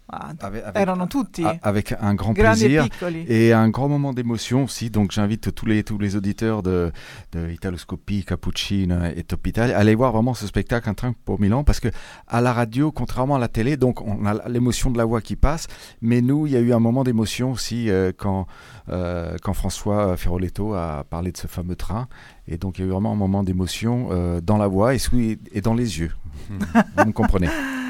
[0.10, 1.44] ah, Avec, erano tutti.
[1.44, 3.26] a- avec un grand Grandi e plaisir piccoli.
[3.28, 4.90] et un grand moment d'émotion aussi.
[4.90, 6.92] Donc j'invite tous les, tous les auditeurs de,
[7.34, 11.40] de Italoscopie, Cappuccino et Top Italia à aller voir vraiment ce spectacle Un train pour
[11.42, 11.90] Milan parce que
[12.28, 15.36] à la radio, contrairement à la télé, donc on a l'émotion de la voix qui
[15.36, 15.68] passe,
[16.02, 18.48] mais nous, il y a eu un moment d'émotion aussi euh, quand,
[18.90, 22.08] euh, quand François Ferroletto a parlé de ce fameux train.
[22.48, 25.00] Et donc il y a eu vraiment un moment d'émotion euh, dans la voix et,
[25.00, 25.20] sous-
[25.52, 26.12] et dans les yeux.
[26.50, 27.50] Vous me comprenez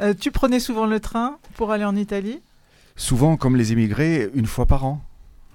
[0.00, 2.40] Euh, tu prenais souvent le train pour aller en Italie?
[2.96, 5.00] Souvent, comme les immigrés, une fois par an.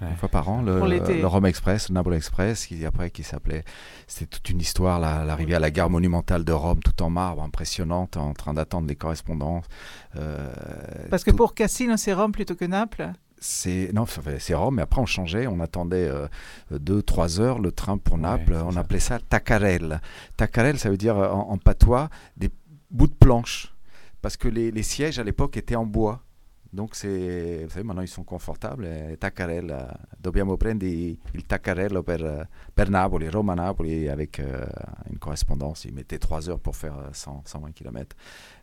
[0.02, 1.20] Une fois par an, le, Pour l'été.
[1.22, 3.64] le Rome Express, le Naples Express, qui après qui s'appelait,
[4.08, 7.42] c'était toute une histoire, la- l'arrivée à la gare monumentale de Rome, tout en marbre,
[7.42, 9.64] impressionnante, en train d'attendre les correspondances.
[10.18, 10.54] Euh,
[11.10, 13.10] Parce que pour Cassino, c'est Rome plutôt que Naples?
[13.40, 14.06] c'est non,
[14.40, 16.10] c'est Rome, mais après on changeait, on attendait
[16.72, 20.02] 2-3 heures le train pour Naples, on appelait ça Tacarel.
[20.36, 22.50] Tacarel, ça veut dire euh, en, en patois des
[22.92, 23.75] bouts de planche,
[24.26, 26.20] parce que les, sièges à l'époque étaient en bois.
[26.74, 28.84] Donc c'est, vous savez, maintenant ils sont confortables.
[28.88, 30.90] eh, Tacarel, eh, dobbiamo prendere
[31.34, 34.66] il Tacarello per, eh, per Napoli, Roma-Napoli, avec euh,
[35.12, 35.86] une correspondance.
[35.86, 38.16] Ils mettaient 3 heures pour faire euh, 100, 120 km.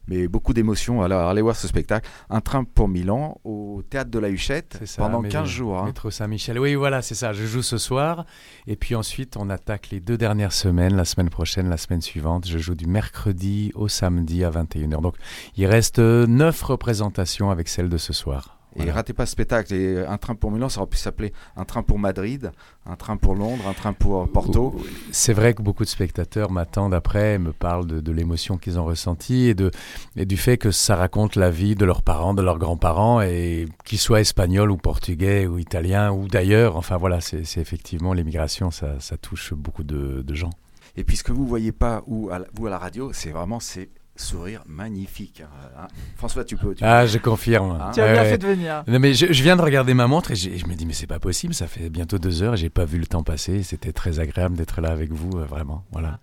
[0.09, 1.03] Mais beaucoup d'émotions.
[1.03, 2.09] Alors, allez voir ce spectacle.
[2.29, 5.79] Un train pour Milan au théâtre de la Huchette ça, pendant mais- 15 jours.
[5.79, 5.85] hein.
[5.85, 6.59] Métro Saint-Michel.
[6.59, 7.33] Oui, voilà, c'est ça.
[7.33, 8.27] Je joue ce soir.
[8.67, 12.47] Et puis ensuite, on attaque les deux dernières semaines, la semaine prochaine, la semaine suivante.
[12.49, 15.01] Je joue du mercredi au samedi à 21h.
[15.01, 15.15] Donc,
[15.57, 18.59] il reste neuf représentations avec celle de ce soir.
[18.77, 19.75] Et ratez pas ce spectacle.
[19.75, 22.53] Et un train pour Milan, ça aurait pu s'appeler un train pour Madrid,
[22.87, 24.75] un train pour Londres, un train pour Porto.
[25.11, 28.85] C'est vrai que beaucoup de spectateurs m'attendent après, me parlent de, de l'émotion qu'ils ont
[28.85, 29.71] ressentie et, de,
[30.17, 33.67] et du fait que ça raconte la vie de leurs parents, de leurs grands-parents, et
[33.85, 36.77] qu'ils soient espagnols ou portugais ou italiens ou d'ailleurs.
[36.77, 40.51] Enfin voilà, c'est c'est effectivement l'émigration, ça, ça touche beaucoup de, de gens.
[40.97, 43.31] Et puis ce que vous voyez pas, ou à la- vous à la radio, c'est
[43.31, 45.43] vraiment ces sourires magnifiques.
[45.79, 45.87] hein.
[46.17, 46.75] François, tu peux.
[46.75, 47.79] tu Ah, peux- je confirme.
[47.81, 48.85] Hein Tu as bien fait de venir.
[48.87, 51.07] Non, mais je, je viens de regarder ma montre et, je me dis, mais c'est
[51.07, 53.63] pas possible, ça fait bientôt deux heures et j'ai pas vu le temps passer.
[53.63, 55.85] C'était très agréable d'être là avec vous, euh, vraiment.
[55.93, 56.19] Voilà.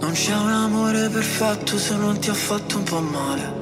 [0.00, 3.61] Non c'è un amore perfetto se non ti ha fatto un po' male.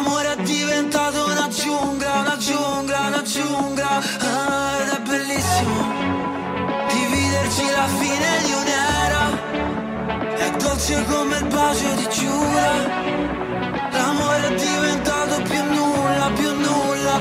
[0.00, 4.00] L'amore è diventato una giungla, una giungla, una giungla.
[4.20, 5.76] Ah, Ed è bellissimo
[6.86, 9.24] Dividerci la fine di un'era.
[10.36, 12.70] È dolce come il bacio di Giura.
[13.90, 17.18] L'amore è diventato più nulla, più nulla.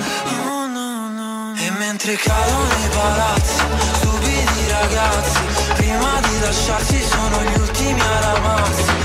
[0.48, 1.54] Oh, no, no.
[1.58, 3.64] E mentre cadono i palazzi
[3.94, 5.40] Stupidi ragazzi
[5.78, 8.97] Prima di lasciarsi sono gli ultimi a ramarsi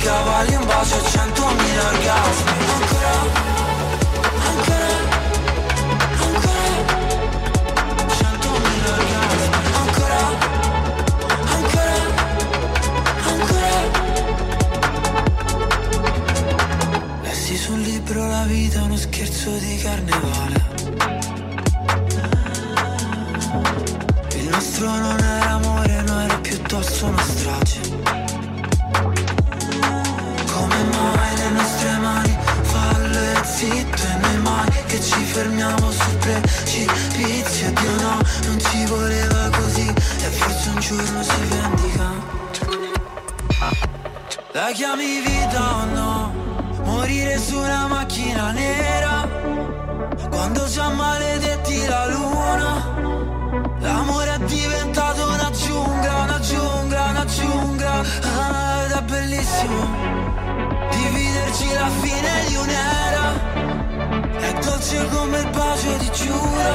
[0.00, 2.50] cavalli Un bacio a centomila orgasmi.
[2.76, 3.14] Ancora
[4.48, 4.88] Ancora
[6.26, 6.68] Ancora.
[8.18, 9.56] Centomila orgasmi.
[9.82, 10.22] Ancora
[11.56, 11.98] Ancora
[13.32, 13.80] Ancora.
[17.22, 20.68] Lessi sul libro La vita uno scherzo di carnevale.
[24.36, 28.19] Il nostro non era amore, no era piuttosto una strage
[35.60, 39.88] fermiamo sul precipizio Dio no, non ci voleva così.
[39.88, 42.08] E forse un giorno si vendica.
[44.52, 46.32] La chiami vita o no?
[46.84, 49.28] Morire su una macchina nera.
[50.30, 52.98] Quando già maledetti la luna.
[53.80, 58.04] L'amore è diventato una giungla, una giungla, una giungla.
[58.22, 59.88] Ah, Ed è bellissimo
[60.90, 63.69] Dividerci la fine di un'era
[64.40, 66.72] È dolce come il bacio di Giura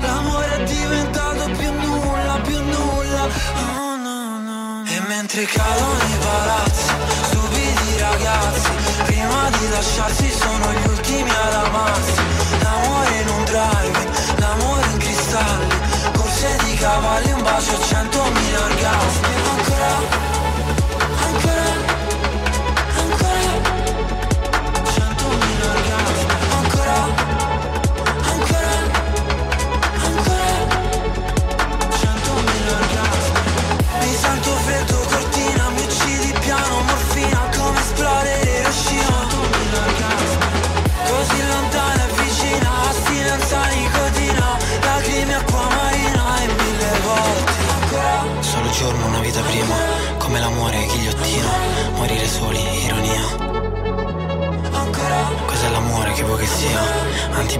[0.00, 4.84] L'amore è diventato più nulla, più nulla oh, no, no.
[4.86, 6.92] E mentre cadono i palazzi
[7.22, 8.70] Stupidi ragazzi
[9.04, 11.45] Prima di lasciarsi sono gli ultimi ad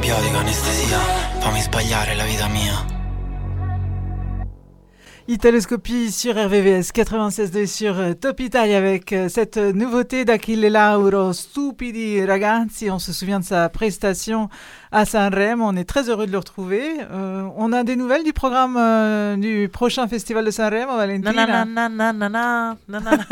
[0.07, 1.01] Antibiotico, anestesia,
[1.41, 2.96] fammi sbagliare la vita mia.
[5.29, 12.25] Italoscopie sur RVVS 96.2 sur euh, Top Italia avec euh, cette nouveauté d'Achille Lauro, Stupidi
[12.25, 12.93] Ragazzi.
[12.93, 14.49] On se souvient de sa prestation
[14.93, 15.65] à Sanremo.
[15.67, 16.85] On est très heureux de le retrouver.
[17.11, 21.33] Euh, on a des nouvelles du programme euh, du prochain festival de Sanremo, Valentina?
[21.33, 23.25] Nanana, nanana, nanana.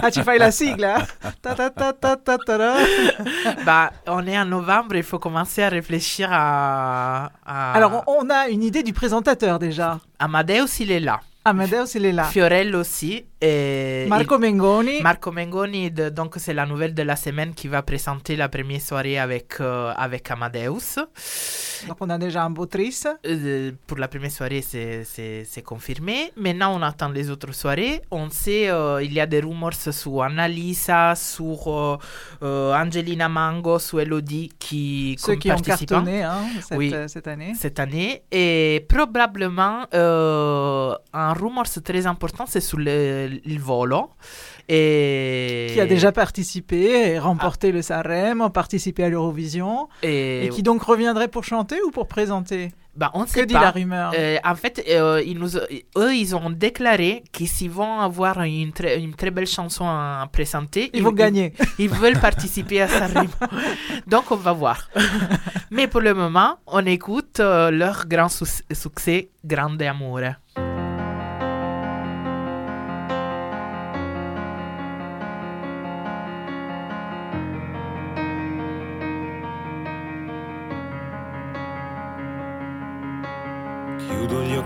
[0.00, 0.98] Ah, tu fais la sigle, hein?
[1.42, 2.74] Ta ta ta ta ta ta ta.
[3.66, 7.32] bah, on est en novembre, il faut commencer à réfléchir à.
[7.44, 9.98] à- Alors, on on a une idée du présentateur déjà.
[10.20, 11.18] Amadeus, il est là.
[11.44, 12.24] Amadeus, il est là.
[12.24, 13.24] Fiorello aussi.
[13.42, 15.00] Et Marco Mengoni.
[15.02, 18.80] Marco Mengoni, de- donc c'est la nouvelle de la semaine qui va présenter la première
[18.80, 20.96] soirée avec, euh, avec Amadeus.
[21.88, 23.02] Donc, on a déjà un beau tris.
[23.26, 26.30] Euh, pour la première soirée, c'est- confirmé.
[26.36, 28.00] Maintenant, on attend les autres soirées.
[28.12, 31.96] On sait, euh, il y a des rumors sur Annalisa, sur euh,
[32.44, 36.38] euh, Angelina Mango, sur Elodie qui Ceux comme qui ont cartonné hein,
[36.68, 36.94] cette, Oui.
[37.08, 37.52] cette année.
[37.58, 38.22] Cette année.
[38.30, 44.10] Et probablement, un rumor très important, c'est sur le, le volo.
[44.68, 45.70] Et...
[45.72, 49.88] Qui a déjà participé et remporté le Sanremo, participé à l'Eurovision.
[50.02, 50.48] Et- Et...
[50.50, 53.60] qui donc reviendrait pour chanter ou pour présenter Bah, on ne Que sait dit pas.
[53.62, 54.12] la rumeur?
[54.16, 59.00] Euh, en fait, euh, ils nous, eux, ils ont déclaré qu'ils vont avoir une très,
[59.00, 60.90] une très belle chanson à présenter.
[60.94, 61.54] Ils vont gagner.
[61.78, 63.30] Ils, veulent participer à Sanremo.
[64.06, 64.88] Donc, on va voir.
[65.70, 70.34] Mais pour le moment, on écoute euh, leur grand succès, Grande Amore.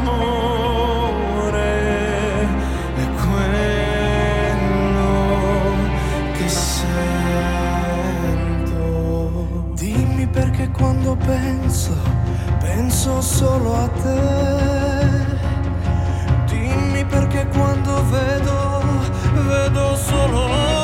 [0.00, 1.68] amore.
[2.96, 4.62] È quello
[6.32, 6.90] che sento.
[9.74, 11.94] Dimmi perché quando penso,
[12.58, 14.20] penso solo a te.
[16.46, 18.82] Dimmi perché quando vedo,
[19.46, 20.79] vedo solo te.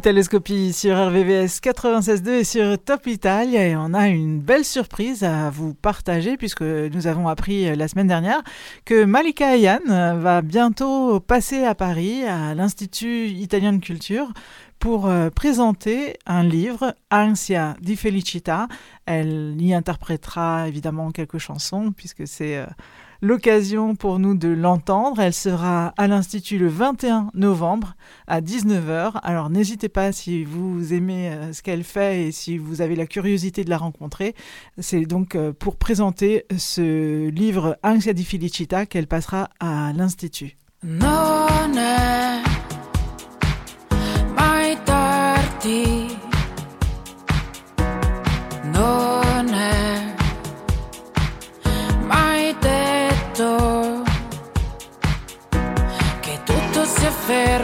[0.00, 5.50] Italoscopie sur RVVS 96.2 et sur Top Italia et on a une belle surprise à
[5.50, 8.40] vous partager puisque nous avons appris la semaine dernière
[8.86, 14.32] que Malika Ayan va bientôt passer à Paris à l'Institut italien de culture
[14.78, 18.68] pour euh, présenter un livre, Ansia di Felicita.
[19.04, 22.64] Elle y interprétera évidemment quelques chansons puisque c'est euh,
[23.22, 25.20] l'occasion pour nous de l'entendre.
[25.20, 27.94] Elle sera à l'Institut le 21 novembre
[28.26, 29.20] à 19h.
[29.22, 33.06] Alors n'hésitez pas si vous aimez euh, ce qu'elle fait et si vous avez la
[33.06, 34.34] curiosité de la rencontrer.
[34.78, 40.56] C'est donc pour présenter ce livre Ansia di Felicita qu'elle passera à l'Institut.
[40.82, 41.40] Non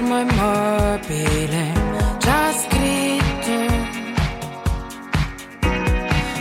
[0.06, 1.72] fermo immobile,
[2.18, 3.74] già scritto.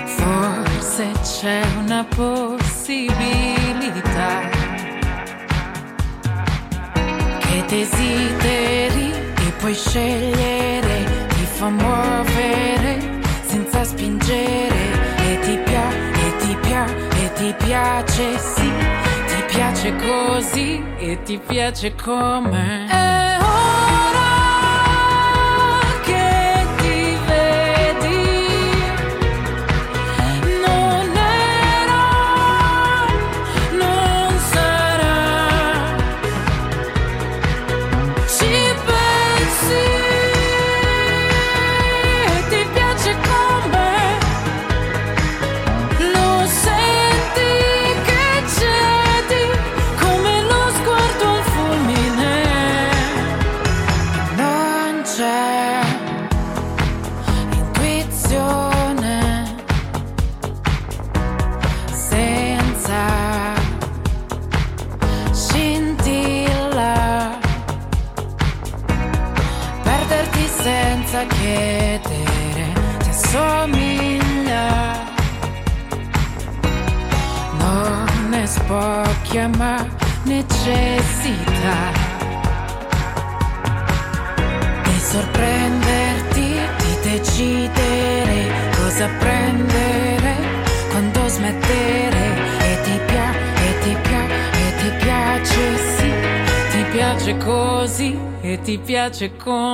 [0.06, 3.24] Forse c'è una possibilità
[7.40, 16.56] che desideri e puoi scegliere, ti fa muovere senza spingere e ti piace, e ti
[16.62, 18.72] piace, e ti piace, sì,
[19.28, 22.86] ti piace così e ti piace come.
[22.90, 23.25] È
[99.26, 99.65] ti piace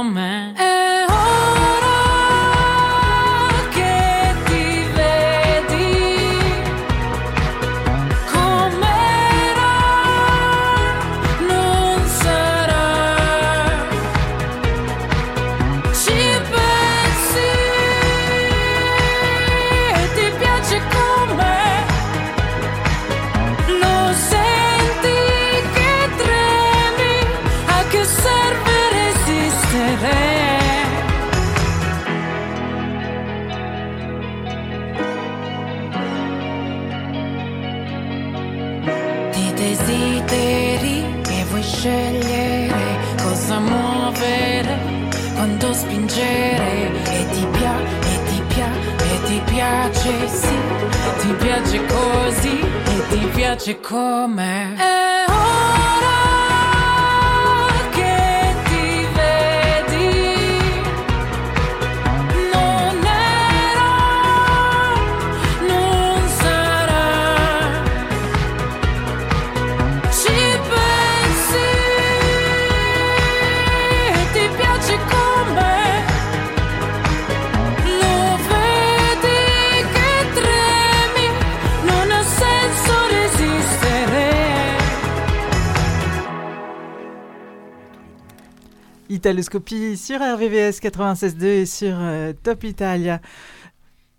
[89.31, 93.21] Italoscopie sur RVVS 96.2 et sur euh, Top Italia.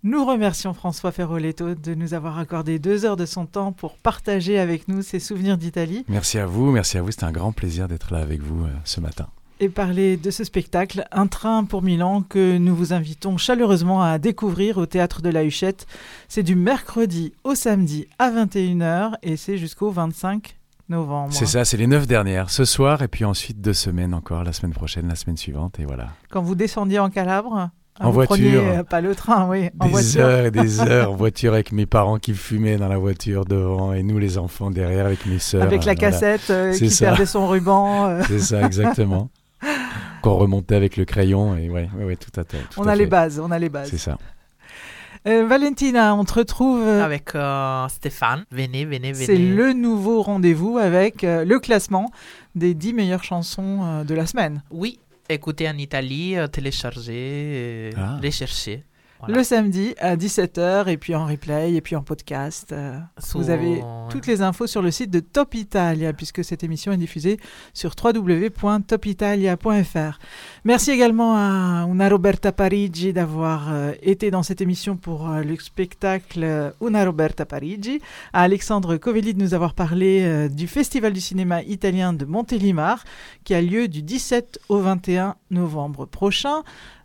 [0.01, 4.57] Nous remercions François Ferroletto de nous avoir accordé deux heures de son temps pour partager
[4.57, 7.11] avec nous ses souvenirs d'Italie Merci à vous, merci à vous.
[7.11, 9.27] C'était un grand plaisir d'être là avec vous euh, ce matin.
[9.59, 14.17] et parler de ce spectacle, Un train pour Milan, que nous vous invitons chaleureusement à
[14.17, 15.85] découvrir au Théâtre de la Huchette.
[16.27, 20.55] C'est du mercredi au samedi à 21h et c'est jusqu'au 25
[20.89, 21.33] novembre.
[21.33, 22.49] C'est ça, c'est les neuf dernières.
[22.49, 25.85] Ce soir et puis ensuite deux semaines encore, la semaine prochaine, la semaine suivante et
[25.85, 26.09] voilà.
[26.29, 27.69] Quand vous descendiez en Calabre
[27.99, 28.35] En vous voiture.
[28.35, 30.25] preniez, euh, pas le train, oui, en Des voiture.
[30.25, 33.93] heures et des heures en voiture avec mes parents qui fumaient dans la voiture devant
[33.93, 35.63] et nous les enfants derrière avec mes sœurs.
[35.63, 36.11] Avec la voilà.
[36.11, 37.05] cassette euh, qui ça.
[37.07, 38.07] perdait son ruban.
[38.09, 38.21] euh.
[38.27, 39.29] C'est ça, exactement.
[40.21, 41.55] qu'on remontait avec le crayon.
[41.57, 42.57] Et ouais, ouais, ouais, tout à fait.
[42.71, 43.89] tout On à a les bases, on a les bases.
[43.89, 44.17] C'est ça.
[45.25, 46.81] Euh, Valentina, on te retrouve.
[46.81, 48.43] euh, Avec euh, Stéphane.
[48.51, 49.25] Venez, venez, venez.
[49.25, 52.09] C'est le nouveau rendez-vous avec euh, le classement
[52.55, 54.63] des 10 meilleures chansons euh, de la semaine.
[54.69, 58.19] Oui, écoutez en Italie, euh, télécharger, euh, Ah.
[58.21, 58.83] les chercher.
[59.25, 59.37] Voilà.
[59.37, 62.73] Le samedi à 17h et puis en replay et puis en podcast.
[62.73, 62.99] euh,
[63.33, 66.97] Vous avez toutes les infos sur le site de Top Italia puisque cette émission est
[66.97, 67.39] diffusée
[67.73, 70.19] sur www.topitalia.fr.
[70.65, 75.57] Merci également à Una Roberta Parigi d'avoir euh, été dans cette émission pour euh, le
[75.57, 78.01] spectacle Una Roberta Parigi,
[78.33, 83.05] à Alexandre Covelli de nous avoir parlé du Festival du cinéma italien de Montélimar
[83.45, 86.63] qui a lieu du 17 au 21 novembre prochain.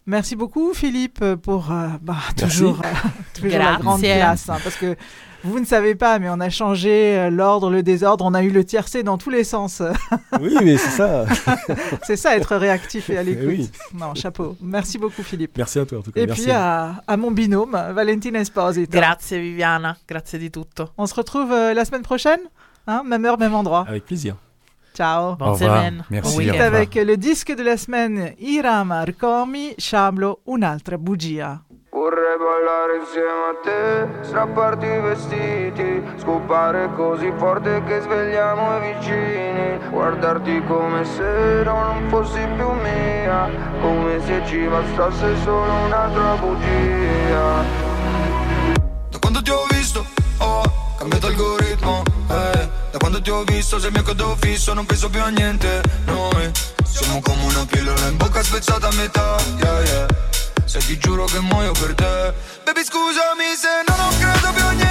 [0.08, 4.96] Merci beaucoup Philippe pour euh, bah, toujours, euh, toujours la grande classe hein, parce que
[5.44, 8.48] vous ne savez pas mais on a changé euh, l'ordre, le désordre, on a eu
[8.48, 9.82] le tiercé dans tous les sens.
[10.40, 11.26] Oui, mais c'est ça.
[12.04, 13.44] c'est ça être réactif et à l'écoute.
[13.48, 13.70] oui.
[13.92, 14.56] Non, chapeau.
[14.62, 15.58] Merci beaucoup Philippe.
[15.58, 16.22] Merci à toi en tout cas.
[16.22, 16.44] Et Merci.
[16.44, 18.90] puis à, à mon binôme Valentina Esposito.
[18.90, 20.88] Grazie Viviana, grazie di tutto.
[20.96, 22.40] On se retrouve euh, la semaine prochaine,
[22.86, 23.84] hein, même heure, même endroit.
[23.86, 24.36] Avec plaisir.
[24.98, 25.36] Ciao.
[25.36, 25.76] Bonne Au revoir.
[25.76, 26.04] semaine.
[26.08, 26.66] Merci, On au quitte revoir.
[26.74, 31.62] avec le disque de la semaine Ira Marcomi, Sciablo, un'altra bugia.
[31.92, 39.78] Vorrei ballare insieme a te, strapparti i vestiti, scopare così forte che svegliamo i vicini,
[39.90, 43.48] guardarti come se non fossi più mia,
[43.80, 47.64] come se ci bastasse solo un'altra bugia.
[49.10, 50.04] Da quando ti ho visto,
[50.38, 50.62] ho
[50.98, 52.77] cambiato algoritmo, eh.
[52.98, 56.50] Da quando ti ho visto sei mio codo fisso, non penso più a niente, noi
[56.84, 60.06] siamo come una pillola in bocca spezzata a metà, yeah, yeah.
[60.64, 62.34] Se ti giuro che muoio per te,
[62.64, 64.87] baby scusami se non credo più a niente,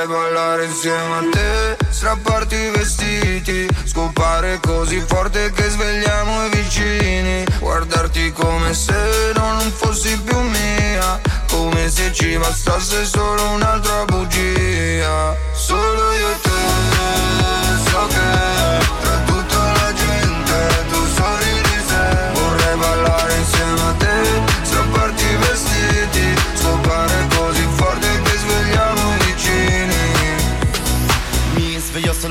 [0.00, 7.44] Vorrei ballare insieme a te Strapparti i vestiti Scopare così forte che svegliamo i vicini
[7.58, 15.36] Guardarti come se non fossi più mia Come se ci bastasse solo un'altra bugia.
[15.52, 16.49] Solo io e te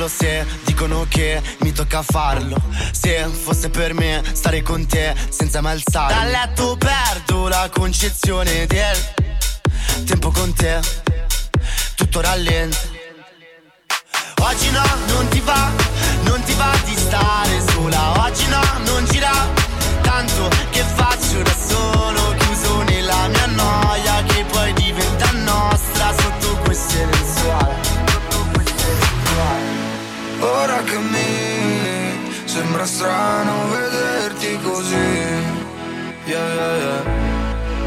[0.09, 2.59] se dicono che mi tocca farlo.
[2.91, 6.13] Se fosse per me stare con te senza mai alzare.
[6.13, 8.97] Dal letto perdo la concezione del
[10.05, 10.79] tempo con te.
[11.95, 12.77] Tutto rallenta.
[14.41, 15.71] Oggi no, non ti va,
[16.23, 18.23] non ti va di stare sola.
[18.25, 19.31] Oggi no, non gira
[20.01, 27.05] tanto che faccio da solo, chiuso nella mia noia che poi diventa nostra sotto queste
[27.05, 27.88] lenzuola.
[30.51, 34.95] Ora che mi sembra strano vederti così.
[36.25, 37.29] Yeah, yeah, yeah.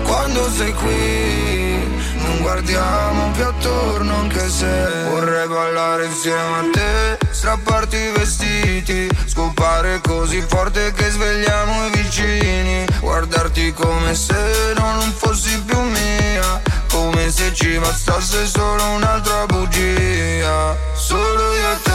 [0.05, 7.97] Quando sei qui non guardiamo più attorno anche se Vorrei ballare insieme a te Strapparti
[7.97, 15.80] i vestiti Scopare così forte che svegliamo i vicini Guardarti come se non fossi più
[15.80, 16.60] mia
[16.90, 20.76] Come se ci bastasse solo un'altra bugia.
[20.94, 21.91] Solo io e te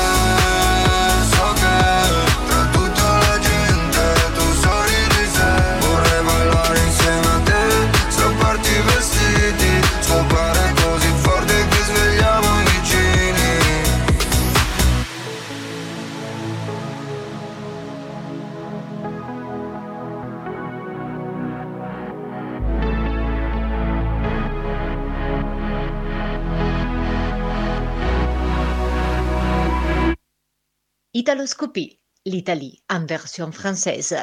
[31.17, 34.15] Italoscopie, l'Italie en version française.